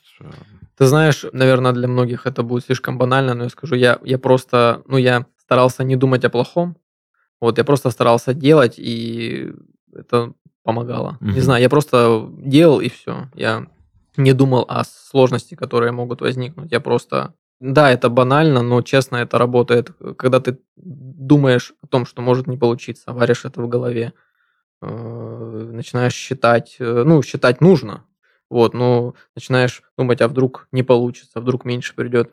Ты 0.77 0.87
знаешь, 0.87 1.27
наверное, 1.33 1.73
для 1.73 1.89
многих 1.89 2.27
это 2.27 2.43
будет 2.43 2.65
слишком 2.65 2.97
банально, 2.97 3.35
но 3.35 3.45
я 3.45 3.51
скажу, 3.51 3.75
я, 3.75 3.99
я 4.03 4.19
просто, 4.19 4.83
ну, 4.87 4.97
я 4.97 5.27
старался 5.37 5.85
не 5.85 5.97
думать 5.97 6.25
о 6.25 6.31
плохом, 6.31 6.77
вот, 7.41 7.59
я 7.59 7.65
просто 7.65 7.91
старался 7.91 8.35
делать, 8.35 8.79
и 8.79 9.53
это 9.93 10.33
помогало. 10.63 11.17
Мгм. 11.21 11.35
Не 11.35 11.41
знаю, 11.41 11.63
я 11.63 11.69
просто 11.69 12.29
делал, 12.39 12.81
и 12.81 12.89
все. 12.89 13.29
Я 13.35 13.67
не 14.17 14.33
думал 14.33 14.65
о 14.69 14.85
сложности, 14.85 15.55
которые 15.55 15.93
могут 15.93 16.21
возникнуть. 16.21 16.73
Я 16.73 16.81
просто... 16.81 17.35
Да, 17.61 17.91
это 17.91 18.09
банально, 18.09 18.63
но 18.63 18.81
честно, 18.83 19.17
это 19.17 19.39
работает. 19.39 19.91
Когда 20.17 20.41
ты 20.41 20.59
думаешь 20.77 21.75
о 21.83 21.87
том, 21.87 22.07
что 22.07 22.23
может 22.23 22.47
не 22.47 22.57
получиться, 22.57 23.13
варишь 23.13 23.45
это 23.45 23.61
в 23.61 23.69
голове, 23.69 24.13
начинаешь 24.87 26.15
считать, 26.15 26.77
э, 26.79 27.03
ну, 27.07 27.23
считать 27.23 27.61
нужно, 27.61 28.05
вот, 28.49 28.75
но 28.75 29.15
начинаешь 29.35 29.83
думать, 29.99 30.21
а 30.21 30.29
вдруг 30.29 30.69
не 30.73 30.83
получится, 30.83 31.33
а 31.35 31.41
вдруг 31.41 31.65
меньше 31.65 31.95
придет. 31.95 32.31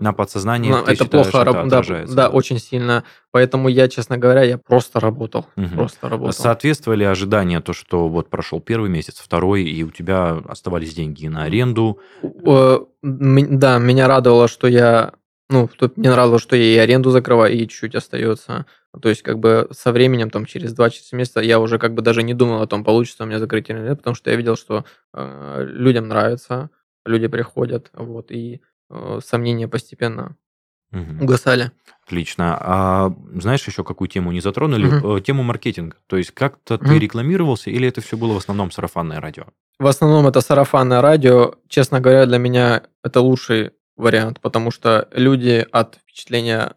На 0.00 0.12
подсознании 0.12 0.70
Ну, 0.70 0.78
ты 0.78 0.92
это 0.92 1.04
считаешь, 1.04 1.26
плохо, 1.30 1.42
это 1.42 1.44
раб- 1.44 1.68
да, 1.68 1.78
отражается, 1.78 2.16
да, 2.16 2.28
очень 2.28 2.58
сильно. 2.58 3.04
Поэтому 3.30 3.68
я, 3.68 3.88
честно 3.88 4.16
говоря, 4.18 4.42
я 4.42 4.58
просто 4.58 4.98
работал, 5.00 5.46
Мгм. 5.54 5.76
просто 5.76 6.08
работал. 6.08 6.32
Соответствовали 6.32 7.04
ожидания 7.04 7.60
то, 7.60 7.72
что 7.72 8.08
вот 8.08 8.28
прошел 8.30 8.60
первый 8.60 8.90
месяц, 8.90 9.18
второй, 9.18 9.62
и 9.64 9.84
у 9.84 9.90
тебя 9.90 10.40
оставались 10.48 10.94
деньги 10.94 11.26
на 11.28 11.44
аренду. 11.44 12.00
Э, 12.44 12.78
Да, 13.02 13.78
меня 13.78 14.08
радовало, 14.08 14.48
что 14.48 14.66
я, 14.66 15.12
ну, 15.52 15.68
тут 15.68 15.96
мне 15.96 16.10
нравилось, 16.10 16.42
что 16.42 16.56
я 16.56 16.62
и 16.64 16.76
аренду 16.78 17.10
закрываю, 17.10 17.54
и 17.54 17.60
чуть-чуть 17.68 17.94
остается. 17.94 18.66
То 19.00 19.08
есть, 19.08 19.22
как 19.22 19.38
бы 19.38 19.68
со 19.70 19.92
временем, 19.92 20.30
там, 20.30 20.44
через 20.46 20.74
2-4 20.74 21.16
месяца, 21.16 21.40
я 21.40 21.60
уже 21.60 21.78
как 21.78 21.94
бы 21.94 22.02
даже 22.02 22.22
не 22.22 22.34
думал 22.34 22.62
о 22.62 22.66
том, 22.66 22.84
получится 22.84 23.22
у 23.24 23.26
меня 23.26 23.38
закрыть 23.38 23.70
или 23.70 23.78
нет, 23.78 23.98
потому 23.98 24.14
что 24.16 24.30
я 24.30 24.36
видел, 24.36 24.56
что 24.56 24.84
э, 25.14 25.64
людям 25.68 26.08
нравится, 26.08 26.70
люди 27.06 27.26
приходят, 27.28 27.90
вот, 27.94 28.30
и 28.32 28.60
э, 28.90 29.20
сомнения 29.24 29.68
постепенно 29.68 30.36
Мгм. 30.90 31.22
угасали. 31.22 31.70
Отлично. 32.04 32.58
А 32.60 33.14
знаешь, 33.34 33.66
еще 33.66 33.82
какую 33.82 34.08
тему 34.08 34.30
не 34.32 34.40
затронули? 34.40 35.16
Э, 35.18 35.20
Тему 35.22 35.42
маркетинга. 35.42 35.96
То 36.06 36.18
есть 36.18 36.32
как-то 36.32 36.76
ты 36.76 36.84
Мгм. 36.84 36.98
рекламировался, 36.98 37.70
или 37.70 37.88
это 37.88 38.02
все 38.02 38.16
было 38.18 38.34
в 38.34 38.36
основном 38.36 38.70
сарафанное 38.70 39.20
радио? 39.20 39.44
В 39.78 39.86
основном 39.86 40.26
это 40.26 40.42
сарафанное 40.42 41.00
радио. 41.00 41.54
Честно 41.68 42.00
говоря, 42.00 42.26
для 42.26 42.36
меня 42.38 42.82
это 43.02 43.20
лучший 43.22 43.70
вариант, 43.96 44.40
потому 44.40 44.70
что 44.70 45.08
люди 45.12 45.66
от 45.70 45.96
впечатления 45.96 46.74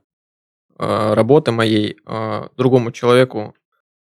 э, 0.77 1.13
работы 1.13 1.51
моей 1.51 1.97
э, 2.05 2.47
другому 2.57 2.91
человеку 2.91 3.55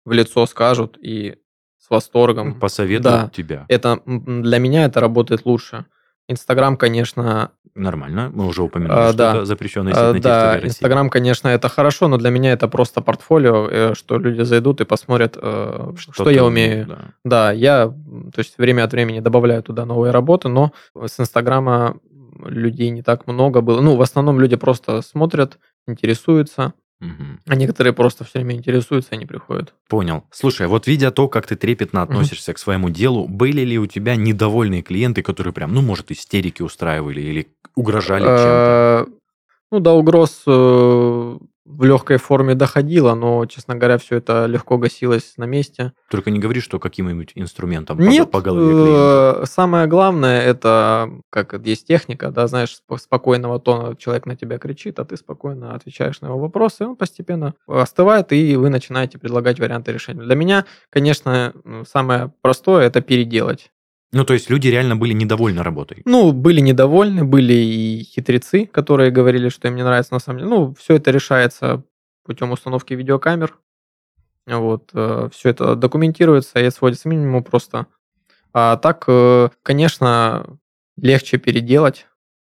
в 0.05 0.13
лицо 0.13 0.47
скажут 0.47 0.99
и 1.01 1.37
с 1.79 1.91
восторгом. 1.91 2.59
Посоветуют 2.59 3.03
Да. 3.03 3.31
тебя. 3.33 3.67
Это 3.69 4.01
для 4.07 4.59
меня 4.59 4.85
это 4.85 5.01
работает 5.01 5.45
лучше. 5.45 5.87
Инстаграм, 6.29 6.77
конечно, 6.77 7.51
Нормально. 7.75 8.31
Мы 8.35 8.47
уже 8.47 8.63
упомянули, 8.63 8.99
А, 8.99 9.09
что 9.09 9.17
да. 9.17 9.31
это 9.37 9.45
запрещенная 9.47 9.95
сеть 9.95 10.03
э, 10.03 10.13
на 10.13 10.21
да. 10.21 10.61
Инстаграм, 10.63 11.09
конечно, 11.09 11.49
это 11.49 11.71
хорошо, 11.71 12.07
но 12.09 12.19
для 12.19 12.29
меня 12.29 12.53
это 12.53 12.69
просто 12.69 13.01
портфолио, 13.01 13.67
э, 13.71 13.95
что 13.95 14.19
люди 14.19 14.43
зайдут 14.43 14.83
и 14.83 14.85
посмотрят, 14.85 15.37
что, 15.37 15.95
ты 16.25 16.33
я 16.35 16.45
умею. 16.45 16.87
да. 16.87 16.99
Да, 17.25 17.53
я, 17.53 17.87
то 17.89 18.39
есть 18.39 18.59
время 18.59 18.85
от 18.85 18.93
времени 18.93 19.21
добавляю 19.21 19.63
туда 19.63 19.87
новые 19.87 20.11
работы, 20.13 20.49
но 20.49 20.73
с 20.95 21.19
Инстаграма 21.19 21.97
людей 22.45 22.91
не 22.91 23.03
так 23.03 23.27
много 23.27 23.61
было. 23.61 23.81
Ну, 23.81 23.97
в 23.97 24.03
основном 24.03 24.41
люди 24.41 24.57
просто 24.57 25.03
смотрят, 25.03 25.59
интересуются, 25.87 26.75
а 27.49 27.57
некоторые 27.57 27.93
просто 27.93 28.23
все 28.25 28.39
время 28.39 28.55
интересуются 28.55 29.15
и 29.15 29.19
не 29.19 29.27
приходят. 29.27 29.75
Понял. 29.89 30.23
Слушай, 30.31 30.69
вот 30.69 30.87
видя 30.87 31.11
то, 31.11 31.27
как 31.29 31.47
ты 31.47 31.57
трепетно 31.57 32.03
относишься 32.03 32.53
к 32.55 32.59
своему 32.59 32.91
делу, 32.91 33.27
были 33.27 33.63
ли 33.63 33.77
у 33.79 33.87
тебя 33.87 34.15
недовольные 34.15 34.83
клиенты, 34.83 35.23
которые 35.23 35.53
прям, 35.53 35.75
ну, 35.75 35.83
может, 35.83 36.13
истерики 36.13 36.63
устраивали 36.63 37.21
или 37.21 37.49
угрожали 37.75 38.23
чем-то? 38.23 39.07
Э, 39.09 39.13
Ну, 39.73 39.81
до 39.81 39.93
угроз 39.93 40.43
э, 40.47 40.51
в 41.65 41.85
легкой 41.85 42.17
форме 42.17 42.55
доходило, 42.55 43.15
но, 43.15 43.47
честно 43.47 43.77
говоря, 43.77 43.97
все 43.99 44.17
это 44.17 44.47
легко 44.47 44.79
гасилось 44.79 45.35
на 45.37 45.45
месте. 45.45 45.93
Только 46.11 46.31
не 46.31 46.41
говори, 46.41 46.61
что 46.61 46.79
каким-нибудь 46.81 47.33
инструментом 47.37 47.99
по- 47.99 48.03
Нет, 48.03 48.31
по 48.31 48.41
голове 48.41 48.73
клиента. 48.73 49.41
э, 49.43 49.47
самое 49.47 49.87
главное 49.87 50.43
это 50.43 51.11
как 51.31 51.55
есть 51.67 51.87
техника, 51.87 52.31
да, 52.31 52.47
знаешь, 52.49 52.77
спо- 52.89 52.99
спокойного 52.99 53.61
тона 53.61 53.97
человек 53.97 54.27
на 54.27 54.35
тебя 54.37 54.59
кричит, 54.59 54.99
а 54.99 55.05
ты 55.05 55.17
спокойно 55.17 55.75
отвечаешь 55.75 56.21
на 56.21 56.27
его 56.27 56.39
вопросы, 56.39 56.83
и 56.83 56.87
он 56.87 56.97
постепенно 56.97 57.55
остывает, 57.67 58.33
и 58.33 58.57
вы 58.57 58.69
начинаете 58.69 59.19
предлагать 59.19 59.61
варианты 59.61 59.93
решения. 59.93 60.23
Для 60.23 60.35
меня, 60.35 60.65
конечно, 60.91 61.53
самое 61.89 62.33
простое 62.43 62.87
это 62.87 63.01
переделать. 63.01 63.71
Ну, 64.13 64.25
то 64.25 64.35
есть 64.35 64.51
люди 64.51 64.69
реально 64.69 64.97
были 64.97 65.15
недовольны 65.15 65.63
работой. 65.63 66.03
Ну, 66.05 66.33
были 66.33 66.61
недовольны, 66.61 67.25
были 67.25 67.55
и 67.55 68.05
хитрецы, 68.05 68.67
которые 68.67 69.11
говорили, 69.11 69.49
что 69.49 69.69
им 69.69 69.77
не 69.77 69.83
нравится 69.83 70.13
на 70.13 70.21
самом 70.21 70.41
деле. 70.41 70.51
Ну, 70.51 70.75
все 70.75 70.97
это 70.97 71.11
решается 71.11 71.83
путем 72.25 72.53
установки 72.53 72.93
видеокамер. 72.93 73.57
Вот, 74.47 74.91
все 74.91 75.49
это 75.49 75.77
документируется 75.77 76.59
и 76.61 76.71
сводится 76.71 77.05
к 77.05 77.07
минимуму 77.07 77.43
просто. 77.43 77.87
А 78.53 78.77
так, 78.77 79.05
э, 79.07 79.49
конечно, 79.63 80.59
легче 80.97 81.39
переделать 81.39 82.07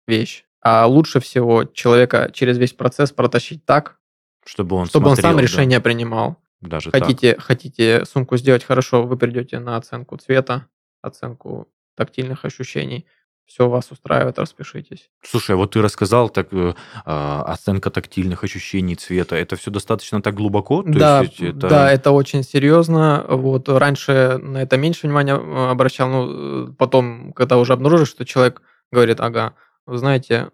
вещь. 0.08 0.44
А 0.60 0.86
лучше 0.86 1.20
всего 1.20 1.64
человека 1.64 2.30
через 2.32 2.58
весь 2.58 2.72
процесс 2.72 3.12
протащить 3.12 3.64
так, 3.64 3.98
Чтобы 4.44 4.76
он 4.76 4.86
чтобы 4.86 5.08
он 5.10 5.14
смотрел, 5.16 5.30
сам 5.30 5.36
да, 5.36 5.42
решение 5.42 5.80
принимал. 5.80 6.38
даже 6.60 6.90
так. 6.90 7.02
Хотите, 7.02 7.36
хотите 7.38 8.04
сумку 8.06 8.36
сделать 8.38 8.64
хорошо, 8.64 9.04
вы 9.04 9.16
придете 9.16 9.58
на 9.60 9.76
оценку 9.76 10.16
цвета, 10.16 10.66
оценку 11.04 11.68
тактильных 11.96 12.44
ощущений. 12.44 13.06
Все 13.46 13.68
вас 13.68 13.90
устраивает, 13.90 14.38
распишитесь. 14.38 15.10
Слушай, 15.22 15.54
вот 15.54 15.72
ты 15.72 15.82
рассказал 15.82 16.30
так 16.30 16.48
э, 16.52 16.72
а, 17.04 17.42
оценка 17.42 17.90
тактильных 17.90 18.42
ощущений 18.42 18.94
цвета. 18.94 19.36
Это 19.36 19.56
все 19.56 19.70
достаточно 19.70 20.22
так 20.22 20.34
глубоко? 20.34 20.82
То 20.82 20.92
да, 20.92 21.20
есть 21.20 21.40
это... 21.40 21.68
да, 21.68 21.92
это 21.92 22.10
очень 22.12 22.42
серьезно. 22.42 23.26
Вот 23.28 23.68
раньше 23.68 24.38
на 24.38 24.62
это 24.62 24.78
меньше 24.78 25.06
внимания 25.06 25.34
э, 25.34 25.70
обращал, 25.70 26.08
ну 26.08 26.68
э, 26.68 26.72
потом, 26.78 27.34
когда 27.34 27.58
уже 27.58 27.74
обнаружишь, 27.74 28.08
что 28.08 28.24
человек 28.24 28.62
говорит, 28.90 29.20
ага, 29.20 29.54
вы 29.84 29.98
знаете, 29.98 30.50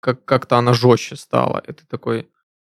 как- 0.00 0.24
как-то 0.26 0.58
она 0.58 0.74
жестче 0.74 1.16
стала. 1.16 1.62
И 1.66 1.72
ты 1.72 1.86
такой, 1.86 2.28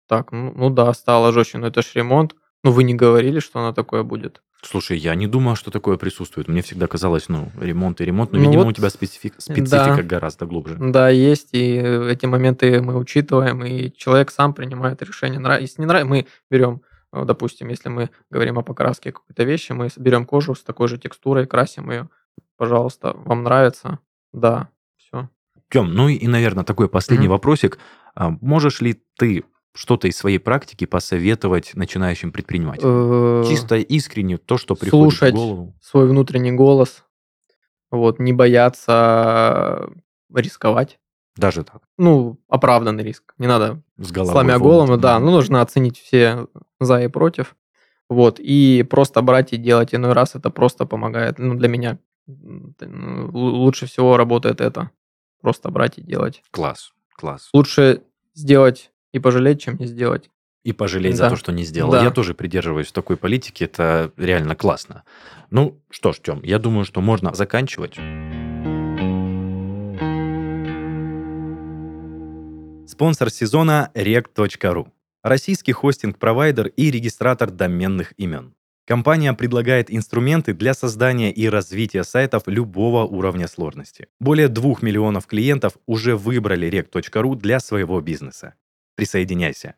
так, 0.08 0.34
ну, 0.34 0.52
ну 0.54 0.70
да, 0.70 0.94
стала 0.94 1.32
жестче, 1.32 1.60
но 1.60 1.68
это 1.68 1.82
ж 1.82 1.92
ремонт. 1.96 2.36
Ну 2.66 2.72
вы 2.72 2.84
не 2.84 2.94
говорили, 2.94 3.40
что 3.40 3.60
она 3.60 3.74
такое 3.74 4.04
будет. 4.04 4.42
Слушай, 4.64 4.98
я 5.00 5.16
не 5.16 5.26
думал, 5.28 5.56
что 5.56 5.72
такое 5.72 5.98
присутствует. 5.98 6.48
Мне 6.48 6.62
всегда 6.62 6.88
казалось, 6.88 7.30
ну, 7.30 7.52
ремонт 7.60 8.00
и 8.00 8.06
ремонт. 8.06 8.32
Но, 8.32 8.38
Ну 8.38 8.46
видимо, 8.46 8.64
вот, 8.64 8.70
у 8.70 8.74
тебя 8.74 8.90
специфика, 8.90 9.42
специфика 9.42 9.98
да. 9.98 10.04
гораздо 10.04 10.46
глубже. 10.46 10.78
Да, 10.80 11.10
есть, 11.10 11.50
и 11.54 11.74
эти 11.76 12.28
моменты 12.28 12.80
мы 12.82 12.96
учитываем, 12.98 13.66
и 13.66 13.92
человек 13.92 14.30
сам 14.30 14.54
принимает 14.54 15.02
решение. 15.02 15.42
Если 15.60 15.82
не 15.82 15.88
нравится, 15.88 16.10
мы 16.10 16.28
берем, 16.52 16.84
э, 17.12 17.26
допустим, 17.26 17.70
если 17.70 17.90
мы 17.90 18.12
говорим 18.30 18.60
о 18.60 18.62
покраске 18.62 19.12
какой-то 19.12 19.44
вещи, 19.44 19.72
мы 19.72 19.90
берем 19.98 20.26
кожу 20.26 20.54
с 20.54 20.64
такой 20.64 20.88
же 20.88 21.00
текстурой, 21.00 21.48
красим 21.48 21.90
ее. 21.90 22.10
Пожалуйста, 22.56 23.14
вам 23.26 23.44
нравится? 23.44 23.98
Да, 24.32 24.70
все. 24.96 25.28
Тем, 25.70 25.94
ну 25.96 26.08
и, 26.08 26.28
наверное, 26.28 26.64
такой 26.64 26.88
последний 26.88 27.26
Мгм. 27.28 27.34
вопросик. 27.34 27.80
А 28.14 28.30
можешь 28.42 28.82
ли 28.82 29.02
ты 29.18 29.44
что-то 29.74 30.08
из 30.08 30.18
своей 30.18 30.38
практики 30.40 30.86
посоветовать 30.86 31.72
начинающим 31.76 32.32
предпринимателям? 32.32 33.46
Чисто 33.46 33.76
искренне 33.78 34.38
то, 34.38 34.58
что 34.58 34.76
приходит 34.76 34.94
Э, 34.94 35.18
слушать 35.18 35.34
в 35.34 35.38
голову. 35.38 35.76
свой 35.82 36.08
внутренний 36.08 36.52
голос, 36.52 37.04
вот, 37.90 38.20
не 38.20 38.34
бояться 38.34 39.90
рисковать. 40.34 41.00
Даже 41.38 41.64
так. 41.64 41.82
Ну, 41.98 42.40
оправданный 42.50 43.04
риск. 43.04 43.34
Не 43.38 43.48
надо 43.48 43.82
С 43.98 44.12
головой. 44.12 44.34
сломя 44.34 44.60
голову, 44.60 44.98
да, 44.98 45.20
ну 45.20 45.32
нужно 45.32 45.62
оценить 45.62 45.98
все 45.98 46.48
за 46.80 47.02
и 47.02 47.08
против, 47.08 47.56
вот, 48.10 48.40
и 48.40 48.84
просто 48.90 49.22
брать 49.22 49.54
и 49.54 49.58
делать 49.58 49.96
иной 49.96 50.12
раз 50.14 50.36
это 50.36 50.50
просто 50.50 50.86
помогает, 50.86 51.40
ну, 51.40 51.56
для 51.56 51.70
меня 51.70 51.98
лучше 52.28 53.86
всего 53.88 54.18
работает 54.18 54.62
это, 54.62 54.92
просто 55.42 55.70
брать 55.70 55.98
и 55.98 56.02
делать. 56.02 56.44
Класс, 56.52 56.94
класс. 57.16 57.50
Лучше 57.54 58.04
сделать 58.34 58.91
и 59.14 59.20
пожалеть, 59.20 59.62
чем 59.62 59.78
не 59.78 59.86
сделать. 59.86 60.30
И 60.64 60.74
пожалеть 60.74 61.16
за 61.16 61.24
Да. 61.24 61.30
то, 61.32 61.36
что 61.36 61.52
не 61.52 61.64
сделал. 61.64 61.92
Да. 61.92 62.04
Я 62.04 62.12
тоже 62.12 62.34
придерживаюсь 62.36 62.92
такой 62.92 63.18
политики, 63.18 63.64
это 63.64 64.12
реально 64.16 64.56
классно. 64.56 65.04
Ну 65.50 65.80
что 65.90 66.14
ж, 66.14 66.20
Тем, 66.24 66.42
я 66.44 66.60
думаю, 66.60 66.86
что 66.86 67.02
можно 67.02 67.34
заканчивать. 67.34 67.98
Спонсор 72.88 73.30
сезона 73.32 73.90
rec.ru. 73.96 74.88
Российский 75.24 75.72
хостинг-провайдер 75.72 76.68
и 76.68 76.92
регистратор 76.92 77.50
доменных 77.52 78.14
имен. 78.18 78.54
Компания 78.86 79.34
предлагает 79.34 79.92
инструменты 79.94 80.54
для 80.54 80.74
создания 80.74 81.32
и 81.32 81.48
развития 81.48 82.04
сайтов 82.04 82.44
любого 82.48 83.06
уровня 83.06 83.48
сложности. 83.48 84.08
Более 84.20 84.48
2 84.50 84.76
миллионов 84.82 85.28
клиентов 85.28 85.74
уже 85.86 86.16
выбрали 86.18 86.68
rec.ru 86.70 87.36
для 87.36 87.60
своего 87.60 88.02
бизнеса. 88.02 88.56
Присоединяйся. 88.96 89.76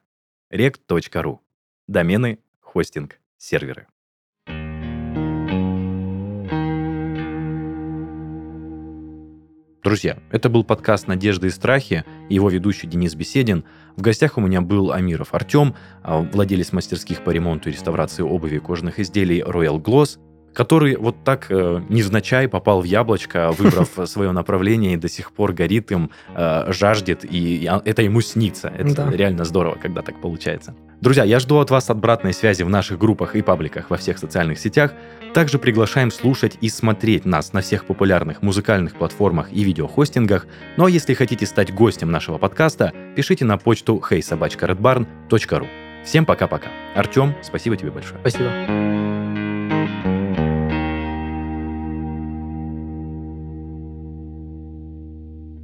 rec.ru. 0.51 1.39
Домены, 1.87 2.39
хостинг, 2.59 3.19
серверы. 3.37 3.87
Друзья, 9.83 10.17
это 10.31 10.47
был 10.47 10.63
подкаст 10.63 11.07
«Надежды 11.07 11.47
и 11.47 11.49
страхи», 11.49 12.05
его 12.29 12.49
ведущий 12.49 12.87
Денис 12.87 13.15
Беседин. 13.15 13.65
В 13.97 14.01
гостях 14.01 14.37
у 14.37 14.41
меня 14.41 14.61
был 14.61 14.93
Амиров 14.93 15.33
Артем, 15.33 15.75
а, 16.01 16.19
владелец 16.21 16.71
мастерских 16.71 17.23
по 17.25 17.31
ремонту 17.31 17.69
и 17.69 17.73
реставрации 17.73 18.23
обуви 18.23 18.55
и 18.55 18.59
кожаных 18.59 18.99
изделий 18.99 19.41
Royal 19.41 19.81
Gloss, 19.81 20.19
который 20.53 20.95
вот 20.95 21.23
так 21.23 21.47
э, 21.49 21.81
невзначай 21.89 22.47
попал 22.47 22.81
в 22.81 22.85
яблочко, 22.85 23.51
выбрав 23.57 23.89
свое 24.09 24.31
направление 24.31 24.93
и 24.93 24.97
до 24.97 25.09
сих 25.09 25.31
пор 25.31 25.53
горит 25.53 25.91
им, 25.91 26.09
э, 26.35 26.71
жаждет, 26.71 27.25
и 27.25 27.43
и 27.43 27.69
это 27.85 28.01
ему 28.01 28.21
снится. 28.21 28.67
Это 28.69 28.95
Да. 28.95 29.11
реально 29.11 29.43
здорово, 29.45 29.77
когда 29.81 30.01
так 30.01 30.21
получается. 30.21 30.75
Друзья, 31.01 31.23
я 31.25 31.39
жду 31.39 31.57
от 31.57 31.69
вас 31.69 31.89
обратной 31.89 32.33
связи 32.33 32.63
в 32.63 32.69
наших 32.69 32.97
группах 32.97 33.35
и 33.35 33.41
пабликах 33.41 33.89
во 33.89 33.97
всех 33.97 34.17
социальных 34.17 34.57
сетях. 34.59 34.93
Также 35.33 35.59
приглашаем 35.59 36.11
слушать 36.11 36.57
и 36.61 36.69
смотреть 36.69 37.25
нас 37.25 37.51
на 37.53 37.61
всех 37.61 37.85
популярных 37.85 38.41
музыкальных 38.41 38.95
платформах 38.95 39.51
и 39.51 39.63
видеохостингах. 39.63 40.47
Ну 40.77 40.85
а 40.85 40.89
если 40.89 41.13
хотите 41.13 41.45
стать 41.45 41.73
гостем 41.73 42.11
нашего 42.11 42.37
подкаста, 42.37 42.93
пишите 43.15 43.43
на 43.43 43.57
почту 43.57 44.01
heysobachkaredbarn.ru. 44.09 45.67
Всем 46.05 46.25
пока-пока. 46.25 46.67
Артем, 46.95 47.33
спасибо 47.41 47.75
тебе 47.75 47.91
большое. 47.91 48.19
Спасибо. 48.21 49.42